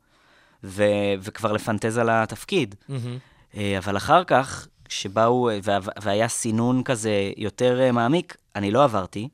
ו- 0.65 0.85
וכבר 1.21 1.53
לפנטז 1.53 1.99
על 1.99 2.11
התפקיד. 2.11 2.75
מהמם. 2.89 3.19
אה, 3.57 3.79
אבל 3.79 3.97
אחר 3.97 4.25
כך, 4.25 4.69
כשבאו, 4.85 5.51
אה, 5.51 5.59
וה- 5.63 5.79
והיה 6.03 6.29
סינון 6.29 6.83
כזה 6.83 7.33
יותר 7.37 7.81
אה, 7.81 7.93
מעמיק, 7.93 8.37
אני 8.57 8.71
לא 8.71 8.85
עברתי, 8.85 9.29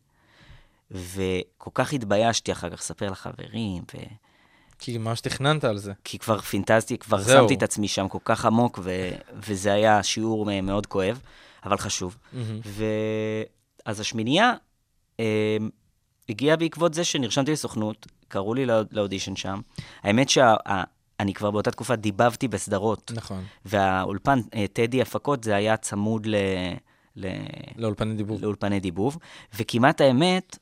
וכל 0.90 1.70
כך 1.74 1.92
התביישתי 1.92 2.52
אחר 2.52 2.70
כך 2.70 2.78
לספר 2.78 3.10
לחברים, 3.10 3.82
ו... 3.94 3.98
כי 4.78 4.98
ממש 4.98 5.20
תכננת 5.20 5.64
על 5.64 5.78
זה. 5.78 5.92
כי 6.04 6.18
כבר 6.18 6.40
פינטזתי, 6.40 6.98
כבר 6.98 7.18
זהו. 7.18 7.42
שמתי 7.42 7.54
את 7.54 7.62
עצמי 7.62 7.88
שם 7.88 8.08
כל 8.08 8.18
כך 8.24 8.44
עמוק, 8.44 8.78
ו... 8.82 9.10
וזה 9.34 9.72
היה 9.72 10.02
שיעור 10.02 10.60
מאוד 10.62 10.86
כואב, 10.86 11.20
אבל 11.64 11.76
חשוב. 11.76 12.16
מהמם. 12.32 12.60
ואז 13.86 14.00
השמינייה 14.00 14.52
אה, 15.20 15.56
הגיעה 16.28 16.56
בעקבות 16.56 16.94
זה 16.94 17.04
שנרשמתי 17.04 17.52
לסוכנות, 17.52 18.06
קראו 18.28 18.54
לי 18.54 18.66
לא- 18.66 18.80
לאודישן 18.90 19.36
שם. 19.36 19.60
האמת 20.02 20.28
שאני 20.28 21.34
כבר 21.34 21.50
באותה 21.50 21.70
תקופה 21.70 21.96
דיבבתי 21.96 22.48
בסדרות, 22.48 23.12
נכון. 23.14 23.44
והאולפן, 23.64 24.40
אה, 24.54 24.64
טדי 24.72 25.02
הפקות, 25.02 25.44
זה 25.44 25.54
היה 25.54 25.76
צמוד 25.76 26.26
ל... 26.26 26.36
ל... 27.16 27.26
לאולפני 27.76 28.14
דיבור. 28.14 28.38
לאולפני 28.42 28.80
דיבוב, 28.80 29.18
וכמעט 29.54 30.00
האמת 30.00 30.58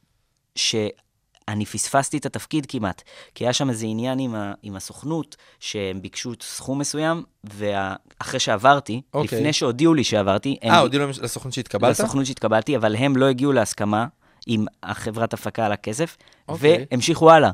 שאני 1.50 1.66
פספסתי 1.66 2.16
את 2.16 2.26
התפקיד 2.26 2.66
כמעט, 2.66 3.02
כי 3.35 3.44
היה 3.44 3.52
שם 3.52 3.70
איזה 3.70 3.87
עניין 3.87 4.18
עם, 4.18 4.35
ה, 4.35 4.52
עם 4.62 4.76
הסוכנות, 4.76 5.37
שהם 5.61 6.02
ביקשו 6.02 6.33
סכום 6.40 6.78
מסוים, 6.78 7.22
ואחרי 7.44 8.40
שעברתי, 8.40 9.02
אוקיי. 9.14 9.38
לפני 9.38 9.52
שהודיעו 9.52 9.94
לי 9.94 10.05
שעברתי, 10.05 10.57
אה, 10.64 10.78
הודיעו 10.78 11.09
לסוכנות 11.09 11.55
שהתקבלת? 11.55 11.90
לסוכנות 11.90 12.26
שהתקבלתי, 12.26 12.76
אבל 12.76 12.96
הם 12.96 13.16
לא 13.16 13.26
הגיעו 13.26 13.52
להסכמה 13.52 14.07
עם 14.46 14.64
החברת 14.83 15.35
הפקה 15.35 15.66
על 15.66 15.72
הכסף, 15.72 16.16
אוקיי. 16.48 16.87
והמשיכו 16.90 17.31
הלאה. 17.31 17.50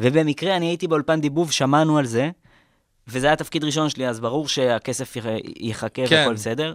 ובמקרה 0.00 0.56
אני 0.56 0.66
הייתי 0.66 0.88
באולפן 0.88 1.20
דיבוב, 1.20 1.52
שמענו 1.52 1.98
על 1.98 2.06
זה, 2.06 2.30
וזה 3.08 3.26
היה 3.26 3.32
התפקיד 3.32 3.64
ראשון 3.64 3.88
שלי, 3.88 4.08
אז 4.08 4.20
ברור 4.20 4.48
שהכסף 4.48 5.16
יח- 5.16 5.24
יחכה 5.60 6.06
כן. 6.06 6.16
והכל 6.16 6.34
בסדר, 6.34 6.74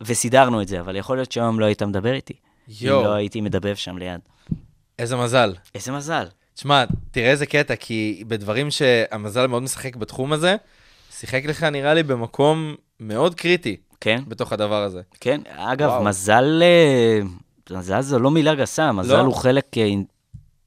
וסידרנו 0.00 0.62
את 0.62 0.68
זה, 0.68 0.80
אבל 0.80 0.96
יכול 0.96 1.16
להיות 1.16 1.32
שהיום 1.32 1.60
לא 1.60 1.64
היית 1.64 1.82
מדבר 1.82 2.12
איתי. 2.12 2.34
אם 2.68 2.74
יואו, 2.80 3.02
לא 3.04 3.12
הייתי 3.12 3.40
מדבב 3.40 3.74
שם 3.74 3.98
ליד. 3.98 4.20
איזה 5.00 5.16
מזל. 5.16 5.54
איזה 5.74 5.92
מזל. 5.92 6.26
תשמע, 6.54 6.84
תראה 7.10 7.30
איזה 7.30 7.46
קטע, 7.46 7.76
כי 7.76 8.24
בדברים 8.28 8.70
שהמזל 8.70 9.46
מאוד 9.46 9.62
משחק 9.62 9.96
בתחום 9.96 10.32
הזה, 10.32 10.56
שיחק 11.10 11.44
לך 11.44 11.62
נראה 11.62 11.94
לי 11.94 12.02
במקום 12.02 12.74
מאוד 13.00 13.34
קריטי 13.34 13.76
כן, 14.00 14.22
בתוך 14.28 14.52
הדבר 14.52 14.82
הזה. 14.82 15.00
כן. 15.20 15.40
אגב, 15.46 15.88
וואו. 15.88 16.04
מזל, 16.04 16.62
אה, 16.62 17.20
מזל 17.78 18.00
זו 18.00 18.18
לא 18.18 18.30
מילה 18.30 18.54
גסה, 18.54 18.92
מזל 18.92 19.16
לא. 19.16 19.20
הוא 19.20 19.34
חלק 19.34 19.78
אה, 19.78 19.90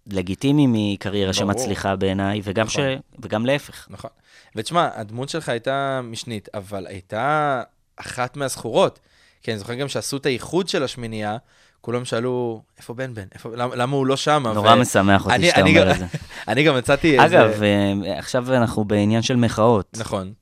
לגיטימי 0.08 0.66
מקריירה 0.70 1.32
ברור. 1.32 1.54
שמצליחה 1.54 1.96
בעיניי, 1.96 2.42
וגם, 2.44 2.70
ש... 2.70 2.78
נכון. 2.78 3.00
וגם 3.20 3.46
להפך. 3.46 3.88
נכון. 3.90 4.10
ותשמע, 4.56 4.90
הדמות 4.96 5.30
שלך 5.30 5.50
הייתה 5.50 6.02
משנית, 6.04 6.50
אבל 6.54 6.88
הייתה 6.88 7.62
אחת 7.96 8.38
מהזכורות. 8.38 9.00
כי 9.44 9.52
אני 9.52 9.60
זוכר 9.60 9.74
גם 9.74 9.88
שעשו 9.88 10.18
את 10.18 10.26
האיחוד 10.26 10.68
של 10.70 10.84
השמינייה, 10.84 11.38
כולם 11.84 12.06
שאלו, 12.06 12.62
איפה 12.78 12.94
בן 12.94 13.14
בן? 13.14 13.26
איפה, 13.34 13.50
למה, 13.56 13.76
למה 13.76 13.96
הוא 13.96 14.06
לא 14.06 14.18
שם? 14.18 14.44
נורא 14.54 14.76
משמח 14.76 15.26
אותי 15.26 15.50
שאתה 15.50 15.62
אומר 15.62 15.92
את 15.92 15.98
זה. 15.98 16.06
אני 16.48 16.64
גם 16.64 16.78
מצאתי 16.78 17.20
איזה... 17.20 17.26
אגב, 17.26 17.64
אה, 17.64 18.20
עכשיו 18.20 18.54
אנחנו 18.54 18.84
בעניין 18.84 19.22
של 19.22 19.36
מחאות. 19.36 19.98
נכון, 19.98 20.34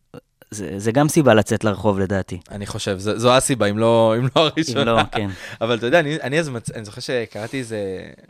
זה, 0.51 0.73
זה 0.77 0.91
גם 0.91 1.07
סיבה 1.09 1.33
לצאת 1.33 1.63
לרחוב 1.63 1.99
לדעתי. 1.99 2.39
אני 2.51 2.65
חושב, 2.65 2.97
זו, 2.97 3.19
זו 3.19 3.35
הסיבה, 3.35 3.65
אם 3.65 3.77
לא, 3.77 4.15
אם 4.17 4.23
לא 4.23 4.47
אם 4.47 4.51
הראשונה. 4.55 4.83
לא, 4.83 5.01
כן. 5.11 5.29
אבל 5.61 5.77
אתה 5.77 5.85
יודע, 5.85 5.99
אני, 5.99 6.17
אני, 6.21 6.39
אז 6.39 6.49
מצ... 6.49 6.71
אני 6.71 6.85
זוכר 6.85 7.01
שקראתי 7.01 7.59
איזה 7.59 7.79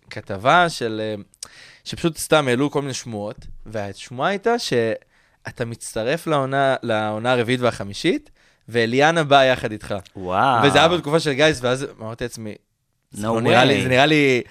כתבה 0.09 0.69
של... 0.69 1.01
אה, 1.03 1.21
שפשוט 1.83 2.17
סתם 2.17 2.47
העלו 2.47 2.71
כל 2.71 2.81
מיני 2.81 2.93
שמועות, 2.93 3.47
והשמועה 3.65 4.29
הייתה 4.29 4.59
שאתה 4.59 5.65
מצטרף 5.65 6.27
לעונה, 6.27 6.75
לעונה 6.83 7.31
הרביעית 7.31 7.61
והחמישית, 7.61 8.29
ואליאנה 8.69 9.23
באה 9.23 9.45
יחד 9.45 9.71
איתך. 9.71 9.95
וואו. 10.15 10.67
וזה 10.67 10.77
היה 10.77 10.87
בתקופה 10.87 11.19
של 11.19 11.33
גייס, 11.33 11.59
ואז 11.61 11.85
אמרתי 11.99 12.23
לעצמי, 12.23 12.55
No 13.15 13.21
לא 13.23 13.41
נראה 13.41 13.65
לי, 13.65 13.79
way. 13.79 13.83
זה 13.83 13.89
נראה 13.89 14.05
לי 14.05 14.41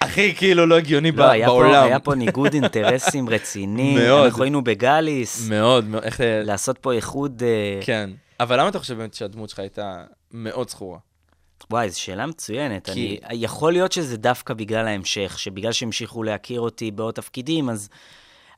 הכי 0.00 0.34
כאילו 0.34 0.66
לא 0.66 0.74
הגיוני 0.78 1.12
ב- 1.12 1.18
לא, 1.18 1.24
היה 1.30 1.46
פה, 1.46 1.52
בעולם. 1.52 1.84
היה 1.84 1.98
פה 1.98 2.14
ניגוד 2.14 2.54
אינטרסים 2.62 3.28
רציני. 3.28 3.94
מאוד. 3.94 4.24
אנחנו 4.26 4.42
היינו 4.42 4.64
בגאליס, 4.64 5.48
מאוד, 5.48 5.84
מאוד, 5.88 6.02
איך... 6.02 6.20
לעשות 6.44 6.78
פה 6.78 6.92
איחוד... 6.92 7.42
אה, 7.46 7.80
כן. 7.86 8.10
אבל 8.40 8.60
למה 8.60 8.68
אתה 8.68 8.78
חושב 8.78 8.94
באמת 8.96 9.14
שהדמות 9.14 9.48
שלך 9.50 9.58
הייתה 9.58 10.04
מאוד 10.32 10.68
זכורה? 10.70 10.98
וואי, 11.70 11.90
זו 11.90 12.00
שאלה 12.00 12.26
מצוינת. 12.26 12.90
כי- 12.90 13.18
אני, 13.24 13.36
יכול 13.44 13.72
להיות 13.72 13.92
שזה 13.92 14.16
דווקא 14.16 14.54
בגלל 14.54 14.86
ההמשך, 14.86 15.38
שבגלל 15.38 15.72
שהמשיכו 15.72 16.22
להכיר 16.22 16.60
אותי 16.60 16.90
בעוד 16.90 17.14
תפקידים, 17.14 17.70
אז... 17.70 17.88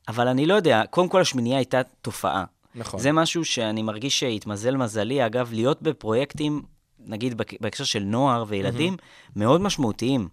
אבל 0.08 0.28
אני 0.28 0.46
לא 0.46 0.54
יודע, 0.54 0.82
קודם 0.90 1.08
כל 1.08 1.20
השמינייה 1.20 1.56
הייתה 1.58 1.80
תופעה. 2.02 2.44
נכון. 2.74 3.00
זה 3.00 3.12
משהו 3.12 3.44
שאני 3.44 3.82
מרגיש 3.82 4.20
שהתמזל 4.20 4.76
מזלי, 4.76 5.26
אגב, 5.26 5.50
להיות 5.52 5.82
בפרויקטים, 5.82 6.62
נגיד 7.06 7.42
בהקשר 7.60 7.84
של 7.84 8.02
נוער 8.02 8.44
וילדים, 8.48 8.96
מאוד 9.36 9.60
משמעותיים, 9.60 10.28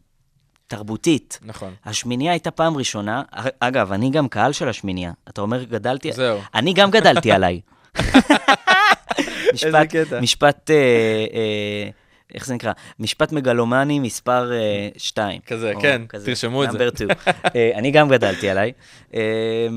תרבותית. 0.67 1.39
נכון. 1.41 1.73
השמינייה 1.85 2.31
הייתה 2.31 2.51
פעם 2.51 2.77
ראשונה, 2.77 3.23
אגב, 3.59 3.91
אני 3.91 4.09
גם 4.09 4.27
קהל 4.27 4.51
של 4.51 4.69
השמינייה. 4.69 5.11
אתה 5.29 5.41
אומר, 5.41 5.63
גדלתי... 5.63 6.11
זהו. 6.11 6.39
אני 6.55 6.73
גם 6.73 6.91
גדלתי 6.91 7.31
עליי. 7.37 7.61
משפט, 9.53 9.89
קטע. 9.89 10.21
משפט, 10.21 10.71
אה, 10.71 10.75
אה, 11.33 11.89
איך 12.33 12.45
זה 12.45 12.53
נקרא? 12.53 12.71
משפט 12.99 13.31
מגלומני 13.31 13.99
מספר 13.99 14.51
2. 14.97 15.41
כזה, 15.45 15.73
כן, 15.81 16.01
תרשמו 16.25 16.63
את 16.63 16.71
זה. 16.71 16.89
אני 17.75 17.91
גם 17.91 18.09
גדלתי 18.09 18.49
עליי. 18.49 18.71
אה, 19.13 19.67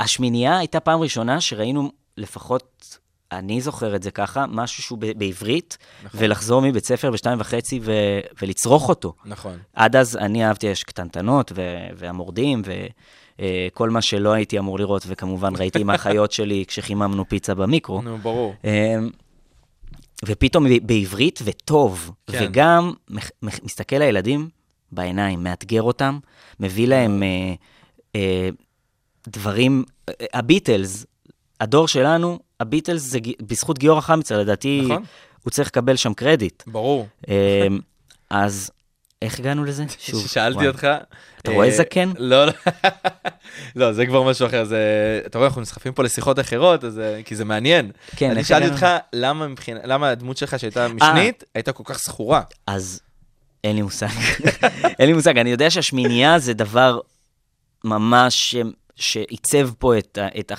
השמינייה 0.00 0.58
הייתה 0.58 0.80
פעם 0.80 1.00
ראשונה 1.00 1.40
שראינו, 1.40 1.90
לפחות 2.16 2.98
אני 3.32 3.60
זוכר 3.60 3.96
את 3.96 4.02
זה 4.02 4.10
ככה, 4.10 4.44
משהו 4.48 4.82
שהוא 4.82 4.98
ב- 4.98 5.18
בעברית, 5.18 5.78
נכון. 6.04 6.20
ולחזור 6.22 6.62
מבית 6.62 6.84
ספר 6.84 7.10
בשתיים 7.10 7.40
וחצי 7.40 7.80
ו- 7.82 8.20
ולצרוך 8.42 8.88
אותו. 8.88 9.14
נכון. 9.24 9.58
עד 9.74 9.96
אז 9.96 10.16
אני 10.16 10.46
אהבתי 10.46 10.72
אש 10.72 10.82
קטנטנות 10.82 11.52
ו- 11.54 11.86
והמורדים 11.96 12.62
וכל 13.38 13.90
מה 13.90 14.02
שלא 14.02 14.32
הייתי 14.32 14.58
אמור 14.58 14.78
לראות, 14.78 15.02
וכמובן 15.06 15.56
ראיתי 15.56 15.80
עם 15.80 15.90
האחיות 15.90 16.32
שלי 16.36 16.64
כשחיממנו 16.68 17.28
פיצה 17.28 17.54
במיקרו. 17.54 18.02
נו, 18.02 18.18
ברור. 18.18 18.54
אמ, 18.64 19.10
ופתאום 20.24 20.66
בעברית 20.82 21.40
וטוב, 21.44 22.10
כן. 22.30 22.38
וגם 22.44 22.92
מסתכל 23.40 23.96
לילדים 23.96 24.48
בעיניים, 24.92 25.44
מאתגר 25.44 25.82
אותם, 25.82 26.18
מביא 26.60 26.88
להם 26.88 27.22
אה, 27.22 27.54
אה, 28.16 28.48
דברים, 29.28 29.84
אה, 30.08 30.14
הביטלס, 30.32 31.06
הדור 31.60 31.88
שלנו, 31.88 32.38
הביטלס 32.60 33.02
זה 33.02 33.18
בזכות 33.40 33.78
גיורא 33.78 34.00
חמיצה, 34.00 34.36
לדעתי 34.36 34.80
נכון. 34.84 35.02
הוא 35.42 35.50
צריך 35.50 35.68
לקבל 35.68 35.96
שם 35.96 36.14
קרדיט. 36.14 36.62
ברור. 36.66 37.06
אמ, 37.28 37.78
אז 38.30 38.70
איך 39.22 39.38
הגענו 39.38 39.64
לזה? 39.64 39.84
שוב, 39.98 40.26
ששאלתי. 40.26 40.68
אותך... 40.68 40.86
אתה 41.42 41.50
רואה 41.50 41.66
אה, 41.66 41.76
זקן? 41.76 42.12
לא, 42.18 42.46
לא. 42.46 42.52
לא, 43.76 43.92
זה 43.92 44.06
כבר 44.06 44.22
משהו 44.22 44.46
אחר. 44.46 44.64
זה... 44.64 45.20
אתה 45.26 45.38
רואה, 45.38 45.48
אנחנו 45.48 45.62
נסחפים 45.62 45.92
פה 45.92 46.02
לשיחות 46.02 46.38
אחרות, 46.38 46.84
אז... 46.84 46.98
אה, 46.98 47.20
כי 47.24 47.36
זה 47.36 47.44
מעניין. 47.44 47.90
כן, 48.16 48.30
אני 48.30 48.44
שאלתי? 48.44 48.68
אותך, 48.68 48.86
למה 49.12 49.48
מבחינה... 49.48 49.80
למה 49.84 50.08
הדמות 50.08 50.36
שלך 50.36 50.58
שהייתה 50.58 50.88
משנית, 50.88 51.44
הייתה 51.54 51.72
כל 51.72 51.82
כך 51.86 51.98
זכורה? 51.98 52.42
אז 52.66 53.00
אין 53.64 53.76
לי 53.76 53.82
מושג. 53.82 54.06
אין 54.98 55.08
לי 55.08 55.12
מושג. 55.12 55.38
אני 55.38 55.50
יודע 55.50 55.70
שהשמינייה 55.70 56.38
זה 56.38 56.54
דבר 56.54 57.00
ממש 57.84 58.56
שעיצב 58.96 59.70
פה 59.78 59.98
את. 59.98 60.18
את. 60.40 60.52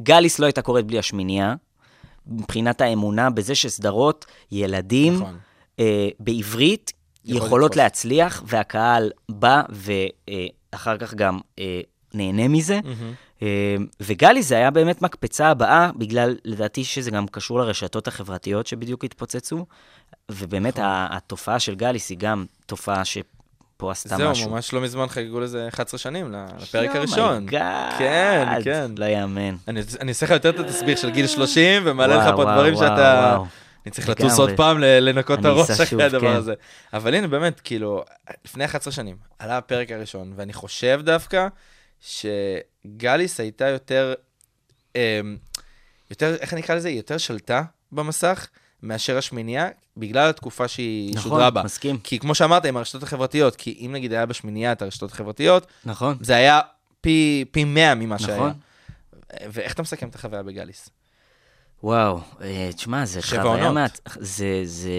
גליס 0.00 0.38
לא 0.38 0.46
הייתה 0.46 0.62
קורית 0.62 0.86
בלי 0.86 0.98
השמינייה, 0.98 1.54
מבחינת 2.26 2.80
האמונה 2.80 3.30
בזה 3.30 3.54
שסדרות 3.54 4.26
ילדים 4.52 5.14
נכון. 5.14 5.38
אה, 5.78 6.08
בעברית 6.20 6.92
יכול 7.24 7.46
יכולות 7.46 7.70
לתפוס. 7.70 7.82
להצליח, 7.82 8.42
והקהל 8.46 9.10
בא 9.28 9.62
ואחר 10.72 10.96
כך 10.96 11.14
גם 11.14 11.38
אה, 11.58 11.80
נהנה 12.14 12.48
מזה. 12.48 12.80
אה, 13.42 13.76
וגלי 14.00 14.42
זה 14.42 14.54
היה 14.54 14.70
באמת 14.70 15.02
מקפצה 15.02 15.48
הבאה, 15.48 15.90
בגלל, 15.96 16.36
לדעתי 16.44 16.84
שזה 16.84 17.10
גם 17.10 17.26
קשור 17.26 17.58
לרשתות 17.58 18.08
החברתיות 18.08 18.66
שבדיוק 18.66 19.04
התפוצצו, 19.04 19.66
ובאמת 20.30 20.78
נכון. 20.78 20.90
התופעה 21.10 21.58
של 21.58 21.74
גליס 21.74 22.10
היא 22.10 22.18
גם 22.18 22.44
תופעה 22.66 23.04
שפה 23.80 23.90
עשתה 23.90 24.16
זהו, 24.16 24.30
משהו. 24.30 24.50
ממש 24.50 24.72
לא 24.72 24.80
מזמן 24.80 25.06
חגגו 25.08 25.40
לזה 25.40 25.68
11 25.68 25.98
שנים, 25.98 26.34
לפרק 26.62 26.90
Oh 26.90 26.96
הראשון. 26.96 27.46
my 27.48 27.52
God. 27.52 27.98
כן, 27.98 28.48
כן. 28.64 28.90
לא 28.96 29.04
יאמן. 29.04 29.56
אני 30.00 30.08
אעשה 30.08 30.26
לך 30.26 30.32
יותר 30.32 30.50
את 30.50 30.58
התסביך 30.58 30.98
של 30.98 31.10
גיל 31.10 31.26
30, 31.26 31.82
ומעלה 31.84 32.16
לך 32.16 32.36
פה 32.36 32.44
דברים 32.44 32.76
שאתה... 32.76 33.38
אני 33.86 33.90
צריך. 33.92 34.08
לטוס 34.08 34.38
עוד 34.38 34.50
פעם 34.56 34.78
לנקות 34.80 35.40
את 35.40 35.44
הראש 35.44 35.70
אחרי 35.70 36.04
הדבר 36.04 36.20
כן. 36.20 36.36
הזה. 36.36 36.54
אבל 36.92 37.14
הנה, 37.14 37.28
באמת, 37.28 37.60
כאילו, 37.60 38.04
לפני 38.44 38.64
11 38.64 38.92
שנים, 38.92 39.16
עלה 39.38 39.58
הפרק 39.58 39.90
הראשון, 39.90 40.32
ואני 40.36 40.52
חושב 40.52 41.00
דווקא 41.04 41.48
שגליס 42.00 43.40
הייתה 43.40 43.68
יותר, 43.68 44.14
אמ, 44.96 45.00
יותר, 46.10 46.34
איך 46.40 46.52
אני 46.52 46.60
אקרא 46.60 46.74
לזה? 46.74 46.88
היא 46.88 46.96
יותר 46.96 47.18
שלטה 47.18 47.62
במסך 47.92 48.46
מאשר 48.82 49.18
השמינייה, 49.18 49.68
בגלל 50.00 50.30
התקופה 50.30 50.68
שהיא 50.68 51.14
נכון, 51.14 51.30
שודרה 51.30 51.50
בה. 51.50 51.62
מסכים. 51.62 51.98
כי 51.98 52.18
כמו 52.18 52.34
שאמרת, 52.34 52.64
עם 52.64 52.76
הרשתות 52.76 53.02
החברתיות, 53.02 53.56
כי 53.56 53.76
אם 53.86 53.92
נגיד 53.92 54.12
היה 54.12 54.26
בשמינייה 54.26 54.72
את 54.72 54.82
הרשתות 54.82 55.12
החברתיות, 55.12 55.66
נכון. 55.84 56.16
זה 56.20 56.36
היה 56.36 56.60
פי, 57.00 57.44
פי 57.50 57.64
100 57.64 57.94
ממה 57.94 58.18
שהיה. 58.18 58.36
נכון. 58.36 58.52
ואיך 59.52 59.72
אתה 59.72 59.82
מסכם 59.82 60.08
את 60.08 60.14
החוויה 60.14 60.42
בגליס? 60.42 60.90
וואו, 61.82 62.20
אה, 62.40 62.70
תשמע, 62.74 63.04
זה 63.04 63.22
חוויה. 63.22 63.72
מעצ... 63.72 64.00
זה, 64.18 64.60
זה, 64.64 64.90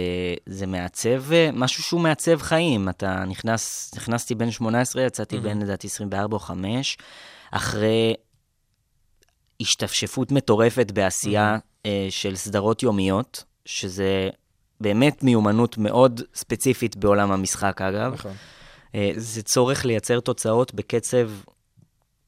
זה 0.46 0.68
מעצב, 0.68 1.32
אה, 1.32 1.50
משהו 1.54 1.84
שהוא 1.84 2.02
מעצב 2.02 2.42
חיים. 2.42 2.90
אתה 2.90 3.26
נכנס, 3.26 3.92
נכנסתי 3.96 4.36
בן 4.36 4.52
18, 4.52 5.04
יצאתי 5.04 5.36
מהמם. 5.36 5.50
בן 5.50 5.62
לדעתי 5.62 5.88
24 5.88 6.36
או 6.36 6.40
5, 6.40 6.98
אחרי 7.52 8.14
השתפשפות 9.62 10.32
מטורפת 10.32 10.92
בעשייה 10.92 11.58
אה, 11.86 12.08
של 12.10 12.36
סדרות 12.36 12.84
יומיות, 12.84 13.44
שזה 13.66 14.30
באמת 14.82 15.24
מיומנות 15.24 15.78
מאוד 15.78 16.22
ספציפית 16.36 16.96
בעולם 16.96 17.32
המשחק, 17.32 17.82
אגב. 17.82 18.14
נכון. 18.14 18.32
אה, 18.96 19.12
זה 19.16 19.44
צורך 19.44 19.86
לייצר 19.86 20.20
תוצאות 20.20 20.74
בקצב 20.74 21.30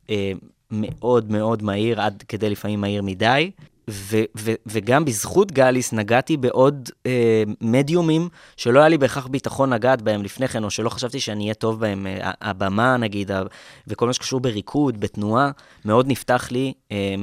אה, 0.10 0.32
מאוד 0.72 1.32
מאוד 1.32 1.64
מהיר, 1.64 2.02
עד 2.02 2.24
כדי 2.28 2.50
לפעמים 2.50 2.82
מהיר 2.82 3.02
מדי. 3.02 3.52
ו- 3.90 4.24
ו- 4.38 4.54
וגם 4.66 5.06
בזכות 5.06 5.52
גליס 5.52 5.94
נגעתי 5.94 6.38
בעוד 6.38 6.90
אה, 7.06 7.44
מדיומים 7.62 8.30
שלא 8.58 8.80
היה 8.80 8.90
לי 8.90 8.98
בהכרח 8.98 9.28
ביטחון 9.28 9.74
לגעת 9.74 10.02
בהם 10.02 10.24
לפני 10.24 10.48
כן, 10.48 10.64
או 10.64 10.70
שלא 10.70 10.90
חשבתי 10.90 11.20
שאני 11.20 11.44
אהיה 11.44 11.54
טוב 11.54 11.80
בהם. 11.80 12.08
אה, 12.08 12.32
הבמה, 12.42 12.98
נגיד, 12.98 13.32
וכל 13.88 14.08
מה 14.08 14.14
שקשור 14.14 14.40
בריקוד, 14.40 15.00
בתנועה, 15.00 15.52
מאוד 15.86 16.08
נפתח 16.08 16.48
לי, 16.52 16.74
אה, 16.92 17.16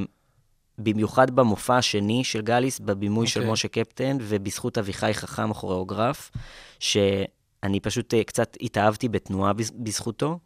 במיוחד 0.82 1.30
במופע 1.30 1.76
השני 1.76 2.24
של 2.24 2.40
גליס, 2.40 2.78
בבימוי 2.78 3.26
של 3.26 3.40
אוקיי. 3.40 3.52
משה 3.52 3.68
קפטן, 3.68 4.16
ובזכות 4.20 4.78
אביחי 4.78 5.14
חכם, 5.14 5.50
הכוריאוגרף, 5.50 6.30
שאני 6.78 7.80
פשוט 7.82 8.14
אה, 8.14 8.24
קצת 8.24 8.56
התאהבתי 8.60 9.08
בתנועה 9.08 9.52
בז- 9.52 9.72
בזכותו. 9.76 10.38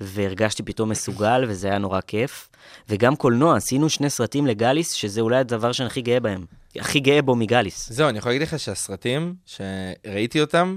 והרגשתי 0.00 0.62
פתאום 0.62 0.88
מסוגל, 0.88 1.44
וזה 1.48 1.68
היה 1.68 1.78
נורא 1.78 2.00
כיף. 2.00 2.48
וגם 2.88 3.16
קולנוע, 3.16 3.56
עשינו 3.56 3.88
שני 3.90 4.10
סרטים 4.10 4.46
לגליס, 4.46 4.92
שזה 4.92 5.20
אולי 5.20 5.36
הדבר 5.36 5.72
שאני 5.72 5.86
הכי 5.86 6.02
גאה 6.02 6.20
בהם. 6.20 6.44
הכי 6.76 7.00
גאה 7.00 7.22
בו 7.22 7.36
מגליס. 7.36 7.92
זהו, 7.92 8.08
אני 8.08 8.18
יכול 8.18 8.30
להגיד 8.32 8.42
לך 8.42 8.58
שהסרטים, 8.58 9.34
שראיתי 9.46 10.40
אותם, 10.40 10.76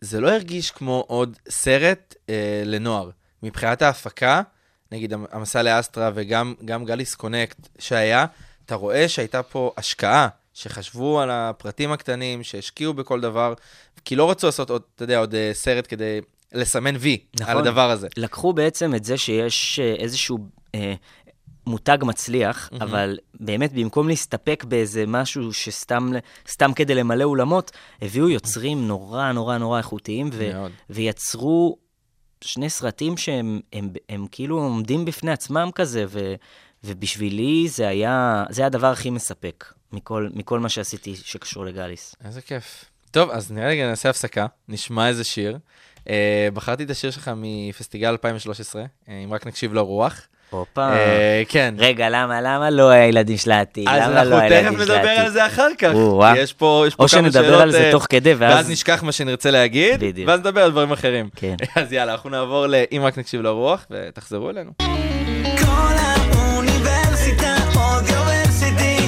זה 0.00 0.20
לא 0.20 0.30
הרגיש 0.30 0.70
כמו 0.70 1.04
עוד 1.06 1.36
סרט 1.48 2.14
אה, 2.28 2.62
לנוער. 2.66 3.10
מבחינת 3.42 3.82
ההפקה, 3.82 4.42
נגיד 4.92 5.12
המ- 5.12 5.26
המסע 5.32 5.62
לאסטרה 5.62 6.10
וגם 6.14 6.54
גם 6.64 6.84
גליס 6.84 7.14
קונקט 7.14 7.68
שהיה, 7.78 8.26
אתה 8.66 8.74
רואה 8.74 9.08
שהייתה 9.08 9.42
פה 9.42 9.72
השקעה 9.76 10.28
שחשבו 10.54 11.20
על 11.20 11.30
הפרטים 11.30 11.92
הקטנים, 11.92 12.42
שהשקיעו 12.42 12.94
בכל 12.94 13.20
דבר, 13.20 13.54
כי 14.04 14.16
לא 14.16 14.30
רצו 14.30 14.46
לעשות 14.46 14.70
עוד, 14.70 14.82
אתה 14.94 15.04
יודע, 15.04 15.18
עוד 15.18 15.34
אה, 15.34 15.50
סרט 15.52 15.86
כדי 15.88 16.20
לסמן 16.52 16.94
וי 16.98 17.18
נכון. 17.40 17.52
על 17.52 17.58
הדבר 17.58 17.90
הזה. 17.90 18.08
לקחו 18.16 18.52
בעצם 18.52 18.94
את 18.94 19.04
זה 19.04 19.16
שיש 19.18 19.78
אה, 19.78 19.94
איזשהו 19.94 20.38
אה, 20.74 20.94
מותג 21.66 21.98
מצליח, 22.02 22.68
מהמם. 22.72 22.82
אבל 22.82 23.18
באמת 23.40 23.72
במקום 23.72 24.08
להסתפק 24.08 24.64
באיזה 24.68 25.04
משהו 25.06 25.52
שסתם 25.52 26.12
סתם 26.48 26.72
כדי 26.72 26.94
למלא 26.94 27.24
אולמות, 27.24 27.70
הביאו 28.02 28.28
יוצרים 28.28 28.88
נורא 28.88 29.32
נורא 29.32 29.58
נורא 29.58 29.78
איכותיים, 29.78 30.30
ו, 30.32 30.52
מאוד. 30.52 30.72
ויצרו 30.90 31.76
שני 32.44 32.70
סרטים 32.70 33.16
שהם 33.16 33.60
הם, 33.72 33.92
הם 34.08 34.26
כאילו 34.30 34.58
עומדים 34.58 35.04
בפני 35.04 35.30
עצמם 35.30 35.70
כזה, 35.74 36.04
ו, 36.08 36.34
ובשבילי 36.84 37.68
זה 37.68 37.88
היה, 37.88 38.44
זה 38.50 38.62
היה 38.62 38.66
הדבר 38.66 38.86
הכי 38.86 39.10
מספק 39.10 39.72
מכל, 39.92 40.28
מכל 40.34 40.60
מה 40.60 40.68
שעשיתי 40.68 41.16
שקשור 41.16 41.64
לגאליס. 41.64 42.14
איזה 42.24 42.42
כיף. 42.42 42.84
טוב, 43.10 43.30
אז 43.30 43.52
נראה 43.52 43.68
לי 43.68 43.82
נעשה 43.82 44.10
הפסקה, 44.10 44.46
נשמע 44.68 45.08
איזה 45.08 45.24
שיר. 45.24 45.58
אה, 46.08 46.48
בחרתי 46.54 46.84
את 46.84 46.90
השיר 46.90 47.10
שלך 47.10 47.30
מפסטיגל 47.36 48.08
2013, 48.08 48.84
אה, 49.08 49.18
אם 49.24 49.32
רק 49.32 49.46
נקשיב 49.46 49.74
לרוח. 49.74 50.26
הופה. 50.50 50.92
אה, 50.92 51.42
כן. 51.48 51.74
רגע, 51.78 52.08
למה, 52.08 52.40
למה 52.40 52.70
לא 52.70 52.88
הילדים 52.90 53.36
של 53.36 53.50
העתיד? 53.50 53.88
אז 53.88 54.02
למה 54.02 54.20
אנחנו 54.20 54.30
לא 54.30 54.36
תכף 54.36 54.50
הילדים 54.52 54.78
של 54.78 54.82
נדבר 54.82 54.94
העתיד? 54.94 55.24
על 55.24 55.30
זה 55.30 55.46
אחר 55.46 55.68
כך. 55.78 55.90
כי 56.34 56.38
יש 56.38 56.52
פה, 56.52 56.84
יש 56.86 56.94
פה 56.94 57.02
או 57.02 57.08
כמה 57.08 57.20
שנדבר 57.20 57.44
שאלות, 57.44 57.60
על 57.60 57.70
זה 57.72 57.84
אה, 57.84 57.90
תוך 57.92 58.06
כדי, 58.08 58.34
ואז 58.34 58.54
ואז... 58.56 58.70
נשכח 58.70 59.02
מה 59.02 59.12
שנרצה 59.12 59.50
להגיד, 59.50 60.00
בדיוק. 60.00 60.28
ואז 60.28 60.40
נדבר 60.40 60.62
על 60.62 60.70
דברים 60.70 60.92
אחרים. 60.92 61.28
כן. 61.36 61.54
אז 61.82 61.92
יאללה, 61.92 62.12
אנחנו 62.12 62.30
נעבור 62.30 62.66
ל"אם 62.66 63.02
רק 63.04 63.18
נקשיב 63.18 63.40
לרוח", 63.40 63.86
ותחזרו 63.90 64.50
אלינו. 64.50 64.70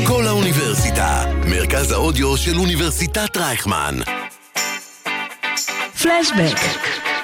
כל 0.06 0.26
האוניברסיטה, 0.26 1.24
מרכז 1.46 1.92
האודיו 1.92 2.36
של 2.36 2.58
אוניברסיטת 2.58 3.36
רייכמן. 3.36 3.94
פלשבק, 6.02 6.58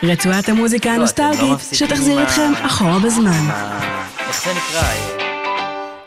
רצועת 0.02 0.48
המוזיקה 0.48 0.88
לא, 0.88 0.94
לא 0.94 0.98
הנוסטלגית 0.98 1.58
שתחזיר 1.72 2.22
אתכם 2.22 2.52
אחורה 2.66 2.98
בזמן. 2.98 3.30
אה, 3.50 4.06
איך 4.28 4.44
זה 4.44 4.50
נקרא? 4.50 4.88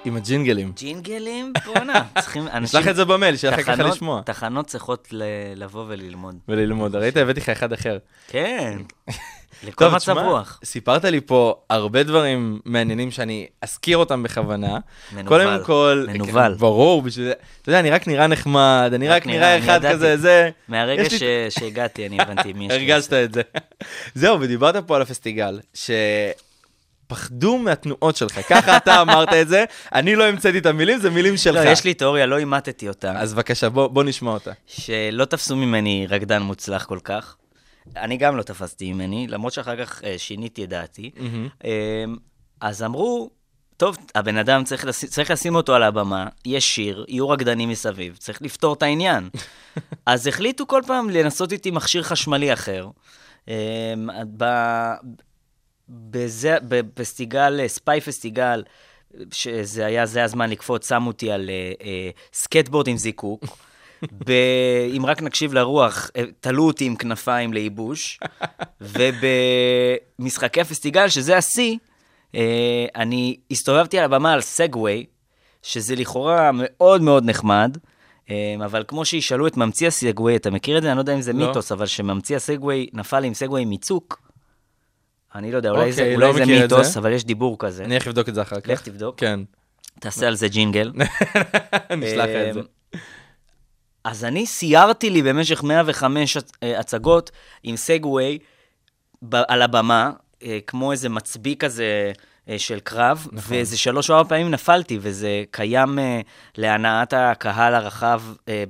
עם 0.06 0.16
הג'ינגלים. 0.18 0.72
ג'ינגלים? 0.76 1.54
בואנה, 1.66 2.02
צריכים... 2.22 2.48
אנשים... 2.48 2.62
נשלח 2.80 2.88
את 2.88 2.96
זה 2.96 3.06
במייל, 3.06 3.38
שיהיה 3.38 3.54
לך 3.58 3.62
ככה 3.66 3.76
תחנות- 3.76 3.92
לשמוע. 3.96 4.22
תחנות 4.26 4.68
צריכות 4.68 5.08
לבוא 5.56 5.86
וללמוד. 5.88 6.36
וללמוד. 6.50 6.96
ראית? 6.96 7.18
הבאתי 7.18 7.40
לך 7.40 7.50
אחד 7.50 7.74
אחר. 7.74 7.98
כן. 8.28 8.78
לכל 9.64 9.88
מצב 9.88 10.18
רוח. 10.18 10.60
סיפרת 10.64 11.04
לי 11.06 11.22
פה 11.22 11.56
הרבה 11.70 12.04
דברים 12.04 12.60
מעניינים 12.66 13.12
שאני 13.12 13.48
אזכיר 13.62 13.98
אותם 13.98 14.24
בכוונה. 14.24 14.78
מנוול. 15.14 15.28
קודם 15.28 15.64
כל, 15.66 16.06
מנוול. 16.08 16.32
כן, 16.54 16.58
ברור, 16.60 17.02
בשביל 17.02 17.26
זה, 17.26 17.34
אתה 17.62 17.70
יודע, 17.70 17.80
אני 17.80 17.90
רק 17.92 18.08
נראה 18.08 18.28
נחמד, 18.28 18.92
אני 18.96 19.08
רק 19.08 19.22
רק 19.22 19.28
נראה, 19.28 19.58
אחד 19.58 19.78
ידעתי. 19.80 19.94
כזה, 19.96 20.18
זה, 20.18 20.50
מהרגע 20.68 21.04
לי- 21.04 21.10
ש- 21.10 21.24
שהגעתי, 21.50 22.08
אני 22.08 22.18
הבנתי 22.22 22.54
מי 22.54 22.66
יש. 22.66 22.72
הרגשת 22.72 23.14
את 23.14 23.34
זה. 23.34 23.42
זהו, 24.16 24.42
ודיברת 24.42 24.76
פה 24.88 24.96
על 24.96 25.02
הפסטיגל, 25.02 25.60
שפחדו 27.08 27.58
מהתנועות 27.58 28.16
שלך, 28.16 28.40
ככה 28.50 28.78
אתה 28.78 29.00
אמרת 29.02 29.34
את 29.34 29.48
זה, 29.48 29.64
אני 29.94 30.16
לא 30.16 30.24
המצאתי 30.24 30.58
את 30.58 30.66
המילים, 30.66 31.00
זה 31.00 31.10
מילים 31.10 31.38
שלך. 31.38 31.66
לא, 31.66 31.70
יש 31.70 31.84
לי 31.84 31.94
תיאוריה, 31.94 32.26
לא 32.26 32.38
אימטתי 32.38 32.88
אותה. 32.90 33.12
אז 33.18 33.34
בבקשה, 33.34 33.70
בוא 33.70 33.88
בוא 33.88 34.04
נשמע 34.04 34.32
אותה. 34.32 34.52
שלא 34.68 35.26
תפסו 35.26 35.56
ממני 35.56 36.08
רקדן 36.10 36.42
מוצלח 36.42 36.86
כל 36.86 37.00
כך. 37.04 37.36
אני 37.96 38.18
גם 38.18 38.38
לא 38.38 38.44
תפסתי 38.44 38.94
ממני, 38.94 39.28
למרות 39.28 39.54
שאחר 39.54 39.86
כך 39.86 40.04
אה, 40.04 40.18
שיניתי 40.18 40.64
את 40.64 40.70
דעתי. 40.70 41.12
אה, 41.66 42.06
אז 42.62 42.84
אמרו, 42.84 43.30
טוב, 43.78 43.98
הבן 44.16 44.38
אדם 44.38 44.64
צריך, 44.64 44.86
לשים, 44.86 45.10
צריך 45.10 45.32
לשים 45.32 45.56
אותו 45.56 45.76
על 45.76 45.84
הבמה, 45.84 46.28
יש 46.46 46.76
שיר, 46.76 47.06
יהיו 47.08 47.30
רקדנים 47.30 47.70
מסביב, 47.70 48.16
צריך 48.18 48.42
לפתור 48.42 48.74
את 48.74 48.84
העניין. 48.84 49.30
אז 50.06 50.28
החליטו 50.28 50.68
כל 50.68 50.82
פעם 50.88 51.10
לנסות 51.10 51.52
איתי 51.52 51.72
מכשיר 51.72 52.04
חשמלי 52.04 52.54
אחר. 52.54 52.88
אה, 53.50 53.94
ב- 54.38 54.94
בזה, 55.90 56.58
בפסטיגל, 56.68 57.60
אה, 57.60 57.68
ספיי 57.68 58.02
פסטיגל, 58.02 58.64
שזה 59.32 59.86
היה, 59.86 60.06
זה 60.06 60.24
הזמן 60.24 60.50
לקפוץ, 60.50 60.90
שמו 60.90 61.08
אותי 61.08 61.32
על 61.32 61.50
אה, 61.50 61.72
אה, 61.86 62.10
סקייטבורד 62.34 62.88
עם 62.88 62.98
זיקוק. 62.98 63.46
ב... 64.12 64.32
אם 64.98 65.06
רק 65.06 65.22
נקשיב 65.22 65.54
לרוח, 65.54 66.10
אה, 66.18 66.24
תלו 66.40 66.68
אותי 66.68 66.86
עם 66.86 66.96
כנפיים 66.96 67.54
לייבוש, 67.54 68.20
ובמשחקי 68.82 70.62
הפסטיגל, 70.62 71.10
שזה 71.10 71.38
השיא, 71.38 71.78
אה, 72.36 72.86
אני 72.96 73.38
הסתובבתי 73.52 74.00
על 74.00 74.06
הבמה 74.06 74.34
על 74.34 74.42
סגווי, 74.42 75.06
שזה 75.64 75.96
לכאורה 75.96 76.52
מאוד 76.54 77.02
מאוד 77.02 77.26
נחמד, 77.26 77.78
אה, 78.30 78.56
אבל 78.66 78.84
כמו 78.88 79.06
שישאלו 79.06 79.48
את 79.48 79.58
ממציא 79.58 79.88
הסגווי, 79.88 80.36
אתה 80.36 80.52
מכיר 80.52 80.78
את 80.78 80.84
זה? 80.84 80.90
אני 80.90 80.96
לא 80.96 81.02
יודע 81.02 81.16
אם 81.16 81.22
זה 81.22 81.34
לא. 81.34 81.48
מיתוס, 81.48 81.72
אבל 81.72 81.86
שממציא 81.86 82.36
הסגווי 82.36 82.88
נפל 82.94 83.24
עם 83.24 83.34
סגווי 83.34 83.66
מצוק, 83.66 84.22
אני 85.36 85.52
לא 85.52 85.58
יודע, 85.58 85.70
אולי, 85.70 85.80
אוקיי, 85.80 85.92
זה, 85.92 86.16
לא 86.18 86.26
אולי 86.26 86.34
זה 86.34 86.42
מכיר 86.42 86.66
את 86.66 86.72
מיתוס, 86.72 86.94
זה. 86.94 87.00
אבל 87.00 87.12
יש 87.12 87.26
דיבור 87.26 87.60
כזה. 87.60 87.84
אני 87.84 87.94
הולך 87.94 88.08
לבדוק 88.08 88.30
את 88.30 88.36
זה 88.36 88.42
אחר 88.42 88.60
כך. 88.60 88.70
לך 88.70 88.82
תבדוק. 88.82 89.20
כן, 89.20 89.40
תעשה 90.00 90.28
על 90.28 90.36
זה 90.36 90.48
ג'ינגל. 90.48 90.92
נשלח 91.98 92.30
את 92.50 92.54
זה. 92.54 92.62
אז 94.06 94.26
אני 94.26 94.46
סיירתי 94.46 95.10
לי 95.10 95.22
במשך 95.22 95.64
105 95.64 96.38
הצ- 96.38 96.42
אה, 96.64 96.80
הצגות 96.80 97.32
עם 97.64 97.78
סגווי 97.78 98.38
על 99.32 99.62
הבמה, 99.62 100.12
אה, 100.44 100.60
כמו 100.68 100.92
איזה 100.92 101.10
מצביא 101.10 101.56
כזה 101.56 102.12
אה, 102.50 102.60
של 102.60 102.80
קרב, 102.80 103.28
נכון. 103.32 103.56
ואיזה 103.56 103.78
שלוש 103.78 104.10
או 104.10 104.16
ארבע 104.16 104.30
פעמים 104.30 104.52
נפלתי, 104.52 104.98
וזה 105.02 105.44
קיים 105.52 106.00
להנאת 106.58 107.14
הקהל 107.18 107.76
הרחב 107.76 108.22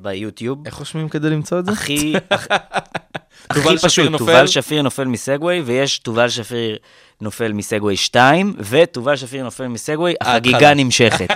ביוטיוב. 0.02 0.66
איך 0.66 0.76
רושמים 0.76 1.10
כדי 1.10 1.30
למצוא 1.30 1.60
את 1.60 1.66
זה? 1.66 1.72
הכי, 1.72 2.14
הכ- 2.34 2.56
הכי 3.50 3.78
פשוט? 3.82 4.12
תובל 4.18 4.48
שפיר 4.48 4.82
נופל 4.82 5.04
מסגווי, 5.04 5.62
ויש 5.66 6.00
תובל 6.00 6.30
שפיר 6.30 6.78
נופל 7.22 7.54
מסגווי 7.54 7.98
2, 7.98 8.54
ותובל 8.60 9.16
שפיר 9.16 9.44
נופל 9.44 9.68
מסגווי, 9.68 10.14
החגיגה 10.22 10.58
ההתחלה. 10.58 10.74
נמשכת. 10.74 11.28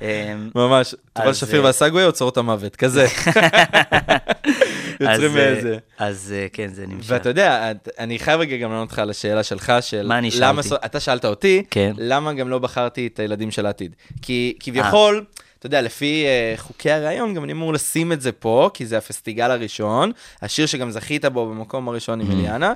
אמ, 0.00 0.50
ממש, 0.54 0.94
תובל 1.12 1.32
שפיר 1.32 1.60
אה, 1.60 1.64
והסגווי 1.64 2.04
אוצרות 2.04 2.36
המוות, 2.36 2.76
כזה. 2.76 3.06
יוצרים 5.00 5.30
אה, 5.30 5.34
מאיזה. 5.34 5.78
אז 5.98 6.34
אה, 6.36 6.46
כן, 6.52 6.68
זה 6.72 6.86
נמשך. 6.86 7.10
ואתה 7.10 7.28
יודע, 7.28 7.72
אני 7.98 8.18
חייב 8.18 8.40
רגע 8.40 8.56
גם 8.56 8.70
לענות 8.70 8.92
לך 8.92 8.98
על 8.98 9.10
השאלה 9.10 9.42
שלך, 9.42 9.72
של 9.80 10.06
מה 10.06 10.18
אני 10.18 10.30
שאלתי? 10.30 10.68
אתה 10.84 11.00
שאלת 11.00 11.24
אותי, 11.24 11.64
כן. 11.70 11.92
למה 11.98 12.32
גם 12.32 12.48
לא 12.48 12.58
בחרתי 12.58 13.06
את 13.06 13.18
הילדים 13.18 13.50
של 13.50 13.66
העתיד. 13.66 13.94
כי 14.22 14.56
כביכול, 14.60 15.24
אתה 15.64 15.76
יודע, 15.76 15.82
לפי 15.82 16.24
אה, 16.26 16.54
חוקי 16.56 16.90
הרעיון, 16.90 17.34
גם 17.34 17.44
אני 17.44 17.52
אמור 17.52 17.72
לשים 17.72 18.12
את 18.12 18.20
זה 18.20 18.32
פה, 18.32 18.70
כי 18.74 18.86
זה 18.86 18.98
הפסטיגל 18.98 19.50
הראשון, 19.50 20.12
השיר 20.42 20.66
שגם 20.66 20.90
זכית 20.90 21.24
בו 21.24 21.46
במקום 21.50 21.88
הראשון 21.88 22.20
Mm. 22.20 22.24
עם 22.24 22.30
אליאנה, 22.30 22.72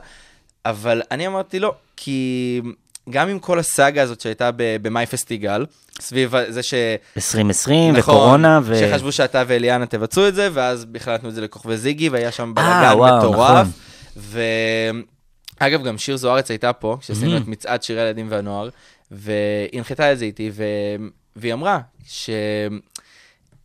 אבל 0.67 1.03
אני 1.11 1.27
אמרתי 1.27 1.59
לא, 1.59 1.75
כי 1.97 2.61
גם 3.11 3.29
עם 3.29 3.39
כל 3.39 3.59
הסאגה 3.59 4.03
הזאת 4.03 4.21
שהייתה 4.21 4.51
במאי 4.57 5.07
פסטיגל, 5.07 5.67
סביב 6.01 6.35
זה 6.49 6.63
ש... 6.63 6.75
2020 7.17 7.97
נכון, 7.97 8.15
וקורונה, 8.15 8.61
ו... 8.63 8.79
שחשבו 8.79 9.13
שאתה 9.13 9.43
ואליאנה 9.47 9.87
תבצעו 9.87 10.29
את 10.29 10.35
זה, 10.35 10.49
ואז 10.53 10.87
נתנו 11.09 11.29
את 11.29 11.35
זה 11.35 11.41
לכוכבי 11.41 11.77
זיגי, 11.77 12.09
והיה 12.09 12.33
שם 12.33 12.53
אה, 12.59 12.95
בלאגן 12.95 13.19
מטורף. 13.19 13.67
נכון. 14.17 15.03
ואגב, 15.61 15.85
גם 15.85 15.99
שיר 15.99 16.17
זוארץ 16.17 16.51
הייתה 16.51 16.73
פה, 16.73 16.97
כשעשינו 17.01 17.37
Mhm. 17.37 17.41
את 17.43 17.49
מצעד 17.49 17.83
שירי 17.83 18.01
הילדים 18.01 18.27
והנוער, 18.31 18.69
והיא 19.11 19.37
הנחתה 19.73 20.13
את 20.13 20.19
זה 20.19 20.25
איתי, 20.25 20.51
ו... 20.55 20.65
והיא 21.39 21.53
אמרה 21.53 21.81
שהיא 22.07 22.81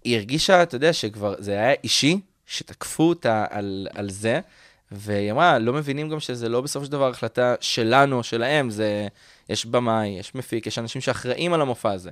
הרגישה, 0.05 0.63
אתה 0.63 0.75
יודע, 0.75 0.93
שכבר 0.93 1.35
זה 1.37 1.51
היה 1.51 1.73
אישי, 1.83 2.19
שתקפו 2.47 3.03
אותה 3.03 3.45
על, 3.49 3.87
על 3.93 4.09
זה, 4.09 4.39
והיא 4.91 5.31
אמרה, 5.31 5.59
לא 5.59 5.73
מבינים 5.73 6.09
גם 6.09 6.19
שזה 6.19 6.49
לא 6.49 6.61
בסופו 6.61 6.85
של 6.85 6.91
דבר 6.91 7.09
החלטה 7.09 7.55
שלנו 7.61 8.23
שלהם, 8.23 8.69
זה... 8.69 9.07
יש 9.49 9.65
במאי, 9.65 10.07
יש 10.07 10.35
מפיק, 10.35 10.67
יש 10.67 10.79
אנשים 10.79 11.01
שאחראים 11.01 11.53
על 11.53 11.61
המופע 11.61 11.91
הזה. 11.91 12.11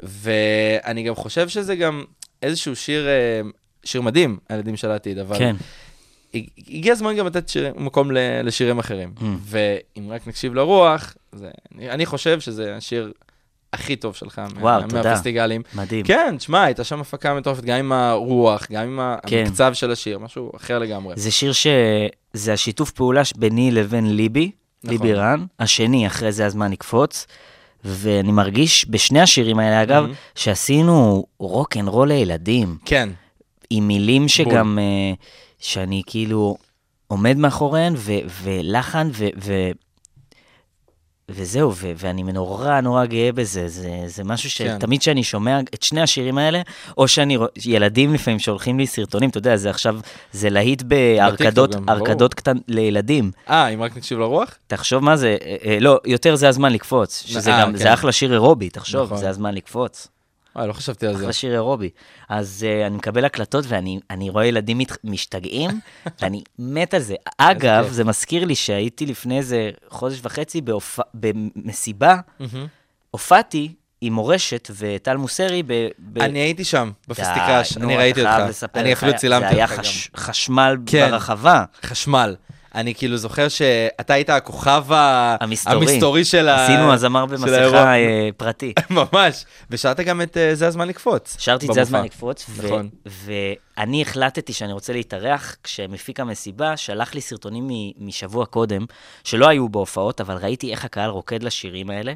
ואני 0.00 1.02
גם 1.02 1.14
חושב 1.14 1.48
שזה 1.48 1.76
גם 1.76 2.04
איזשהו 2.42 2.76
שיר, 2.76 3.08
אה, 3.08 3.40
שיר 3.84 4.02
מדהים, 4.02 4.38
הילדים 4.48 4.76
של 4.76 4.90
העתיד, 4.90 5.18
אבל 5.18 5.38
כן. 5.38 5.56
הג- 6.34 6.48
הגיע 6.68 6.92
הזמן 6.92 7.16
גם 7.16 7.26
לתת 7.26 7.48
שיר, 7.48 7.74
מקום 7.76 8.10
לשירים 8.44 8.78
אחרים. 8.78 9.14
Mm. 9.18 9.22
ואם 9.40 10.10
רק 10.10 10.26
נקשיב 10.26 10.54
לרוח, 10.54 11.14
זה, 11.32 11.50
אני, 11.74 11.90
אני 11.90 12.06
חושב 12.06 12.40
שזה 12.40 12.76
השיר 12.76 13.12
הכי 13.76 13.96
טוב 13.96 14.14
שלך 14.14 14.38
מה- 14.38 14.60
וואו, 14.60 14.82
תודה. 14.82 15.02
מהפסטיגלים. 15.02 15.62
מדהים. 15.74 16.04
כן, 16.06 16.34
תשמע, 16.38 16.62
הייתה 16.62 16.84
שם 16.84 17.00
הפקה 17.00 17.34
מטורפת, 17.34 17.64
גם 17.64 17.78
עם 17.78 17.92
הרוח, 17.92 18.66
גם 18.70 18.82
עם 18.82 19.00
כן. 19.26 19.44
המקצב 19.44 19.70
של 19.74 19.90
השיר, 19.90 20.18
משהו 20.18 20.52
אחר 20.56 20.78
לגמרי. 20.78 21.14
זה 21.16 21.30
שיר 21.30 21.52
ש... 21.52 21.66
זה 22.32 22.52
השיתוף 22.52 22.90
פעולה 22.90 23.22
ביני 23.36 23.70
לבין 23.70 24.16
ליבי, 24.16 24.50
נכון. 24.84 24.90
ליבי 24.96 25.14
רן, 25.14 25.44
השני, 25.58 26.06
אחרי 26.06 26.32
זה 26.32 26.46
הזמן 26.46 26.72
לקפוץ, 26.72 27.26
ואני 27.84 28.32
מרגיש 28.32 28.86
בשני 28.90 29.20
השירים 29.20 29.58
האלה, 29.58 29.82
אגב, 29.82 30.04
Mhm. 30.04 30.14
שעשינו 30.34 31.26
rock 31.38 31.76
and 31.76 31.88
roll 31.88 32.08
לילדים, 32.08 32.76
כן, 32.84 33.08
עם 33.70 33.88
מילים 33.88 34.28
שגם, 34.28 34.78
אה, 34.82 35.14
שאני 35.58 36.02
כאילו 36.06 36.56
עומד 37.06 37.36
מאחוריהן, 37.36 37.94
ו- 37.96 38.12
ולחן, 38.42 39.08
ו... 39.12 39.70
וזהו, 41.30 41.72
ו- 41.74 41.92
ואני 41.96 42.22
נורא 42.22 42.80
נורא 42.80 43.04
גאה 43.04 43.32
בזה. 43.32 43.68
זה, 43.68 43.90
זה 44.06 44.24
משהו 44.24 44.50
כן. 44.50 44.76
שתמיד 44.78 45.00
כשאני 45.00 45.24
שומע 45.24 45.60
את 45.60 45.82
שני 45.82 46.00
השירים 46.00 46.38
האלה, 46.38 46.62
או 46.98 47.08
שאני 47.08 47.36
רואה, 47.36 47.48
ילדים 47.64 48.14
לפעמים 48.14 48.38
שולחים 48.38 48.78
לי 48.78 48.86
סרטונים, 48.86 49.30
אתה 49.30 49.38
יודע, 49.38 49.56
זה 49.56 49.70
עכשיו, 49.70 49.98
זה 50.32 50.50
להיט 50.50 50.82
ברור. 50.82 51.22
ארקדות 51.88 52.34
קטן 52.34 52.56
לילדים. 52.68 53.30
אה, 53.50 53.68
אם 53.68 53.82
רק 53.82 53.96
נקשיב 53.96 54.18
לרוח? 54.18 54.58
תחשוב 54.66 55.04
מה 55.04 55.16
זה, 55.16 55.36
אה, 55.44 55.56
אה, 55.64 55.78
לא, 55.80 56.00
יותר 56.04 56.36
זה 56.36 56.48
הזמן 56.48 56.72
לקפוץ, 56.72 57.22
שזה 57.26 57.52
אה, 57.52 57.60
גם, 57.60 57.72
כן. 57.72 57.76
זה 57.78 57.94
אחלה 57.94 58.12
שיר 58.12 58.32
אירובי, 58.32 58.70
תחשוב, 58.70 59.04
נכון. 59.04 59.18
זה 59.18 59.28
הזמן 59.28 59.54
לקפוץ. 59.54 60.08
אה, 60.58 60.66
לא 60.66 60.72
חשבתי 60.72 61.06
על 61.06 61.16
זה. 61.16 61.22
אחלה 61.22 61.32
שיר 61.32 61.52
אירובי. 61.52 61.90
אז 62.28 62.66
uh, 62.68 62.86
אני 62.86 62.96
מקבל 62.96 63.24
הקלטות 63.24 63.64
ואני 63.68 64.00
אני 64.10 64.30
רואה 64.30 64.46
ילדים 64.46 64.78
מת, 64.78 65.04
משתגעים, 65.04 65.70
ואני 66.20 66.42
מת 66.58 66.94
על 66.94 67.00
זה. 67.00 67.14
אגב. 67.38 67.88
זה 67.90 68.04
מזכיר 68.04 68.44
לי 68.44 68.54
שהייתי 68.54 69.06
לפני 69.06 69.38
איזה 69.38 69.70
חודש 69.88 70.18
וחצי 70.22 70.60
בהופ... 70.60 70.98
במסיבה. 71.14 72.16
הופעתי 73.10 73.72
עם 74.00 74.12
מורשת 74.12 74.70
וטל 74.76 75.16
מוסרי 75.16 75.62
ב... 75.62 75.88
ב... 75.98 76.18
אני 76.22 76.38
הייתי 76.38 76.64
שם, 76.64 76.90
נו, 77.08 77.14
אני 77.84 77.96
ראיתי 77.96 78.20
אותך. 78.20 78.30
אני 78.74 78.92
אפילו 78.92 79.10
היה- 79.10 79.18
צילמתי 79.18 79.48
זה 79.48 79.54
היה 79.54 79.64
אותך 79.64 79.76
גם. 79.76 79.82
חש... 79.82 80.10
חשמל 80.16 80.76
כן. 80.86 81.08
ברחבה. 81.10 81.64
חשמל. 81.82 82.36
אני 82.76 82.94
כאילו 82.94 83.16
זוכר 83.16 83.48
שאתה 83.48 84.14
היית 84.14 84.30
הכוכב 84.30 84.84
ה- 84.92 85.36
המסתורי. 85.40 85.76
המסתורי 85.76 86.24
של 86.24 86.48
ה... 86.48 86.64
עשינו 86.64 86.92
הזמר 86.92 87.26
במסכה 87.26 87.56
האירוע. 87.56 87.78
אה, 87.94 88.28
פרטי. 88.36 88.72
ממש. 88.90 89.44
ושרת 89.70 90.00
גם 90.00 90.22
את 90.22 90.36
אה, 90.36 90.54
זה 90.54 90.66
הזמן 90.66 90.88
לקפוץ. 90.88 91.36
שרתי 91.38 91.66
את. 91.68 91.74
זה 91.74 91.80
הזמן 91.80 92.04
לקפוץ, 92.04 92.46
נכון. 92.64 92.88
ואני 93.06 94.02
החלטתי 94.02 94.52
שאני 94.52 94.72
רוצה 94.72 94.92
להתארח 94.92 95.56
כשמפיק 95.62 96.20
המסיבה 96.20 96.76
שלח 96.76 97.14
לי 97.14 97.20
סרטונים 97.20 97.68
משבוע 97.98 98.46
קודם, 98.46 98.84
שלא 99.24 99.48
היו 99.48 99.68
בהופעות, 99.68 100.20
אבל 100.20 100.36
ראיתי 100.36 100.70
איך 100.70 100.84
הקהל 100.84 101.10
רוקד 101.10 101.42
לשירים 101.42 101.90
האלה, 101.90 102.12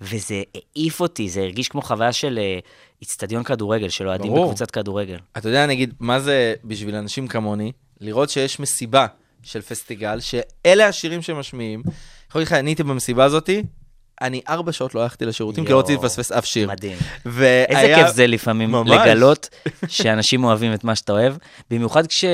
וזה 0.00 0.42
העיף 0.54 1.00
אותי, 1.00 1.28
זה 1.28 1.40
הרגיש 1.40 1.68
כמו 1.68 1.82
חוויה 1.82 2.12
של 2.12 2.38
אה, 2.42 2.58
איצטדיון 3.02 3.42
כדורגל, 3.42 3.88
של 3.88 4.08
אוהדים. 4.08 4.32
בקבוצת 4.34 4.70
כדורגל. 4.70 5.18
אתה 5.36 5.48
יודע, 5.48 5.66
נגיד, 5.66 5.94
מה 6.00 6.20
זה 6.20 6.54
בשביל 6.64 6.94
אנשים 6.94 7.28
כמוני, 7.28 7.72
לראות 8.00 8.30
שיש 8.30 8.60
מסיבה 8.60 9.06
של 9.42 9.62
פסטיגל, 9.62 10.20
שאלה 10.20 10.86
השירים 10.88 11.22
שמשמיעים. 11.22 11.82
יכול 12.28 12.40
להגיד 12.40 12.52
לך, 12.52 12.52
אני 12.52 12.70
הייתי 12.70 12.82
במסיבה 12.82 13.24
הזאתי, 13.24 13.62
אני 14.20 14.40
ארבע 14.48 14.72
שעות 14.72 14.94
לא 14.94 15.02
הלכתי 15.02 15.24
לשירותים, 15.24 15.64
כי 15.64 15.72
לא 15.72 15.78
רציתי 15.78 15.98
לפספס 16.04 16.32
אף 16.32 16.46
שיר. 16.46 16.68
מדהים. 16.68 16.98
והיה... 17.26 17.66
איזה 17.68 17.94
כיף 17.94 18.14
זה 18.14 18.26
לפעמים 18.26 18.70
ממש. 18.70 18.90
לגלות 18.90 19.48
שאנשים 19.88 20.44
אוהבים 20.44 20.74
את 20.74 20.84
מה 20.84 20.96
שאתה 20.96 21.12
אוהב, 21.12 21.34
במיוחד 21.70 22.06
כש... 22.06 22.24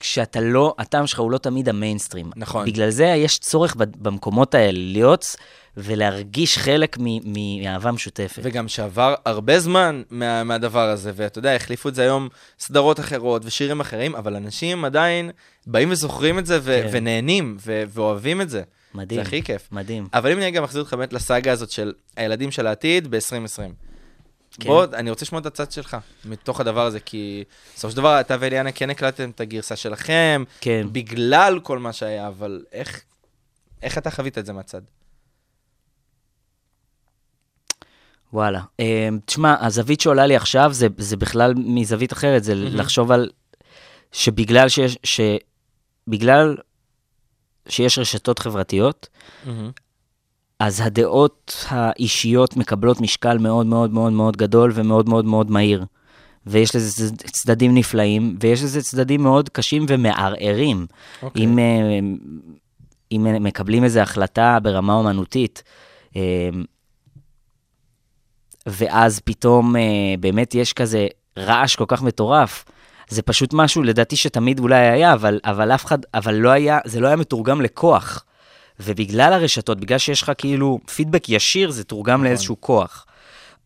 כשאתה 0.00 0.40
לא, 0.40 0.74
הטעם 0.78 1.06
שלך 1.06 1.18
הוא 1.18 1.30
לא 1.30 1.38
תמיד 1.38 1.68
המיינסטרים. 1.68 2.30
נכון. 2.36 2.66
בגלל 2.66 2.90
זה 2.90 3.04
יש 3.04 3.38
צורך 3.38 3.76
במקומות 3.76 4.54
האלה 4.54 4.78
להיות 4.78 5.36
ולהרגיש 5.76 6.58
חלק 6.58 6.98
מאהבה 7.24 7.92
משותפת. 7.92 8.42
וגם 8.44 8.68
שעבר 8.68 9.14
הרבה 9.24 9.60
זמן 9.60 10.02
מה, 10.10 10.44
מהדבר 10.44 10.88
הזה, 10.88 11.12
ואתה 11.14 11.38
יודע, 11.38 11.54
החליפו 11.56 11.88
את 11.88 11.94
זה 11.94 12.02
היום 12.02 12.28
סדרות 12.58 13.00
אחרות 13.00 13.42
ושירים 13.44 13.80
אחרים, 13.80 14.14
אבל 14.14 14.36
אנשים 14.36 14.84
עדיין 14.84 15.30
באים 15.66 15.90
וזוכרים 15.90 16.38
את 16.38 16.46
זה 16.46 16.58
ו- 16.62 16.80
כן. 16.84 16.88
ונהנים 16.92 17.56
ו- 17.66 17.82
ואוהבים 17.88 18.40
את 18.40 18.50
זה. 18.50 18.62
מדהים. 18.94 19.20
זה 19.20 19.26
הכי 19.26 19.42
כיף. 19.42 19.68
מדהים. 19.72 20.08
אבל 20.14 20.32
אם 20.32 20.36
אני 20.36 20.46
רגע 20.46 20.60
מחזיר 20.60 20.82
אותך 20.82 20.94
באמת 20.94 21.12
לסאגה 21.12 21.52
הזאת 21.52 21.70
של 21.70 21.92
הילדים 22.16 22.50
של 22.50 22.66
העתיד 22.66 23.10
ב-2020. 23.10 23.89
כן. 24.60 24.68
בוא, 24.68 24.84
אני 24.84 25.10
רוצה 25.10 25.24
לשמוע 25.24 25.40
את 25.40 25.46
הצד 25.46 25.72
שלך 25.72 25.96
מתוך 26.24 26.60
הדבר 26.60 26.86
הזה, 26.86 27.00
כי 27.00 27.44
בסופו 27.74 27.90
של 27.90 27.96
דבר 27.96 28.20
אתה 28.20 28.36
ואליאנה 28.40 28.72
כן 28.72 28.90
הקלטתם 28.90 29.30
את 29.30 29.40
הגרסה 29.40 29.76
שלכם, 29.76 30.44
כן. 30.60 30.86
בגלל 30.92 31.60
כל 31.62 31.78
מה 31.78 31.92
שהיה, 31.92 32.28
אבל 32.28 32.64
איך, 32.72 33.02
איך 33.82 33.98
אתה 33.98 34.10
חווית 34.10 34.38
את 34.38 34.46
זה 34.46 34.52
מהצד? 34.52 34.80
וואלה. 38.32 38.60
אה, 38.80 39.08
תשמע, 39.24 39.66
הזווית 39.66 40.00
שעולה 40.00 40.26
לי 40.26 40.36
עכשיו 40.36 40.72
זה, 40.72 40.86
זה 40.98 41.16
בכלל 41.16 41.54
מזווית 41.56 42.12
אחרת, 42.12 42.44
זה 42.44 42.54
לחשוב 42.54 43.12
על... 43.12 43.30
שבגלל 44.12 44.68
שיש... 44.68 44.98
שבגלל 45.04 46.56
שיש 47.68 47.98
רשתות 47.98 48.38
חברתיות, 48.38 49.08
אז 50.60 50.80
הדעות 50.84 51.66
האישיות 51.68 52.56
מקבלות 52.56 53.00
משקל 53.00 53.38
מאוד 53.38 53.66
מאוד 53.66 53.92
מאוד 53.92 54.12
מאוד 54.12 54.36
גדול 54.36 54.72
ומאוד 54.74 55.08
מאוד 55.08 55.24
מאוד 55.24 55.50
מהיר. 55.50 55.84
ויש 56.46 56.76
לזה 56.76 56.92
צד- 56.92 57.26
צדדים 57.26 57.74
נפלאים, 57.74 58.36
ויש 58.40 58.62
לזה 58.62 58.82
צדדים 58.82 59.22
מאוד 59.22 59.48
קשים 59.48 59.86
ומערערים. 59.88 60.86
אוקיי. 61.22 61.42
אם, 61.44 61.58
אה, 61.58 61.98
אם 63.12 63.26
מקבלים 63.44 63.84
איזו 63.84 64.00
החלטה 64.00 64.58
ברמה 64.62 64.94
אומנותית, 64.94 65.62
אה, 66.16 66.48
ואז 68.66 69.20
פתאום 69.20 69.76
אה, 69.76 69.80
באמת 70.20 70.54
יש 70.54 70.72
כזה 70.72 71.06
רעש 71.38 71.76
כל 71.76 71.84
כך 71.88 72.02
מטורף, 72.02 72.64
זה 73.08 73.22
פשוט 73.22 73.50
משהו, 73.52 73.82
לדעתי, 73.82 74.16
שתמיד 74.16 74.58
אולי 74.60 74.88
היה, 74.88 75.12
אבל, 75.12 75.40
אבל 75.44 75.72
אף 75.74 75.84
אחד, 75.84 75.98
אבל 76.14 76.34
לא 76.34 76.50
היה, 76.50 76.78
זה 76.84 77.00
לא 77.00 77.06
היה 77.06 77.16
מתורגם 77.16 77.60
לכוח. 77.60 78.24
ובגלל 78.80 79.32
הרשתות, 79.32 79.80
בגלל 79.80 79.98
שיש 79.98 80.22
לך 80.22 80.32
כאילו 80.38 80.78
פידבק 80.94 81.28
ישיר, 81.28 81.70
זה 81.70 81.84
תורגם 81.84 82.14
נכון. 82.14 82.26
לאיזשהו 82.26 82.56
כוח. 82.60 83.06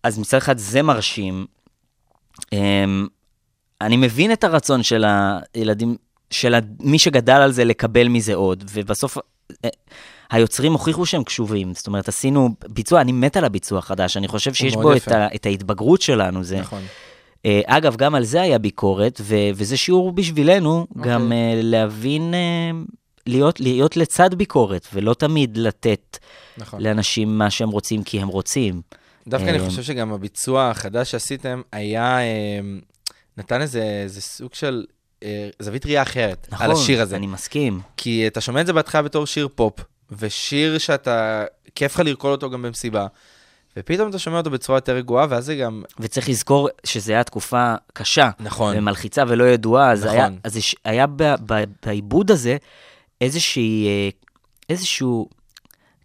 אז 0.02 0.18
מצד 0.18 0.36
אחד 0.36 0.58
זה 0.58 0.82
מרשים. 0.82 1.46
אמ, 2.52 3.06
אני 3.80 3.96
מבין 3.96 4.32
את 4.32 4.44
הרצון 4.44 4.82
של 4.82 5.04
הילדים, 5.54 5.96
של 6.30 6.54
מי 6.80 6.98
שגדל 6.98 7.32
על 7.32 7.52
זה 7.52 7.64
לקבל 7.64 8.08
מזה 8.08 8.34
עוד, 8.34 8.64
ובסוף 8.72 9.18
אה, 9.64 9.68
היוצרים 10.30 10.72
הוכיחו 10.72 11.06
שהם 11.06 11.24
קשובים. 11.24 11.74
זאת 11.74 11.86
אומרת, 11.86 12.08
עשינו 12.08 12.48
ביצוע, 12.68 13.00
אני 13.00 13.12
מת 13.12 13.36
על 13.36 13.44
הביצוע 13.44 13.78
החדש, 13.78 14.16
אני 14.16 14.28
חושב 14.28 14.54
שיש 14.54 14.74
בו 14.74 14.96
את. 14.96 15.08
ה, 15.08 15.34
את 15.34 15.46
ההתבגרות 15.46 16.02
שלנו. 16.02 16.44
זה, 16.44 16.60
נכון. 16.60 16.82
אה, 17.46 17.60
אגב, 17.66 17.96
גם 17.96 18.14
על 18.14 18.24
זה 18.24 18.42
היה 18.42 18.58
ביקורת, 18.58 19.20
ו- 19.24 19.50
וזה 19.54 19.76
שיעור 19.76 20.12
בשבילנו, 20.12 20.86
אוקיי. 20.96 21.12
גם 21.12 21.32
אה, 21.32 21.52
להבין, 21.62 22.34
להיות, 23.26 23.60
להיות 23.60 23.96
לצד 23.96 24.34
ביקורת, 24.34 24.86
ולא 24.94 25.14
תמיד 25.14 25.56
לתת 25.56 26.18
נכון. 26.58 26.82
לאנשים 26.82 27.38
מה 27.38 27.50
שהם 27.50 27.70
רוצים 27.70 28.02
כי 28.02 28.20
הם 28.20 28.28
רוצים. 28.28 28.82
דווקא 29.28 29.48
אני 29.48 29.58
אה, 29.58 29.66
חושב 29.66 29.82
שגם 29.82 30.12
הביצוע 30.12 30.70
החדש 30.70 31.10
שעשיתם 31.10 31.62
היה, 31.72 32.18
אה, 32.18 32.60
נתן 33.36 33.60
איזה, 33.60 33.82
איזה 33.82 34.20
סוג 34.20 34.54
של 34.54 34.84
אה, 35.22 35.48
זווית 35.58 35.86
ראייה 35.86 36.02
אחרת 36.02 36.48
נכון, 36.50 36.66
על 36.66 36.72
השיר 36.72 37.02
הזה. 37.02 37.16
אני 37.16 37.26
מסכים. 37.26 37.80
כי 37.96 38.26
אתה 38.26 38.40
שומע 38.40 38.60
את 38.60 38.66
זה 38.66 38.72
בהתחלה 38.72 39.02
בתור 39.02 39.26
שיר 39.26 39.48
פופ, 39.54 39.74
ושיר 40.18 40.78
שאתה, 40.78 41.44
כיף 41.74 41.94
לך 41.94 42.00
לרקוד 42.00 42.30
אותו 42.30 42.50
גם 42.50 42.62
במסיבה, 42.62 43.06
ופתאום 43.76 44.10
אתה 44.10 44.18
שומע 44.18 44.36
אותו 44.36 44.50
בצורה 44.50 44.76
יותר 44.76 44.92
רגועה, 44.92 45.26
ואז 45.30 45.44
זה 45.44 45.56
גם, 45.56 45.82
וצריך 46.00 46.28
לזכור 46.28 46.68
שזו 46.84 47.12
הייתה 47.12 47.24
תקופה 47.30 47.74
קשה, 47.92 48.30
נכון, 48.40 48.78
ומלחיצה 48.78 49.24
ולא 49.28 49.44
ידועה, 49.44 49.92
אז 49.92 50.04
נכון. 50.04 50.16
היה, 50.16 50.28
אז 50.44 50.58
היה 50.84 51.06
בעיבוד 51.86 52.30
הזה 52.30 52.56
איזושהי, 53.24 53.86
אה, 53.86 54.08
איזשהו, 54.70 55.28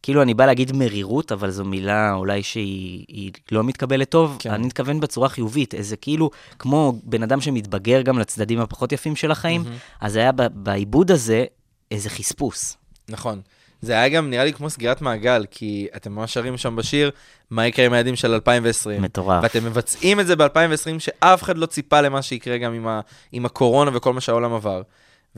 כאילו 0.04 0.22
אני 0.22 0.34
בא 0.34 0.46
להגיד 0.46 0.72
מרירות, 0.72 1.32
אבל 1.32 1.52
זו 1.52 1.66
מילה 1.66 2.14
אולי 2.14 2.44
שהיא 2.44 3.06
היא 3.08 3.32
לא 3.52 3.64
מתקבלת 3.64 4.10
טוב, 4.10 4.38
כן. 4.40 4.52
אני 4.52 4.66
מתכוון 4.66 5.00
בצורה 5.00 5.30
חיובית, 5.30 5.74
איזה 5.74 5.98
כאילו, 5.98 6.30
כמו 6.60 6.94
בן 7.04 7.24
אדם 7.24 7.42
שמתבגר 7.42 8.02
גם 8.02 8.20
לצדדים 8.20 8.60
הפחות 8.60 8.92
יפים 8.92 9.16
של 9.16 9.32
החיים, 9.32 9.64
אז 10.02 10.16
היה 10.16 10.32
בעיבוד 10.54 11.12
הזה 11.12 11.46
איזה 11.92 12.10
חספוס. 12.10 12.78
נכון. 13.10 13.42
זה 13.82 13.94
היה 13.94 14.10
גם 14.10 14.30
נראה 14.30 14.44
לי 14.44 14.54
כמו 14.54 14.70
סגירת 14.70 15.02
מעגל, 15.02 15.46
כי 15.52 15.88
אתם 15.96 16.12
ממש 16.12 16.34
שרים 16.34 16.58
שם 16.58 16.76
בשיר, 16.76 17.12
מה 17.50 17.68
יקרה 17.68 17.86
עם 17.86 17.94
היעדים 17.94 18.16
של 18.16 18.34
2020. 18.34 19.02
מטורף. 19.02 19.44
ואתם 19.44 19.66
מבצעים 19.66 20.20
את 20.20 20.28
זה 20.28 20.36
ב-2020, 20.36 21.00
שאף 21.00 21.44
אחד 21.44 21.58
לא 21.58 21.66
ציפה 21.66 22.02
למה 22.02 22.22
שיקרה 22.22 22.58
גם 22.58 22.74
עם, 22.74 22.88
ה, 22.88 23.02
עם 23.32 23.46
הקורונה 23.46 23.92
וכל 23.94 24.14
מה 24.14 24.22
שהעולם 24.22 24.54
עבר. 24.54 24.82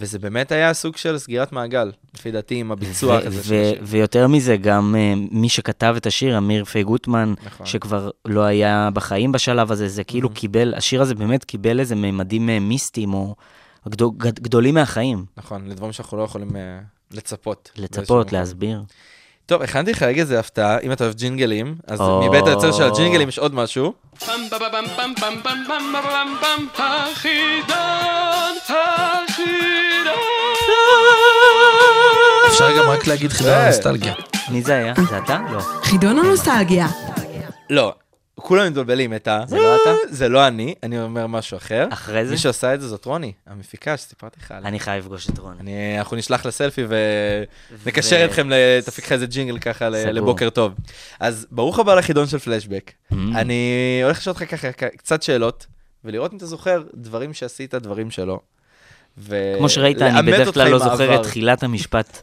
וזה 0.02 0.20
באמת 0.20 0.52
היה 0.52 0.74
סוג 0.74 0.98
של 0.98 1.18
סגירת 1.18 1.52
מעגל, 1.52 1.92
לפי 2.16 2.32
דעתי, 2.32 2.56
עם 2.56 2.72
הביצוע 2.72 3.18
ו- 3.18 3.26
כזה 3.26 3.42
ו-. 3.46 3.86
ויותר 3.86 4.28
מזה, 4.28 4.58
גם 4.58 4.96
אה, 4.98 5.14
מי 5.32 5.50
שכתב 5.50 5.94
את 5.98 6.06
השיר, 6.06 6.38
אמיר 6.38 6.66
פי 6.66 6.84
גוטמן, 6.84 7.34
נכון. 7.46 7.66
שכבר 7.66 8.10
לא 8.26 8.42
היה 8.42 8.90
בחיים 8.94 9.32
בשלב 9.32 9.72
הזה, 9.72 9.88
זה 9.88 10.04
כאילו 10.04 10.30
Mhm. 10.30 10.34
קיבל, 10.34 10.74
השיר 10.78 11.02
הזה 11.02 11.16
באמת 11.16 11.44
קיבל 11.44 11.80
איזה 11.80 11.96
ממדים 11.96 12.50
אה, 12.50 12.60
מיסטיים, 12.60 13.14
או 13.14 13.36
גדול, 13.90 14.12
גד- 14.18 14.40
גדולים 14.40 14.74
מהחיים. 14.74 15.26
נכון, 15.38 15.68
לדברים 15.68 15.92
שאנחנו 15.92 16.18
לא 16.18 16.24
יכולים 16.24 16.56
אה, 16.56 16.80
לצפות. 17.12 17.72
לצפות, 17.78 18.28
מקום. 18.28 18.40
טוב, 19.52 19.62
הכנתי 19.62 19.92
לך 19.92 20.04
רגע 20.04 20.22
איזה 20.22 20.40
הפתעה, 20.40 20.80
אם 20.80 20.92
אתה 20.92 21.04
אוהב 21.04 21.16
ג'ינגלים, 21.16 21.76
אז 21.88 22.00
מבית 22.24 22.48
היוצר 22.48 22.72
של 22.72 22.84
הג'ינגלים 22.84 23.30
יש 23.30 23.40
עוד 23.40 23.56
משהו. 23.56 23.94
אפשר 32.48 32.78
גם 32.78 32.90
רק 32.90 33.08
להגיד 33.08 33.32
חידון 33.32 33.54
אה. 33.54 33.64
הנוסטלגיה. 33.64 34.14
מי 34.50 34.62
זה 34.62 34.76
היה? 34.76 34.94
זה 35.10 35.18
אתה? 35.18 35.40
לא. 35.52 35.60
חידון 35.84 36.20
הנוסטלגיה. 36.20 36.88
לא, 37.70 37.94
כולם 38.36 38.68
מתבלבלים 38.68 39.14
את 39.14 39.28
ה... 39.28 39.44
זה 39.48 39.58
לא 39.58 39.76
אתה? 39.76 39.94
זה 40.10 40.30
לא 40.30 40.48
אני, 40.48 40.76
אני 40.84 41.02
אומר 41.02 41.28
משהו 41.28 41.58
אחר. 41.58 41.88
אחרי 41.90 42.26
זה? 42.26 42.32
מי 42.32 42.38
שעושה 42.38 42.74
את 42.74 42.82
זה 42.82 42.88
זאת 42.88 43.06
רוני, 43.06 43.34
המפיקה 43.48 43.98
שסיפרתי 43.98 44.40
לך 44.40 44.52
עליה. 44.52 44.68
אני 44.68 44.80
חייב 44.80 45.04
לפגוש 45.04 45.30
את 45.30 45.38
רון. 45.40 45.56
אני, 45.60 46.00
אנחנו 46.00 46.18
נשלח 46.18 46.46
לסלפי 46.46 46.84
ונקשר 47.84 48.26
אתכם, 48.26 48.50
תפיק 48.86 49.06
לך 49.06 49.12
איזה 49.12 49.26
ג'ינגל 49.26 49.60
ככה. 49.60 49.90
לבוקר 49.90 50.50
טוב. 50.50 50.74
אז 51.20 51.48
ברוך 51.52 51.80
הבא 51.80 51.96
לחידון 51.96 52.28
של 52.28 52.40
פלשבק. 52.40 52.92
Mm. 52.92 53.16
אני 53.36 54.02
הולך 54.04 54.18
לשאול 54.18 54.36
אותך 54.40 54.56
ככה 54.56 54.72
קצת 54.72 55.24
שאלות, 55.24 55.66
ולראות 56.06 56.32
אם 56.32 56.38
אתה 56.38 56.46
זוכר 56.46 56.84
דברים 56.94 57.34
שעשית, 57.34 57.76
דברים 57.76 58.12
שלא. 58.12 58.40
ו- 59.18 59.54
כמו 59.58 59.70
שראית, 59.70 60.02
אני 60.02 60.32
בדרך 60.32 60.54
כלל 60.54 60.72
לא 60.72 60.80
זוכר. 60.80 61.16
את 61.16 61.24
תחילת 61.24 61.64
המשפט 61.64 62.22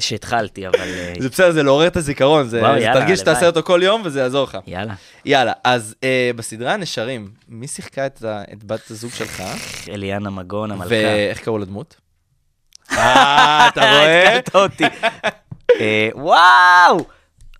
שהתחלתי, 0.00 0.66
אבל 0.66 0.80
אה, 0.80 1.14
זה 1.18 1.28
בסדר, 1.28 1.50
זה 1.52 1.62
לעורר 1.62 1.86
את 1.86 1.96
הזיכרון, 1.96 2.48
זה 2.48 2.60
תרגיש 2.92 3.18
שתעשה 3.20 3.30
הלוואי. 3.38 3.46
אותו 3.46 3.62
כל 3.62 3.80
יום 3.82 4.02
וזה 4.04 4.20
יעזור 4.20 4.44
לך. 4.44 4.58
יאללה. 4.66 4.94
יאללה, 5.24 5.52
אז 5.64 5.94
אה, 6.04 6.30
בסדרה 6.36 6.74
הנשרים, 6.74 7.30
מי 7.48 7.68
שיחקה 7.68 8.06
את 8.06 8.22
בת 8.64 8.90
הזוג 8.90 9.10
שלך? 9.12 9.42
אליאנה 9.88 10.30
מגון, 10.30 10.70
המלכה. 10.70 10.88
ואיך 10.90 11.40
קראו 11.40 11.58
לדמות? 11.58 11.96
אה, 12.92 13.68
אתה 13.68 13.80
רואה? 13.80 14.22
הזכרת 14.32 14.54
אותי. 14.54 14.84
אה, 15.80 16.08
וואו! 16.14 17.04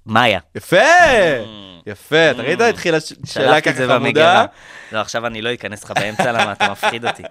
מאיה. 0.06 0.40
יפה! 0.54 0.76
יפה, 1.86 2.30
אתה 2.30 2.42
ראית? 2.42 2.60
התחילה 2.60 2.98
שאלה 3.00 3.18
Mm. 3.22 3.28
שלחתי 3.28 3.70
את 3.70 3.74
ככה 3.74 3.86
חמודה. 3.98 4.44
לא, 4.92 4.98
עכשיו 4.98 5.26
אני 5.26 5.42
לא 5.42 5.54
אכנס 5.54 5.84
לך 5.84 5.90
באמצע, 5.90 6.32
למה 6.32 6.52
אתה 6.52 6.70
מפחיד 6.70 7.04
אותי. 7.04 7.22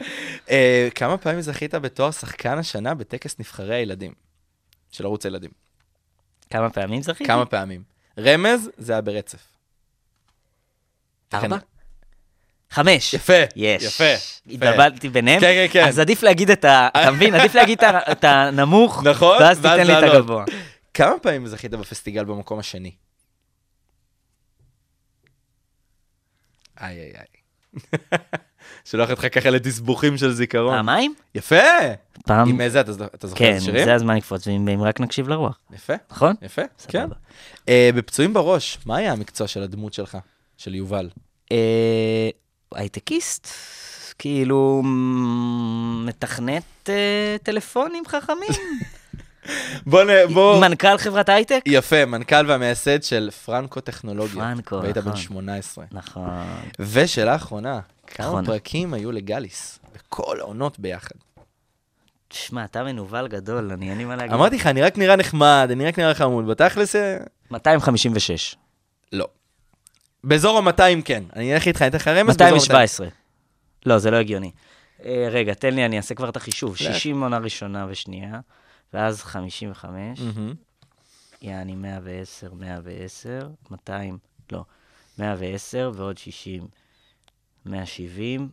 כמה 0.95 1.17
פעמים 1.17 1.41
זכית 1.41 1.75
בתואר 1.75 2.11
שחקן 2.11 2.57
השנה 2.57 2.93
בטקס 2.93 3.36
נבחרי 3.39 3.75
הילדים 3.75 4.11
של 4.91 5.05
ערוץ 5.05 5.25
הילדים? 5.25 5.51
כמה 6.49 6.69
פעמים 6.69 7.01
זכיתי? 7.01 7.25
כמה 7.25 7.45
פעמים. 7.45 7.83
רמז, 8.19 8.69
זה 8.77 8.93
היה 8.93 9.01
ברצף. 9.01 9.43
ארבע? 11.33 11.57
חמש. 12.69 13.13
יפה, 13.13 13.33
יש. 13.55 13.83
יפה. 13.83 14.03
התבלבלתי 14.47 15.09
ביניהם? 15.09 15.39
כן, 15.39 15.67
כן, 15.67 15.73
כן. 15.73 15.88
אז 15.88 15.99
עדיף 15.99 16.23
להגיד 16.23 16.49
את 16.49 16.65
ה... 16.65 16.88
אתה 16.88 17.11
מבין? 17.11 17.35
עדיף 17.35 17.55
להגיד 17.55 17.79
את 17.83 18.23
הנמוך, 18.23 19.03
נכון, 19.11 19.38
ואז 19.41 19.57
תיתן 19.57 19.88
לי 19.88 19.99
את. 19.99 20.03
הגבוה. 20.03 20.45
כמה 20.93 21.19
פעמים 21.19 21.47
זכית 21.47 21.71
בפסטיגל 21.71 22.23
במקום 22.23 22.59
השני? 22.59 22.91
איי, 26.81 26.99
איי, 26.99 27.13
איי. 27.15 27.25
שולח 28.89 29.11
אותך 29.11 29.27
ככה 29.31 29.49
לתסבוכים 29.49 30.17
של 30.17 30.31
זיכרון. 30.31 30.75
פעמיים? 30.75 31.13
יפה! 31.35 31.55
פעם... 32.28 32.49
עם 32.49 32.61
איזה, 32.61 32.82
אתה 32.82 32.91
אתה 33.05 33.28
זוכר 33.28 33.39
כן, 33.39 33.53
איזה 33.53 33.65
שירים? 33.65 33.86
זה 33.86 33.93
הזמן 33.93 34.17
לקפוץ, 34.17 34.47
ואם 34.47 34.67
אם 34.67 34.84
רק 34.84 34.99
נקשיב 34.99 35.30
לרוח, 35.30 35.59
יפה, 35.73 35.93
נכון? 36.11 36.36
יפה, 36.41 36.61
סבבה. 36.80 36.91
כן. 36.91 37.07
אה, 37.69 37.89
בפצועים 37.95 38.34
בראש, 38.34 38.78
מה 38.86 38.97
היה 38.97 39.11
המקצוע 39.11 39.47
של 39.47 39.63
הדמות 39.63 39.93
שלך, 39.93 40.17
של 40.57 40.75
יובל? 40.75 41.09
אה, 41.51 42.30
הייטקיסט, 42.75 43.47
כאילו, 44.19 44.82
מתכנת 46.05 46.89
אה, 46.89 47.36
טלפונים 47.43 48.03
חכמים. 48.07 48.49
בוא 49.86 50.03
נ... 50.03 50.34
בוא... 50.34 50.61
מנכ"ל 50.61 50.97
חברת 50.97 51.30
הייטק? 51.30 51.61
יפה, 51.65 52.05
מנכ"ל 52.05 52.45
והמייסד 52.47 53.03
של 53.03 53.30
פרנקו 53.45 53.80
טכנולוגיה. 53.80 54.43
פרנקו, 54.43 54.82
והיית 54.82 54.97
בן 54.97 55.09
נכון. 55.09 55.21
18. 55.21 55.86
נכון. 55.91 56.30
ושאלה 56.80 57.36
אחרונה, 57.36 57.80
כמה. 58.07 58.45
פרקים 58.45 58.93
היו 58.93 59.11
לגליס? 59.11 59.80
בכל 59.95 60.39
העונות 60.39 60.80
ביחד. 60.80 61.15
תשמע, 62.28 62.65
אתה 62.65 62.84
מנוול 62.84 63.28
גדול, 63.28 63.71
אני 63.71 63.89
אין 63.89 63.97
לי 63.97 64.05
מה 64.05 64.15
להגיד. 64.15 64.34
אמרתי 64.34 64.55
לך, 64.55 64.67
אני 64.67 64.82
רק 64.82 64.97
נראה 64.97 65.15
נחמד, 65.15 65.67
אני 65.71 65.86
רק 65.86 65.99
נראה 65.99 66.13
חמוד, 66.13 66.47
בתכלס, 66.47 66.95
אה, 66.95 67.17
256. 67.51 68.55
לא. 69.11 69.28
באזור 70.23 70.57
ה-200 70.57 71.01
כן. 71.05 71.23
אני 71.36 71.53
אלך 71.53 71.67
איתך, 71.67 71.82
אני 71.82 71.88
אתן 71.89 71.97
לך 71.97 72.07
רמז. 72.07 72.38
באזור 72.38 72.47
ה- 72.47 72.51
217. 72.51 73.07
לא, 73.86 73.97
זה 73.97 74.11
לא 74.11 74.17
הגיוני. 74.17 74.51
אה, 75.05 75.28
רגע, 75.32 75.53
תן 75.53 75.73
לי, 75.73 75.86
אני 75.86 75.97
אעשה 75.97 76.15
כבר 76.15 76.30
את 76.30 76.36
החישוב. 76.36 76.78
60 76.78 77.21
עונה 77.23 77.38
ראשונה 77.38 77.86
ושנייה, 77.89 78.39
ואז 78.93 79.23
55, 79.23 80.19
מהמם. 80.19 80.53
יעני 81.41 81.75
110, 81.75 82.53
110, 82.53 83.49
200, 83.71 84.17
לא, 84.51 84.63
110 85.19 85.91
ועוד 85.95 86.17
60, 86.17 86.67
170, 87.65 88.49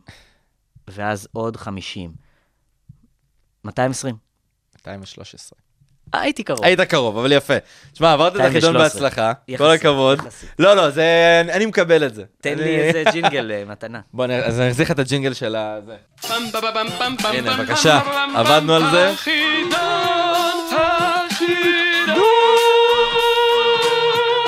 ואז 0.87 1.27
עוד 1.33 1.57
50. 1.57 2.24
220. 3.65 4.15
213. 4.75 5.59
אה, 6.13 6.21
הייתי 6.21 6.43
קרוב. 6.43 6.63
היית 6.63 6.81
קרוב, 6.81 7.17
אבל 7.17 7.31
יפה. 7.31 7.53
תשמע, 7.93 8.13
עברת 8.13 8.35
את 8.35 8.39
החידון 8.39 8.73
213. 8.73 8.81
בהצלחה, 8.83 9.33
כל 9.57 9.71
הכבוד. 9.71 10.19
לא, 10.59 10.73
לא, 10.73 10.89
זה... 10.89 11.41
אני 11.51 11.65
מקבל 11.65 12.05
את 12.05 12.15
זה. 12.15 12.23
תן 12.41 12.57
לי 12.57 12.79
איזה 12.79 13.03
ג'ינגל 13.11 13.51
אה, 13.51 13.63
מתנה. 13.65 13.99
בוא, 14.13 14.25
אז 14.25 14.59
אני 14.59 14.69
אחזיר 14.69 14.85
לך 14.85 14.91
את 14.91 14.99
הג'ינגל 14.99 15.33
של 15.33 15.55
פם 16.21 16.43
הנה, 17.33 17.57
בבקשה, 17.57 17.99
עבדנו 18.35 18.75
על 18.75 18.83
זה. 18.91 19.13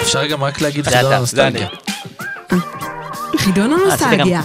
אפשר 0.02 0.28
גם 0.28 0.44
רק 0.44 0.62
להגיד 0.62 0.88
חידון 0.88 1.14
הנוסטלגיה. 1.14 1.68
חידון 3.38 3.72
אה, 3.74 3.78
הנוסטלגיה. 3.78 4.42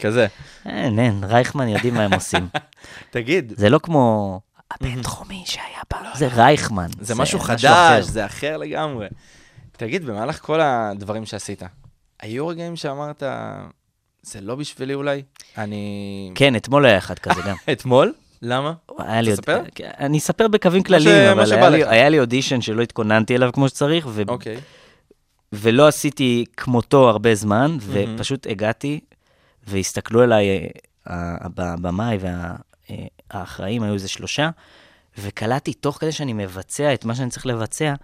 כזה. 0.00 0.26
אין, 0.66 0.98
אין, 0.98 1.24
רייכמן 1.24 1.68
יודעים 1.68 1.94
מה 1.94 2.02
הם 2.04 2.14
עושים. 2.14 2.48
תגיד, 3.10 3.52
זה 3.56 3.70
לא 3.70 3.78
כמו 3.78 4.40
הבינתחומי 4.70 5.42
שהיה 5.46 5.64
פעם, 5.88 6.04
זה 6.14 6.28
רייכמן. 6.28 6.86
זה 7.00 7.14
משהו. 7.14 7.38
חדש, 7.40 8.04
זה 8.04 8.26
אחר 8.26 8.56
לגמרי. 8.56 9.06
תגיד, 9.72 10.04
במהלך 10.06 10.40
כל 10.42 10.60
הדברים 10.60 11.26
שעשית, 11.26 11.62
היו 12.22 12.46
רגעים 12.46 12.76
שאמרת, 12.76 13.22
זה 14.22 14.40
לא 14.40 14.54
בשבילי 14.54 14.94
אולי? 14.94 15.22
אני... 15.58 16.30
כן, 16.34 16.56
אתמול 16.56 16.86
היה 16.86 16.98
אחד 16.98 17.18
כזה 17.18 17.40
גם. 17.46 17.56
אתמול? 17.72 18.12
למה? 18.42 18.72
היה 18.98 19.20
לי 19.20 19.32
תספר? 19.32 19.56
עוד- 19.56 19.66
כן, 19.74 19.90
אני 19.98 20.18
אספר 20.18 20.48
בקווים 20.48 20.82
כלליים, 20.82 21.38
אבל 21.38 21.52
היה 21.88 22.08
לי- 22.08 22.20
אודישן 22.20 22.60
שלא 22.60 22.82
התכוננתי 22.82 23.36
אליו 23.36 23.50
כמו 23.52 23.68
שצריך, 23.68 24.06
ו- 24.10 24.22
אוקיי. 24.28 24.56
ולא 25.52 25.88
עשיתי 25.88 26.44
כמותו 26.56 27.08
הרבה 27.08 27.34
זמן, 27.34 27.76
ופשוט 27.80 28.46
הגעתי, 28.46 29.00
והסתכלו 29.66 30.22
עליי, 30.22 30.48
אה, 30.50 30.66
ה- 31.06 31.46
הבמאי 31.56 32.18
והאחראים, 33.30 33.82
היו 33.82 33.94
איזה 33.94 34.08
שלושה, 34.08 34.50
וקלטתי 35.18 35.74
תוך 35.74 35.98
כדי 36.00 36.12
שאני 36.12 36.32
מבצע 36.32 36.94
את 36.94 37.04
מה 37.04 37.14
שאני 37.14 37.30
צריך 37.30 37.46
לבצע, 37.46 37.94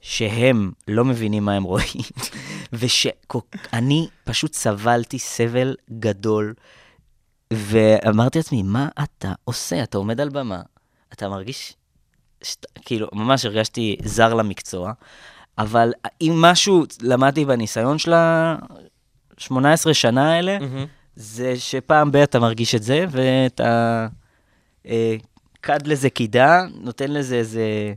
שהם 0.00 0.72
לא 0.88 1.04
מבינים 1.04 1.44
מה 1.44 1.54
הם 1.54 1.62
רואים, 1.62 2.02
ושאני 2.72 4.08
פשוט 4.24 4.54
סבלתי 4.54 5.18
סבל 5.18 5.76
גדול, 5.98 6.54
ואמרתי 7.52 8.38
לעצמי, 8.38 8.62
מה 8.62 8.88
אתה 9.02 9.32
עושה? 9.44 9.82
אתה 9.82 9.98
עומד 9.98 10.20
על 10.20 10.28
במה, 10.28 10.62
אתה 11.12 11.28
מרגיש, 11.28 11.74
שת, 12.42 12.66
כאילו, 12.84 13.08
ממש 13.12 13.44
הרגשתי 13.44 13.96
זר 14.04 14.34
למקצוע, 14.34 14.92
אבל 15.58 15.92
אם 16.20 16.32
משהו 16.40 16.84
למדתי 17.02 17.44
בניסיון 17.44 17.98
של 17.98 18.12
ה-18 19.50 19.94
שנה 19.94 20.32
האלה, 20.32 20.58
מהמם. 20.58 20.86
זה 21.16 21.56
שפעם 21.56 22.12
ב- 22.12 22.16
אתה 22.16 22.38
מרגיש 22.40 22.74
את 22.74 22.82
זה, 22.82 23.04
ואתה 23.10 24.06
אה, 24.86 25.16
קד 25.60 25.86
לזה 25.86 26.10
קידה, 26.10 26.62
נותן 26.80 27.10
לזה 27.10 27.36
איזה, 27.36 27.92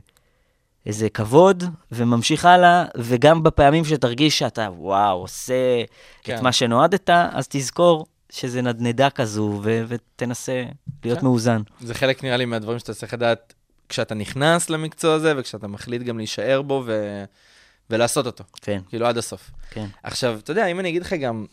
איזה 0.86 1.08
כבוד, 1.08 1.64
וממשיך 1.92 2.44
הלאה, 2.44 2.84
וגם 2.96 3.42
בפעמים 3.42 3.84
שתרגיש 3.84 4.38
שאתה, 4.38 4.68
וואו, 4.76 5.20
עושה 5.20 5.54
כן. 6.22 6.36
את 6.36 6.42
מה 6.42 6.52
שנועדת, 6.52 7.10
אז 7.10 7.48
תזכור 7.48 8.06
שזה 8.30 8.62
נדנדה 8.62 9.10
כזו, 9.10 9.60
ו- 9.62 9.82
ותנסה 9.88 10.64
להיות 11.04 11.18
כן. 11.18 11.24
מאוזן. 11.24 11.62
זה 11.80 11.94
חלק, 11.94 12.24
נראה 12.24 12.36
לי, 12.36 12.44
מהדברים 12.44 12.78
שאתה 12.78 12.94
צריך 12.94 13.14
לדעת 13.14 13.54
כשאתה 13.88 14.14
נכנס 14.14 14.70
למקצוע 14.70 15.14
הזה, 15.14 15.34
וכשאתה 15.36 15.68
מחליט 15.68 16.02
גם 16.02 16.18
להישאר 16.18 16.62
בו 16.62 16.82
ו... 16.86 17.24
ולעשות 17.92 18.26
אותו, 18.26 18.44
כן, 18.62 18.80
כאילו 18.88 19.06
עד 19.06 19.18
הסוף. 19.18 19.50
כן. 19.70 19.86
עכשיו, 20.02 20.38
אתה 20.38 20.50
יודע, 20.50 20.66
אם 20.66 20.80
אני 20.80 20.88
אגיד 20.88 21.02
לך 21.02 21.12
גם, 21.12 21.46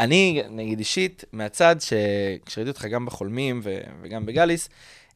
אני, 0.00 0.42
נגיד 0.50 0.78
אישית, 0.78 1.24
מהצד, 1.32 1.76
שכשראיתי 1.80 2.70
אותך 2.70 2.84
גם 2.84 3.06
בחולמים 3.06 3.60
ו... 3.64 3.78
וגם 4.02 4.26
בגליס, 4.26 4.68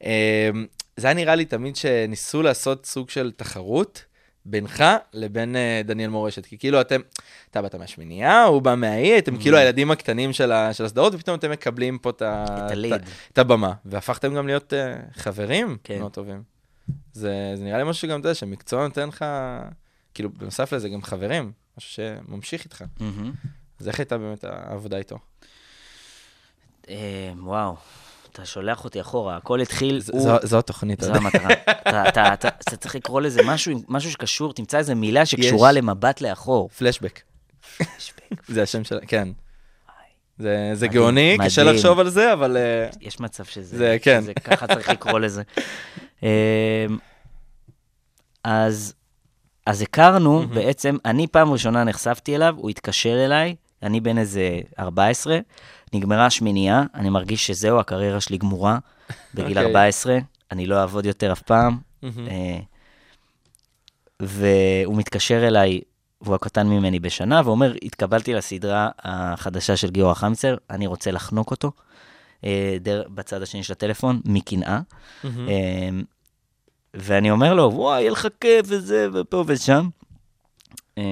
אה, 0.04 0.50
זה 0.96 1.06
היה 1.06 1.14
נראה 1.14 1.34
לי 1.34 1.44
תמיד 1.44 1.76
שניסו 1.76 2.42
לעשות 2.42 2.86
סוג 2.86 3.10
של 3.10 3.32
תחרות 3.36 4.04
בינך 4.44 4.84
לבין 5.12 5.56
אה, 5.56 5.80
דניאל 5.84 6.10
מורשת. 6.10 6.46
כי 6.46 6.58
כאילו 6.58 6.80
אתם, 6.80 7.00
אתה 7.50 7.62
באת 7.62 7.74
מהשמינייה, 7.74 8.44
הוא 8.44 8.62
בא 8.62 8.74
מהאי, 8.74 9.18
אתם 9.18 9.36
כאילו 9.36 9.56
הילדים 9.56 9.90
הקטנים 9.90 10.32
של, 10.32 10.52
ה... 10.52 10.74
של 10.74 10.84
הסדרות, 10.84 11.14
ופתאום 11.14 11.38
אתם 11.38 11.50
מקבלים 11.50 11.98
פה 11.98 12.10
את. 12.10 12.22
את 12.22 12.70
הליד. 12.70 13.02
את 13.32 13.38
הבמה. 13.38 13.72
והפכתם 13.84 14.34
גם 14.34 14.46
להיות 14.46 14.74
אה, 14.74 14.96
חברים 15.12 15.76
כן. 15.84 15.98
מאוד 15.98 16.12
טובים. 16.12 16.42
זה, 17.12 17.52
זה 17.54 17.64
נראה 17.64 17.78
לי 17.78 17.84
משהו 17.90 18.08
שגם, 18.08 18.20
אתה 18.20 18.28
יודע, 18.28 18.34
שמקצוע 18.34 18.86
נותן 18.88 19.08
לך, 19.08 19.24
כאילו, 20.14 20.30
בנוסף 20.32 20.72
לזה 20.72 20.88
גם 20.88 21.02
חברים, 21.02 21.52
משהו 21.78 21.90
שממשיך 21.90 22.64
איתך. 22.64 22.84
מהמם. 23.00 23.32
אז 23.80 23.88
איך 23.88 23.98
הייתה 23.98 24.18
באמת 24.18 24.44
העבודה 24.44 24.96
איתו? 24.96 25.18
אה, 26.88 26.94
וואו, 27.38 27.76
אתה 28.32 28.44
שולח 28.44 28.84
אותי 28.84 29.00
אחורה, 29.00 29.36
הכל 29.36 29.60
התחיל, 29.60 30.00
ז- 30.00 30.10
הוא... 30.10 30.20
זו- 30.20 30.36
זו 30.46 30.58
התוכנית, 30.58 31.00
זו 31.00 31.06
יודע. 31.08 31.18
המטרה. 31.20 31.48
אתה- 31.52 32.08
אתה- 32.08 32.34
אתה 32.34 32.48
אתה 32.48 32.76
צריך 32.76 32.94
לקרוא 32.94 33.20
לזה 33.20 33.40
משהו 33.46 33.72
משהו 33.88 34.10
שקשור, 34.10 34.52
תמצא 34.52 34.78
איזה 34.78 34.94
מילה 34.94 35.26
שקשורה 35.26 35.70
יש. 35.70 35.76
למבט 35.76 36.20
לאחור. 36.20 36.68
פלשבק. 36.68 37.20
פלשבק. 37.76 38.20
זה 38.54 38.62
השם 38.62 38.84
של... 38.84 38.98
כן. 39.08 39.28
זה 40.38 40.70
זה 40.74 40.86
מדהים, 40.86 41.00
גאוני, 41.02 41.36
קשה 41.44 41.62
מדהים. 41.62 41.76
לחשוב 41.76 41.98
על 42.00 42.08
זה, 42.10 42.32
אבל... 42.32 42.56
אה, 42.56 42.88
יש 43.00 43.20
מצב 43.20 43.44
שזה... 43.44 43.76
זה, 43.78 43.96
כן. 44.02 44.20
שזה 44.22 44.34
ככה 44.34 44.66
צריך 44.66 44.88
לקרוא 44.88 45.18
לזה. 45.18 45.42
אמ, 46.22 46.28
אז, 48.44 48.94
אז 49.66 49.82
הכרנו, 49.82 50.48
בעצם, 50.54 50.96
אני 51.04 51.26
פעם 51.26 51.52
ראשונה 51.52 51.84
נחשפתי 51.84 52.36
אליו, 52.36 52.54
הוא 52.58 52.70
התקשר 52.70 53.24
אליי, 53.24 53.54
אני 53.82 54.00
בן 54.00 54.18
איזה 54.18 54.60
14, 54.78 55.38
נגמרה 55.94 56.26
השמינייה, 56.26 56.82
אני 56.94 57.10
מרגיש 57.10 57.46
שזהו, 57.46 57.78
הקריירה 57.78 58.20
שלי 58.20 58.38
גמורה, 58.38 58.78
בגיל 59.34 59.58
אוקיי. 59.58 59.66
14, 59.66 60.18
אני 60.50 60.66
לא 60.66 60.80
אעבוד 60.80 61.06
יותר 61.06 61.32
אף 61.32 61.42
פעם. 61.42 61.78
אה, 62.02 62.58
והוא 64.20 64.96
מתקשר 64.96 65.46
אליי, 65.46 65.80
והוא 66.20 66.34
הקטן 66.34 66.66
ממני 66.66 67.00
בשנה, 67.00 67.42
ואומר, 67.44 67.74
התקבלתי 67.82 68.34
לסדרה 68.34 68.88
החדשה 68.98 69.76
של 69.76 69.90
גיורא 69.90 70.14
חמצר, 70.14 70.56
אני 70.70 70.86
רוצה 70.86 71.10
לחנוק 71.10 71.50
אותו, 71.50 71.72
אה, 72.44 72.76
דר, 72.80 73.02
בצד 73.08 73.42
השני 73.42 73.62
של 73.62 73.72
הטלפון, 73.72 74.20
מקנאה. 74.24 74.80
מהמם. 75.24 76.02
ואני 76.94 77.30
אומר 77.30 77.54
לו, 77.54 77.70
וואי, 77.74 78.00
יהיה 78.00 78.10
לך 78.10 78.28
כיף 78.40 78.66
וזה, 78.68 79.08
ופה 79.14 79.44
ושם. 79.46 79.88
אה, 80.98 81.02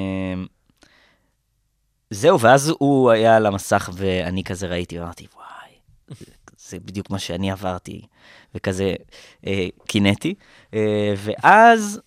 זהו, 2.10 2.40
ואז 2.40 2.72
הוא 2.78 3.10
היה 3.10 3.36
על 3.36 3.46
המסך, 3.46 3.90
ואני 3.92 4.44
כזה 4.44 4.66
ראיתי, 4.66 4.98
ואמרתי, 5.00 5.26
וואי, 5.36 5.70
זה- 6.08 6.24
זה 6.58 6.80
בדיוק 6.80 7.10
מה 7.10 7.18
שאני 7.18 7.50
עברתי, 7.50 8.00
וכזה 8.54 8.94
אה, 9.46 9.66
קינאתי. 9.86 10.34
אה, 10.74 11.14
ואז, 11.16 12.00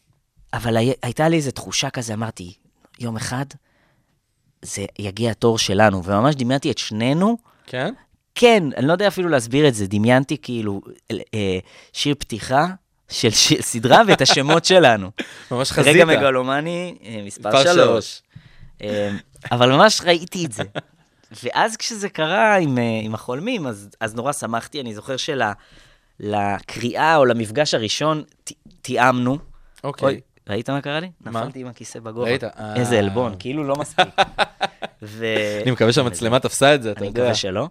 אבל 0.54 0.78
הי, 0.78 0.92
הייתה 1.04 1.30
לי 1.30 1.36
איזו 1.36 1.52
תחושה 1.52 1.90
כזה, 1.90 2.14
אמרתי, 2.14 2.54
יום 3.00 3.16
אחד 3.16 3.46
זה 4.62 4.86
יגיע 5.00 5.32
התור 5.32 5.58
שלנו, 5.58 6.04
וממש 6.04 6.36
דמיינתי 6.36 6.72
את 6.72 6.78
שנינו, 6.78 7.38
כן? 7.66 7.94
כן, 8.36 8.64
אני 8.78 8.88
לא 8.88 8.92
יודע 8.92 9.08
אפילו 9.08 9.30
להסביר 9.30 9.68
את 9.68 9.74
זה, 9.76 9.88
דמיינתי 9.88 10.38
כאילו 10.42 10.82
אה, 11.12 11.60
שיר 11.94 12.16
פתיחה 12.20 12.66
של 13.12 13.30
שיר, 13.30 13.62
סדרה 13.62 14.02
ואת 14.08 14.22
השמות 14.22 14.66
שלנו. 14.66 15.12
ממש 15.52 15.72
חזית. 15.72 15.96
רגע 15.96 16.06
מגלומני, 16.06 16.96
אה, 17.06 17.22
מספר 17.26 17.64
שלוש. 17.64 18.22
אה, 18.84 19.12
אבל 19.52 19.72
ממש 19.72 20.02
ראיתי 20.06 20.46
את 20.46 20.52
זה. 20.52 20.64
ואז 21.44 21.78
כשזה 21.78 22.10
קרה 22.10 22.56
עם, 22.58 22.78
אה, 22.78 22.84
עם 23.04 23.14
החולמים, 23.14 23.68
אז, 23.68 23.90
אז 24.00 24.16
נורא 24.16 24.32
שמחתי. 24.34 24.82
אני 24.82 24.94
זוכר 24.96 25.16
שלקריאה 26.20 27.16
או 27.16 27.26
למפגש 27.26 27.74
הראשון 27.74 28.24
ת- 28.44 28.52
תיאמנו. 28.82 29.38
אוקיי. 29.84 30.06
אוי, 30.08 30.20
ראית 30.50 30.70
מה 30.70 30.82
קרה 30.82 31.00
לי? 31.00 31.12
מה? 31.22 31.42
נפלתי 31.42 31.60
עם 31.60 31.68
הכיסא 31.68 32.00
בגובה. 32.00 32.28
ראית? 32.28 32.44
איזה 32.76 33.00
עלבון, 33.00 33.36
כאילו 33.40 33.64
לא 33.64 33.76
מספיק. 33.76 34.08
ו... 35.04 35.26
אני 35.64 35.72
מקווה 35.72 35.94
שהמצלמה 35.94 36.40
תפסה 36.40 36.76
את 36.76 36.84
זה, 36.84 36.92
אתה 36.92 37.00
אני 37.00 37.08
יודע. 37.08 37.22
מקווה 37.22 37.36
שלא. 37.36 37.68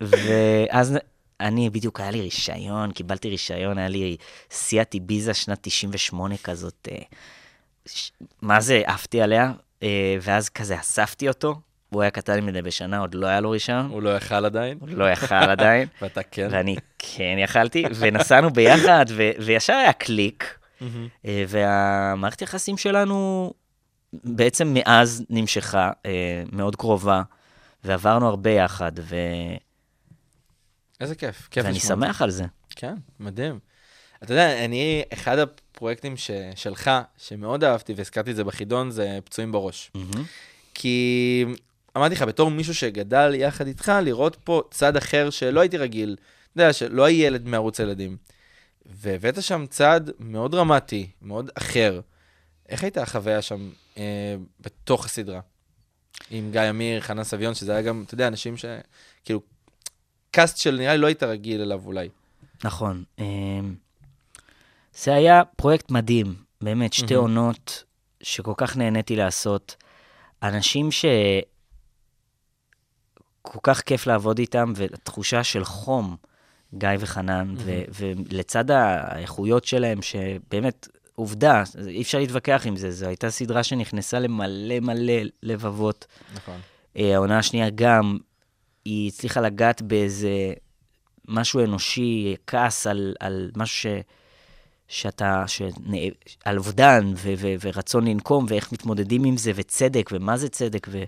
ואז 0.00 0.98
אני, 1.42 1.70
בדיוק 1.70 2.00
היה 2.00 2.10
לי 2.10 2.20
רישיון, 2.20 2.92
קיבלתי 2.92 3.28
רישיון, 3.28 3.78
היה 3.78 3.88
לי 3.88 4.16
סיאט 4.50 4.94
איביזה 4.94 5.34
שנת 5.34 5.58
98 5.62 6.34
כזאת. 6.44 6.88
אה, 6.92 6.98
ש- 7.86 8.12
מה 8.42 8.60
זה, 8.60 8.82
עפתי 8.86 9.20
עליה, 9.22 9.52
אה, 9.82 10.16
ואז 10.20 10.48
כזה 10.48 10.80
אספתי 10.80 11.28
אותו. 11.28 11.60
הוא 11.90 12.02
היה 12.02 12.10
קטן 12.10 12.40
ממני 12.40 12.62
בשנה, 12.62 12.98
עוד 12.98 13.14
לא 13.14 13.26
היה 13.26 13.40
לו 13.40 13.50
רישיון, 13.50 13.86
הוא 13.90 14.02
לא 14.02 14.16
יכל 14.16 14.44
עדיין, 14.44 14.78
הוא 14.80 14.88
לא 14.88 15.10
יכל 15.10 15.34
עדיין, 15.34 15.88
ואתה 16.02 16.22
כן. 16.22 16.48
ואני 16.50 16.76
כן 16.98 17.36
יכלתי, 17.38 17.84
ונסענו 17.94 18.50
ביחד, 18.50 19.04
ו- 19.08 19.30
וישר 19.38 19.72
היה 19.72 19.92
קליק. 19.92 20.58
אה, 21.26 21.44
והמערכת 21.48 22.42
יחסים 22.42 22.76
שלנו 22.76 23.52
בעצם 24.12 24.74
מאז 24.74 25.24
נמשכה, 25.30 25.90
מאוד 26.52 26.76
קרובה, 26.76 27.22
ועברנו 27.84 28.28
הרבה 28.28 28.50
יחד, 28.50 28.92
ו... 28.98 29.16
איזה 31.02 31.14
כיף, 31.14 31.48
כיף 31.50 31.64
ואני 31.64 31.76
לשמוע. 31.76 32.06
שמח 32.06 32.22
על 32.22 32.30
זה. 32.30 32.44
כן, 32.70 32.94
מדהים. 33.20 33.58
אתה 34.22 34.32
יודע, 34.32 34.64
אני, 34.64 35.02
אחד 35.12 35.38
הפרויקטים 35.38 36.16
ש, 36.16 36.30
שלך, 36.54 36.90
שמאוד 37.16 37.64
אהבתי, 37.64 37.94
והזכרתי 37.96 38.30
את 38.30 38.36
זה 38.36 38.44
בחידון, 38.44 38.90
זה 38.90 39.18
פצועים 39.24 39.52
בראש. 39.52 39.90
כי 40.74 41.44
אמרתי 41.96 42.14
לך, 42.14 42.22
בתור 42.22 42.50
מישהו 42.50 42.74
שגדל 42.74 43.34
יחד 43.34 43.66
איתך, 43.66 43.92
לראות 44.02 44.36
פה 44.44 44.62
צד 44.70 44.96
אחר 44.96 45.30
שלא 45.30 45.60
הייתי 45.60 45.76
רגיל, 45.78 46.16
אתה 46.52 46.62
יודע, 46.62 46.72
שלא 46.72 47.04
הייתי 47.04 47.22
ילד 47.22 47.46
מערוץ 47.46 47.78
ילדים. 47.78 48.16
והבאת 48.86 49.42
שם 49.42 49.64
צד 49.70 50.00
מאוד 50.18 50.50
דרמטי, 50.50 51.10
מאוד 51.22 51.50
אחר. 51.54 52.00
איך 52.68 52.82
הייתה 52.82 53.02
החוויה 53.02 53.42
שם 53.42 53.70
אה, 53.98 54.36
בתוך 54.60 55.04
הסדרה? 55.04 55.40
עם 56.30 56.50
גיא 56.52 56.60
אמיר, 56.70 57.00
חנן 57.00 57.24
סביון, 57.24 57.54
שזה 57.54 57.72
היה 57.72 57.82
גם, 57.82 58.04
אתה 58.06 58.14
יודע, 58.14 58.28
אנשים 58.28 58.56
ש... 58.56 58.64
קאסט 60.32 60.56
של 60.56 60.76
נראה 60.76 60.92
לי 60.92 60.98
לא 60.98 61.06
היית 61.06 61.22
רגיל 61.22 61.60
אליו 61.60 61.80
אולי. 61.86 62.08
נכון. 62.64 63.04
אמ, 63.18 63.74
זה 64.94 65.14
היה 65.14 65.42
פרויקט 65.56 65.90
מדהים, 65.90 66.34
באמת, 66.60 66.92
שתי 66.92 67.14
מהמם. 67.14 67.26
עונות 67.26 67.84
שכל 68.22 68.52
כך 68.56 68.76
נהניתי 68.76 69.16
לעשות. 69.16 69.76
אנשים 70.42 70.90
ש... 70.90 71.04
כל 73.42 73.58
כך 73.62 73.80
כיף 73.80 74.06
לעבוד 74.06 74.38
איתם, 74.38 74.72
ותחושה 74.76 75.44
של 75.44 75.64
חום, 75.64 76.16
גיא 76.74 76.88
וחנן, 76.98 77.54
ו- 77.58 77.82
ולצד 77.98 78.70
האיכויות 78.70 79.64
שלהם, 79.64 80.02
שבאמת, 80.02 80.88
עובדה, 81.14 81.62
אי 81.86 82.02
אפשר 82.02 82.18
להתווכח 82.18 82.62
עם 82.66 82.76
זה, 82.76 82.90
זו 82.90 83.06
הייתה 83.06 83.30
סדרה 83.30 83.62
שנכנסה 83.62 84.18
למלא 84.18 84.80
מלא 84.80 85.22
לבבות. 85.42 86.06
נכון. 86.34 86.60
אה, 86.96 87.14
העונה 87.14 87.38
השנייה 87.38 87.70
גם, 87.74 88.18
היא 88.84 89.08
הצליחה 89.08 89.40
לגעת 89.40 89.82
באיזה 89.82 90.52
משהו 91.28 91.64
אנושי, 91.64 92.36
כעס 92.46 92.86
על, 92.86 93.14
על 93.20 93.50
משהו 93.56 93.78
ש, 93.78 93.86
שאתה, 94.88 95.44
ש, 95.46 95.62
על 96.44 96.58
אובדן 96.58 97.12
ו, 97.16 97.32
ו, 97.38 97.54
ורצון 97.60 98.08
לנקום, 98.08 98.46
ואיך 98.48 98.72
מתמודדים 98.72 99.24
עם 99.24 99.36
זה, 99.36 99.52
וצדק, 99.54 100.10
ומה 100.12 100.36
זה 100.36 100.48
צדק, 100.48 100.86
ו... 100.90 101.02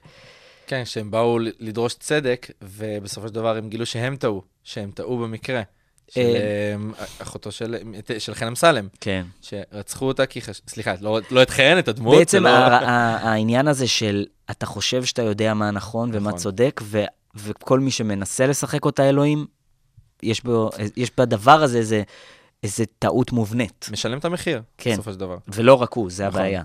כן, 0.66 0.84
שהם 0.84 1.10
באו 1.10 1.38
לדרוש 1.38 1.94
צדק, 1.94 2.50
ובסופו 2.62 3.28
של 3.28 3.34
דבר 3.34 3.56
הם 3.56 3.68
גילו 3.68 3.86
שהם 3.86 4.16
טעו, 4.16 4.42
שהם 4.64 4.90
טעו 4.90 5.18
במקרה. 5.18 5.62
של 6.10 6.20
אה, 6.20 6.74
אמ, 6.74 6.92
אחותו 7.22 7.52
של, 7.52 7.76
של 8.18 8.34
חן 8.34 8.46
אמסלם, 8.46 8.88
כן. 9.00 9.26
שרצחו 9.40 10.06
אותה 10.06 10.26
כי 10.26 10.40
חש... 10.40 10.60
סליחה, 10.68 10.94
לא, 11.00 11.20
לא 11.30 11.42
את 11.42 11.50
חן, 11.50 11.76
את 11.78 11.88
הדמות. 11.88 12.18
בעצם 12.18 12.42
לא... 12.42 12.48
ה- 12.48 13.30
העניין 13.30 13.68
הזה 13.68 13.88
של 13.88 14.26
אתה 14.50 14.66
חושב 14.66 15.04
שאתה 15.04 15.22
יודע 15.22 15.54
מה 15.54 15.70
נכון 15.70 16.10
ומה 16.12 16.28
נכון. 16.28 16.38
צודק, 16.38 16.80
ו, 16.84 17.04
וכל 17.36 17.80
מי 17.80 17.90
שמנסה 17.90 18.46
לשחק 18.46 18.84
אותה 18.84 19.08
אלוהים, 19.08 19.46
יש, 20.22 20.44
בו, 20.44 20.70
יש 20.96 21.10
בדבר 21.18 21.62
הזה 21.62 21.78
איזה, 21.78 22.02
איזה 22.62 22.84
טעות 22.98 23.32
מובנית. 23.32 23.88
משלם 23.92 24.18
את 24.18 24.24
המחיר, 24.24 24.62
כן. 24.78 24.92
בסופו 24.92 25.12
של 25.12 25.18
דבר. 25.18 25.36
ולא 25.48 25.74
רק 25.74 25.92
הוא, 25.92 26.10
זה 26.10 26.28
נכון. 26.28 26.40
הבעיה. 26.40 26.62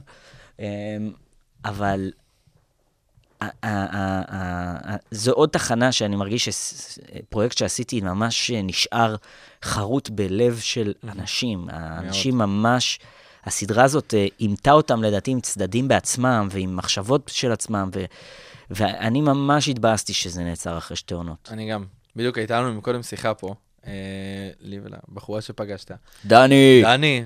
אמ, 0.60 0.66
אבל 1.66 2.12
זו 5.12 5.32
עוד 5.32 5.50
תחנה 5.50 5.92
שאני 5.92 6.16
מרגיש 6.16 6.50
שפרויקט 6.50 7.58
שעשיתי 7.58 8.02
ממש 8.02 8.52
נשאר 8.52 9.16
חרוט 9.64 10.10
בלב 10.10 10.60
של 10.60 10.94
אנשים. 11.04 11.68
האנשים 11.70 12.38
ממש, 12.38 13.00
הסדרה 13.50 13.84
הזאת 13.84 14.14
אה, 14.14 14.26
אימתה 14.40 14.72
אותם 14.72 15.04
לדעתי 15.04 15.32
עם 15.32 15.42
צדדים 15.42 15.88
בעצמם 15.88 16.48
ועם 16.52 16.76
מחשבות 16.76 17.32
של 17.34 17.52
עצמם, 17.52 17.90
ו- 17.96 18.06
ואני 18.70 19.22
ממש 19.22 19.70
התבאסתי 19.70 20.14
שזה 20.14 20.44
נעצר 20.44 20.78
אחרי 20.78 20.98
שתי 20.98 21.14
עונות. 21.14 21.50
אני 21.52 21.72
גם. 21.72 21.86
בדיוק 22.16 22.38
הייתה 22.38 22.62
לנו 22.62 22.74
מקודם 22.74 23.04
שיחה 23.04 23.34
פה, 23.34 23.56
אה, 23.88 23.92
לי 24.60 24.80
ולבחורה 24.80 25.42
שפגשת. 25.42 25.92
דני! 26.26 26.82
דני, 26.84 27.24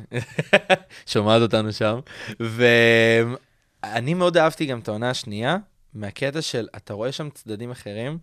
שומעת 1.11 1.41
אותנו 1.41 1.73
שם. 1.73 1.99
ואני 2.39 4.13
מאוד 4.13 4.37
אהבתי 4.37 4.65
גם 4.65 4.79
את 4.79 4.87
העונה 4.87 5.09
השנייה, 5.09 5.57
מהקטע 5.93 6.41
של 6.41 6.67
אתה 6.75 6.93
רואה 6.93 7.11
שם 7.11 7.29
צדדים 7.29 7.71
אחרים, 7.71 8.17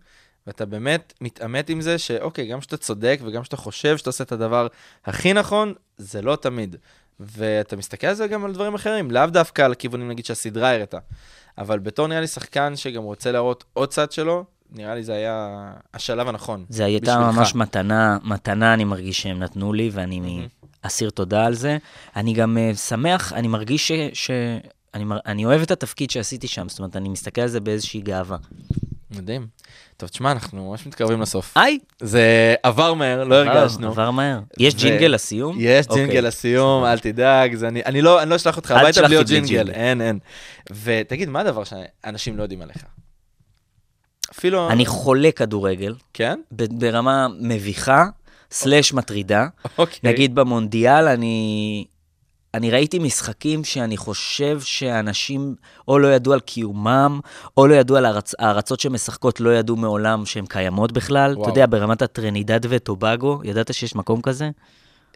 ואתה 0.47 0.65
באמת 0.65 1.13
מתעמת 1.21 1.69
עם 1.69 1.81
זה 1.81 1.97
שאוקיי, 1.97 2.47
גם 2.47 2.59
כשאתה 2.59 2.77
צודק 2.77 3.19
וגם 3.23 3.41
כשאתה 3.41 3.57
חושב 3.57 3.97
שאתה 3.97 4.09
עושה 4.09 4.23
את 4.23 4.31
הדבר 4.31 4.67
הכי 5.05 5.33
נכון, 5.33 5.73
זה 5.97 6.21
לא 6.21 6.35
תמיד. 6.35 6.75
ואתה 7.21 7.75
מסתכל 7.75 8.07
על 8.07 8.13
זה 8.13 8.27
גם 8.27 8.45
על 8.45 8.53
דברים 8.53 8.73
אחרים, 8.73 9.11
לאו 9.11 9.25
דווקא 9.25 9.61
על 9.61 9.71
הכיוונים, 9.71 10.07
נגיד, 10.07 10.25
שהסדרה 10.25 10.75
הראתה. 10.75 10.97
אבל 11.57 11.79
בתור 11.79 12.07
נראה 12.07 12.21
לי 12.21 12.27
שחקן 12.27 12.75
שגם 12.75 13.03
רוצה 13.03 13.31
להראות 13.31 13.63
עוד 13.73 13.89
צד 13.89 14.11
שלו, 14.11 14.45
נראה 14.71 14.95
לי 14.95 15.03
זה 15.03 15.13
היה 15.13 15.71
השלב 15.93 16.27
הנכון. 16.27 16.65
זה 16.69 16.85
הייתה 16.85 17.17
בשבילך. 17.17 17.37
ממש 17.37 17.55
מתנה, 17.55 18.17
מתנה 18.23 18.73
אני 18.73 18.83
מרגיש 18.83 19.21
שהם 19.21 19.39
נתנו 19.39 19.73
לי, 19.73 19.89
ואני 19.93 20.47
אסיר 20.81 21.09
תודה 21.09 21.45
על 21.45 21.53
זה. 21.53 21.77
אני 22.15 22.33
גם 22.33 22.57
uh, 22.57 22.77
שמח, 22.77 23.33
אני 23.33 23.47
מרגיש 23.47 23.87
ש... 23.87 23.91
ש... 24.13 24.31
אני, 24.93 25.03
מר... 25.03 25.17
אני 25.25 25.45
אוהב 25.45 25.61
את 25.61 25.71
התפקיד 25.71 26.11
שעשיתי 26.11 26.47
שם, 26.47 26.69
זאת 26.69 26.79
אומרת, 26.79 26.95
אני 26.95 27.09
מסתכל 27.09 27.41
על 27.41 27.47
זה 27.47 27.59
באיזושהי 27.59 28.01
גאווה. 28.01 28.37
מדהים. 29.11 29.47
טוב, 29.97 30.09
תשמע, 30.09 30.31
אנחנו 30.31 30.69
ממש 30.69 30.87
מתקרבים 30.87 31.21
לסוף. 31.21 31.57
היי! 31.57 31.79
זה 31.99 32.55
עבר 32.63 32.93
מהר, 32.93 33.23
לא 33.23 33.35
הרגשנו. 33.35 33.87
עבר 33.87 34.11
מהר. 34.11 34.39
יש 34.59 34.75
ג'ינגל 34.75 35.07
לסיום? 35.07 35.55
יש 35.59 35.87
אוקיי. 35.87 36.05
ג'ינגל 36.05 36.27
לסיום, 36.27 36.85
אל 36.85 36.99
תדאג, 36.99 37.63
אני, 37.63 38.01
לא 38.01 38.21
אני 38.21 38.29
לא 38.29 38.35
אשלח 38.35 38.57
אותך 38.57 38.71
הביתה 38.71 39.01
בלי 39.01 39.15
עוד 39.15 39.27
ג'ינגל. 39.27 39.69
אין, 39.69 40.01
אין. 40.01 40.19
ותגיד, 40.83 41.29
מה 41.29 41.39
הדבר 41.39 41.63
שאנשים 41.63 42.37
לא 42.37 42.43
יודעים 42.43 42.61
עליך? 42.61 42.83
אפילו... 44.31 44.69
אני 44.69 44.85
חולה 44.85 45.31
כדורגל, 45.31 45.95
כן? 46.13 46.39
ברמה 46.51 47.27
מביכה, 47.39 48.05
סלאש 48.51 48.93
מטרידה. 48.93 49.47
אוקיי. 49.77 50.11
נגיד 50.11 50.35
במונדיאל, 50.35 51.07
אני... 51.07 51.85
אני 52.53 52.71
ראיתי 52.71 52.99
משחקים 52.99 53.63
שאני 53.63 53.97
חושב 53.97 54.61
שאנשים 54.61 55.55
או 55.87 55.99
לא 55.99 56.07
ידעו 56.07 56.33
על 56.33 56.39
קיומם, 56.39 57.19
או 57.57 57.67
לא 57.67 57.75
ידעו 57.75 57.97
על 57.97 58.05
הארצ... 58.05 58.33
הארצות 58.39 58.79
שמשחקות, 58.79 59.39
לא 59.39 59.49
ידעו 59.49 59.75
מעולם 59.75 60.25
שהן 60.25 60.45
קיימות 60.45 60.91
בכלל. 60.91 61.33
וואו. 61.33 61.43
אתה 61.43 61.51
יודע, 61.51 61.65
ברמת 61.69 62.01
הטרנידד 62.01 62.59
וטובגו, 62.63 63.41
ידעת 63.43 63.73
שיש 63.73 63.95
מקום 63.95 64.21
כזה? 64.21 64.49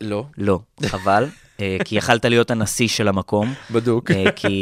לא, 0.01 0.25
לא, 0.37 0.59
חבל, 0.85 1.25
אה, 1.59 1.77
כי 1.85 1.95
יכלת 1.95 2.25
להיות 2.25 2.51
הנשיא 2.51 2.87
של 2.87 3.07
המקום, 3.07 3.53
בדוק. 3.73 4.11
אה, 4.11 4.31
כי 4.35 4.61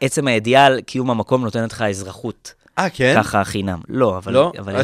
עצם 0.00 0.26
הידיעה 0.26 0.66
על 0.66 0.80
קיום 0.80 1.10
המקום 1.10 1.44
נותנת 1.44 1.72
לך 1.72 1.82
אזרחות, 1.82 2.54
אה, 2.78 2.90
כן? 2.90 3.14
ככה 3.16 3.44
חינם. 3.44 3.80
לא, 3.88 4.18
אבל, 4.18 4.32
לא? 4.32 4.52
אבל 4.58 4.80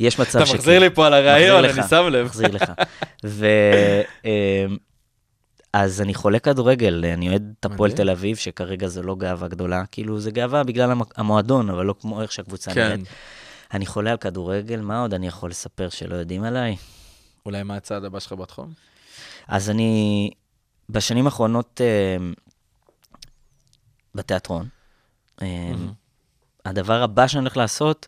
יש 0.00 0.18
מצב 0.18 0.38
אתה 0.38 0.46
שכן. 0.46 0.56
מחזיר 0.58 0.78
לי 0.78 0.90
פה 0.90 1.06
על 1.06 1.14
הרעיון, 1.14 1.64
אני 1.64 1.82
שם 1.88 2.08
לב. 2.10 2.26
מחזיר 2.26 2.48
לך. 2.48 2.72
ו... 3.24 3.46
אז 5.72 6.00
אני 6.00 6.14
חולה 6.14 6.38
כדורגל, 6.38 7.04
אני 7.04 7.28
אוהד 7.28 7.52
את 7.60 7.64
הפועל. 7.64 7.92
תל 7.92 8.10
אביב, 8.10 8.36
שכרגע 8.36 8.88
זו 8.88 9.02
לא 9.02 9.14
גאווה 9.14 9.48
גדולה, 9.48 9.86
כאילו 9.86 10.20
זה 10.20 10.30
גאווה 10.30 10.64
בגלל 10.64 10.90
המ- 10.90 11.02
המועדון, 11.16 11.70
אבל 11.70 11.86
לא 11.86 11.94
כמו 12.00 12.22
איך 12.22 12.32
שהקבוצה 12.32 12.74
כן. 12.74 12.86
נראית. 12.88 13.00
אני 13.74 13.86
חולה 13.86 14.10
על 14.10 14.16
כדורגל, 14.16 14.80
מה 14.80 15.00
עוד 15.02 15.14
אני 15.14 15.26
יכול 15.26 15.50
לספר 15.50 15.88
שלא 15.88 16.14
יודעים 16.14 16.44
עליי? 16.44 16.76
אולי 17.46 17.62
מה 17.62 17.76
הצעד 17.76 18.04
הבא 18.04 18.20
שלך 18.20 18.32
בתחום? 18.32 18.72
אז 19.48 19.70
אני, 19.70 20.30
בשנים 20.88 21.26
האחרונות, 21.26 21.80
אמ, 21.80 22.32
בתיאטרון, 24.14 24.68
אמ, 25.42 25.46
הדבר 26.64 27.02
הבא 27.02 27.26
שאני 27.26 27.40
הולך 27.40 27.56
לעשות, 27.56 28.06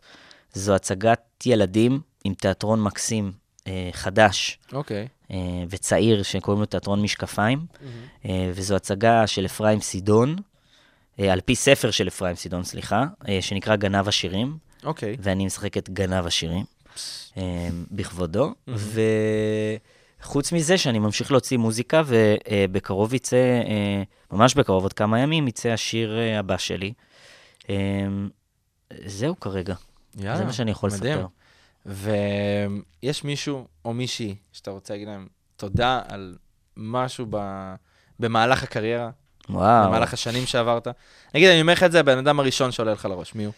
זו 0.53 0.75
הצגת 0.75 1.19
ילדים 1.45 2.01
עם 2.23 2.33
תיאטרון 2.33 2.83
מקסים, 2.83 3.31
אה, 3.67 3.89
חדש. 3.91 4.59
אוקיי. 4.73 5.07
אה, 5.31 5.37
וצעיר 5.69 6.23
שקוראים 6.23 6.59
לו 6.59 6.65
תיאטרון 6.65 7.01
משקפיים, 7.01 7.65
אה, 8.25 8.51
וזו 8.53 8.75
הצגה 8.75 9.27
של 9.27 9.45
אפרים 9.45 9.81
סידון, 9.81 10.35
אה, 11.19 11.33
על 11.33 11.41
פי 11.41 11.55
ספר 11.55 11.91
של 11.91 12.07
אפרים 12.07 12.35
סידון, 12.35 12.63
סליחה, 12.63 13.05
אה, 13.27 13.41
שנקרא 13.41 13.75
גנב 13.75 14.07
השירים, 14.07 14.57
אוקיי. 14.83 15.15
ואני 15.19 15.45
משחק 15.45 15.77
את 15.77 15.89
גנב 15.89 16.25
השירים, 16.25 16.63
אה, 17.37 17.67
בכבודו, 17.91 18.53
וחוץ 20.21 20.51
מזה 20.51 20.77
שאני 20.77 20.99
ממשיך 20.99 21.31
להוציא 21.31 21.57
מוזיקה, 21.57 22.01
ובקרוב 22.05 23.13
יצא, 23.13 23.61
ממש 24.31 24.55
בקרוב, 24.55 24.83
עוד 24.83 24.93
כמה 24.93 25.19
ימים, 25.19 25.47
יצא 25.47 25.69
השיר 25.69 26.17
הבא 26.39 26.57
שלי. 26.57 26.93
זהו 29.05 29.39
כרגע, 29.39 29.75
יאללה, 30.17 30.37
זה 30.37 30.45
מה 30.45 30.53
שאני 30.53 30.71
יכול 30.71 30.89
מדהים. 30.93 31.13
לספר. 31.13 31.27
ויש 31.85 33.23
מישהו 33.23 33.67
או 33.85 33.93
מישהי 33.93 34.35
שאתה 34.53 34.71
רוצה 34.71 34.93
להגיד 34.93 35.07
להם 35.07 35.27
תודה 35.55 36.01
על 36.07 36.35
משהו 36.77 37.25
ב... 37.29 37.37
במהלך 38.19 38.63
הקריירה, 38.63 39.09
וואו, 39.49 39.87
במהלך 39.87 40.13
השנים 40.13 40.45
שעברת? 40.45 40.87
נגיד, 41.35 41.49
אני 41.49 41.61
אומר 41.61 41.73
לך 41.73 41.83
את 41.83 41.91
זה, 41.91 41.99
הבן 41.99 42.17
אדם 42.17 42.39
הראשון 42.39 42.71
שעולה 42.71 42.93
לך 42.93 43.05
לראש, 43.05 43.35
מי 43.35 43.43
הוא? 43.43 43.53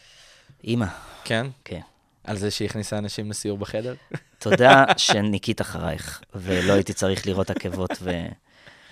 אימא, 0.64 0.86
כן? 1.24 1.48
כן. 1.66 1.82
על 2.24 2.38
זה 2.38 2.52
שהכניסה 2.52 2.98
אנשים 2.98 3.30
לסיור 3.30 3.58
בחדר? 3.58 3.94
תודה 4.40 4.86
שניקית 4.98 5.62
אחרייך, 5.62 6.22
ולא 6.36 6.74
הייתי 6.74 6.94
צריך 6.94 7.28
לראות 7.28 7.50
עקבות 7.50 7.92
ו... 8.02 8.12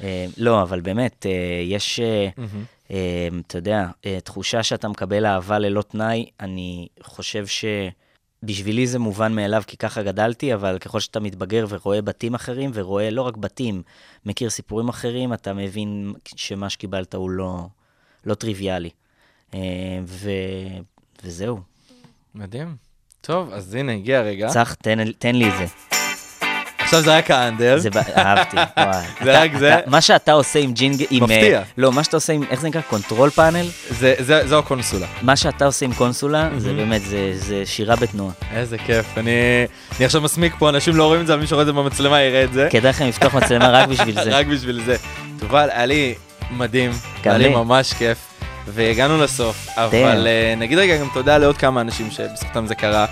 אה, 0.04 0.26
לא, 0.38 0.62
אבל 0.62 0.82
באמת, 0.82 1.26
אה, 1.26 1.32
יש, 1.64 2.00
אה, 2.00 3.28
אתה 3.48 3.58
יודע, 3.58 3.88
תחושה 4.24 4.64
שאתה 4.64 4.88
מקבל 4.88 5.26
אהבה 5.26 5.60
ללא 5.60 5.82
תנאי, 5.82 6.26
אני 6.40 6.88
חושב 7.02 7.46
שבשבילי 8.46 8.88
זה 8.88 9.00
מובן 9.00 9.34
מאליו, 9.34 9.64
כי 9.68 9.78
ככה 9.78 10.04
גדלתי, 10.04 10.54
אבל 10.54 10.78
ככל 10.80 11.00
שאתה 11.00 11.20
מתבגר 11.20 11.66
ורואה 11.70 12.02
בתים 12.02 12.36
אחרים, 12.36 12.72
ורואה 12.74 13.10
לא 13.10 13.22
רק 13.22 13.38
בתים, 13.38 13.82
מכיר 14.26 14.50
סיפורים 14.50 14.90
אחרים, 14.90 15.34
אתה 15.34 15.54
מבין 15.54 16.14
שמה 16.36 16.70
שקיבלת 16.70 17.16
הוא 17.16 17.30
לא, 17.30 17.68
לא 18.26 18.34
טריוויאלי. 18.34 18.90
אה, 19.54 19.60
ו... 20.06 20.30
וזהו. 21.24 21.60
מדהים. 22.36 22.76
טוב, 23.22 23.54
אז 23.54 23.76
הנה, 23.76 23.92
הגיע 23.92 24.20
הרגע. 24.20 24.48
צח, 24.50 24.74
תן, 24.74 25.12
תן 25.12 25.36
לי 25.36 25.50
את 25.50 25.54
זה. 25.58 25.95
עכשיו 26.86 27.02
זה 27.02 27.18
רק 27.18 27.32
האנדר. 27.32 27.78
זה, 27.78 27.90
אהבתי, 28.18 28.58
וואי. 28.78 29.06
זה 29.24 29.42
רק 29.42 29.52
זה? 29.60 29.76
מה 29.88 30.02
שאתה 30.02 30.32
עושה 30.32 30.60
עם 30.60 30.72
ג'ינג... 30.74 31.06
עם, 31.10 31.24
מפתיע. 31.24 31.58
אה, 31.60 31.64
לא, 31.78 31.92
מה 31.92 32.04
שאתה 32.04 32.18
עושה 32.18 32.34
עם, 32.34 32.44
איך 32.50 32.62
זה 32.62 32.68
נקרא? 32.68 32.82
control 32.82 33.30
panel? 33.30 33.66
זה- 33.90 34.16
זו 34.48 34.60
הקונסולה. 34.60 35.06
מה 35.22 35.36
שאתה 35.36 35.66
עושה 35.66 35.86
עם 35.86 35.94
קונסולה, 35.94 36.50
זה 36.58 36.74
באמת, 36.74 37.02
זה- 37.36 37.62
שירה 37.66 37.96
בתנועה. 37.96 38.34
איזה 38.56 38.78
כיף. 38.78 39.06
אני 39.18 39.66
עכשיו 40.06 40.22
מסמיק 40.22 40.54
פה, 40.60 40.70
אנשים 40.70 40.96
לא 40.96 41.06
רואים 41.06 41.22
את 41.22 41.28
זה, 41.28 41.34
אבל 41.34 41.42
מי 41.42 41.48
שרואה 41.48 41.62
את 41.62 41.68
זה 41.68 41.74
במצלמה 41.74 42.22
יראה 42.22 42.44
את 42.44 42.54
זה. 42.54 42.68
כדאי 42.72 42.90
לכם 42.90 43.08
לפתוח 43.08 43.34
מצלמה 43.34 43.70
רק 43.72 43.88
בשביל 43.90 44.16
זה. 44.24 44.30
רק 44.38 44.46
בשביל 44.46 44.82
זה. 44.86 44.96
תובל, 45.40 45.70
היה 45.72 45.86
לי 45.86 46.14
מדהים, 46.52 46.92
היה 47.24 47.38
לי 47.38 47.44
לי. 47.50 47.56
ממש 47.56 47.94
כיף, 47.94 48.18
והגענו 48.68 49.24
לסוף, 49.24 49.68
אבל 49.78 50.28
אה, 50.28 50.54
נגיד 50.58 50.78
רגע 50.78 50.98
גם 50.98 51.08
תודה 51.14 51.38
לעוד 51.38 51.58
כמה 51.58 51.82
אנשים 51.82 52.12
שבזכותם 52.12 52.68
זה 52.68 52.76
קרה. 52.76 53.06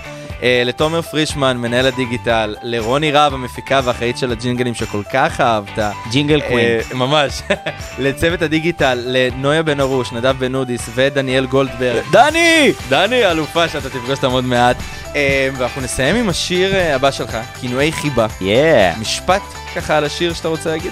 אה, 0.43 0.63
לתומר 0.65 1.01
פרישמן, 1.01 1.57
מנהל 1.57 1.85
הדיגיטל, 1.85 2.55
לרוני 2.63 3.11
רהב, 3.11 3.33
המפיקה 3.33 3.81
והאחראית 3.83 4.17
של 4.17 4.31
הג'ינגלים 4.31 4.73
שכל 4.73 5.01
כך 5.13 5.41
אהבת. 5.41 5.79
ג'ינגל 6.11 6.41
קווין. 6.41 6.65
אה, 6.65 6.81
ממש. 6.93 7.41
לצוות 7.99 8.41
הדיגיטל, 8.41 8.99
לנויה 9.05 9.63
בן 9.63 9.79
ארוש, 9.79 10.11
נדב 10.11 10.35
בן 10.39 10.55
אודיס 10.55 10.89
ודניאל 10.95 11.45
גולדברג. 11.45 12.03
דני! 12.11 12.71
דני, 12.89 13.23
האלופה 13.23 13.67
שאתה 13.67 13.89
תפגוש 13.89 14.09
אותם 14.09 14.31
עוד 14.31 14.45
מעט. 14.45 14.77
אה, 15.15 15.49
ואנחנו 15.57 15.81
נסיים 15.81 16.15
עם 16.15 16.29
השיר 16.29 16.75
הבא 16.75 17.11
שלך, 17.11 17.37
כינויי 17.61 17.91
חיבה. 17.91 18.27
יאה. 18.41 18.93
משפט 19.01 19.41
ככה 19.75 19.97
על 19.97 20.03
השיר 20.03 20.33
שאתה 20.33 20.47
רוצה 20.47 20.69
להגיד? 20.69 20.91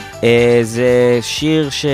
זה 0.62 1.20
שיר 1.22 1.70
ש... 1.70 1.86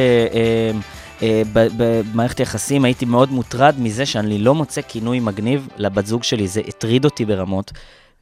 אה, 1.21 1.41
במערכת 1.53 2.39
יחסים 2.39 2.85
הייתי 2.85 3.05
מאוד 3.05 3.31
מוטרד 3.31 3.75
מזה 3.79 4.05
שאני 4.05 4.39
לא 4.39 4.55
מוצא 4.55 4.81
כינוי 4.87 5.19
מגניב 5.19 5.67
לבת 5.77 6.05
זוג 6.05 6.23
שלי, 6.23 6.47
זה 6.47 6.61
הטריד 6.67 7.05
אותי 7.05 7.25
ברמות, 7.25 7.71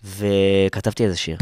וכתבתי 0.04 1.04
איזה 1.04 1.18
שיר. 1.18 1.38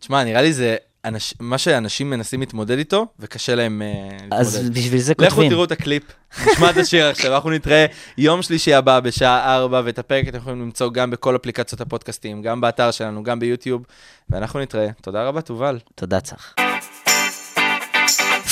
תשמע, 0.00 0.24
נראה 0.24 0.42
לי 0.42 0.52
זה 0.52 0.76
אנש... 1.04 1.34
מה 1.40 1.58
שאנשים 1.58 2.10
מנסים 2.10 2.40
להתמודד 2.40 2.78
איתו, 2.78 3.06
וקשה 3.18 3.54
להם 3.54 3.82
uh, 3.82 4.12
להתמודד. 4.12 4.40
אז 4.40 4.70
בשביל 4.70 5.00
זה 5.00 5.12
לכו 5.18 5.30
כותבים. 5.30 5.50
תראו 5.50 5.64
את 5.64 5.72
הקליפ, 5.72 6.02
נשמע 6.46 6.70
את 6.70 6.76
השיר 6.76 7.06
עכשיו, 7.06 7.34
אנחנו 7.34 7.50
נתראה 7.50 7.86
יום 8.18 8.42
שלישי 8.42 8.74
הבא 8.74 9.00
בשעה 9.00 9.56
4, 9.56 9.82
ואת 9.84 9.98
הפרק 9.98 10.28
אתם 10.28 10.38
יכולים 10.38 10.60
למצוא 10.60 10.90
גם 10.92 11.10
בכל 11.10 11.36
אפליקציות 11.36 11.80
הפודקאסטים, 11.80 12.42
גם 12.42 12.60
באתר 12.60 12.90
שלנו, 12.90 13.22
גם 13.22 13.40
ביוטיוב, 13.40 13.82
ואנחנו 14.30 14.60
נתראה. 14.60 14.88
תודה 15.02 15.24
רבה, 15.24 15.40
תובל. 15.40 15.78
תודה, 15.94 16.20
צח. 16.20 16.54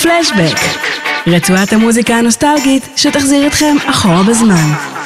פלשבק, 0.01 0.57
רצועת 1.27 1.73
המוזיקה 1.73 2.15
הנוסטלגית 2.15 2.89
שתחזיר 2.95 3.47
אתכם 3.47 3.75
אחורה 3.85 4.23
בזמן. 4.23 4.98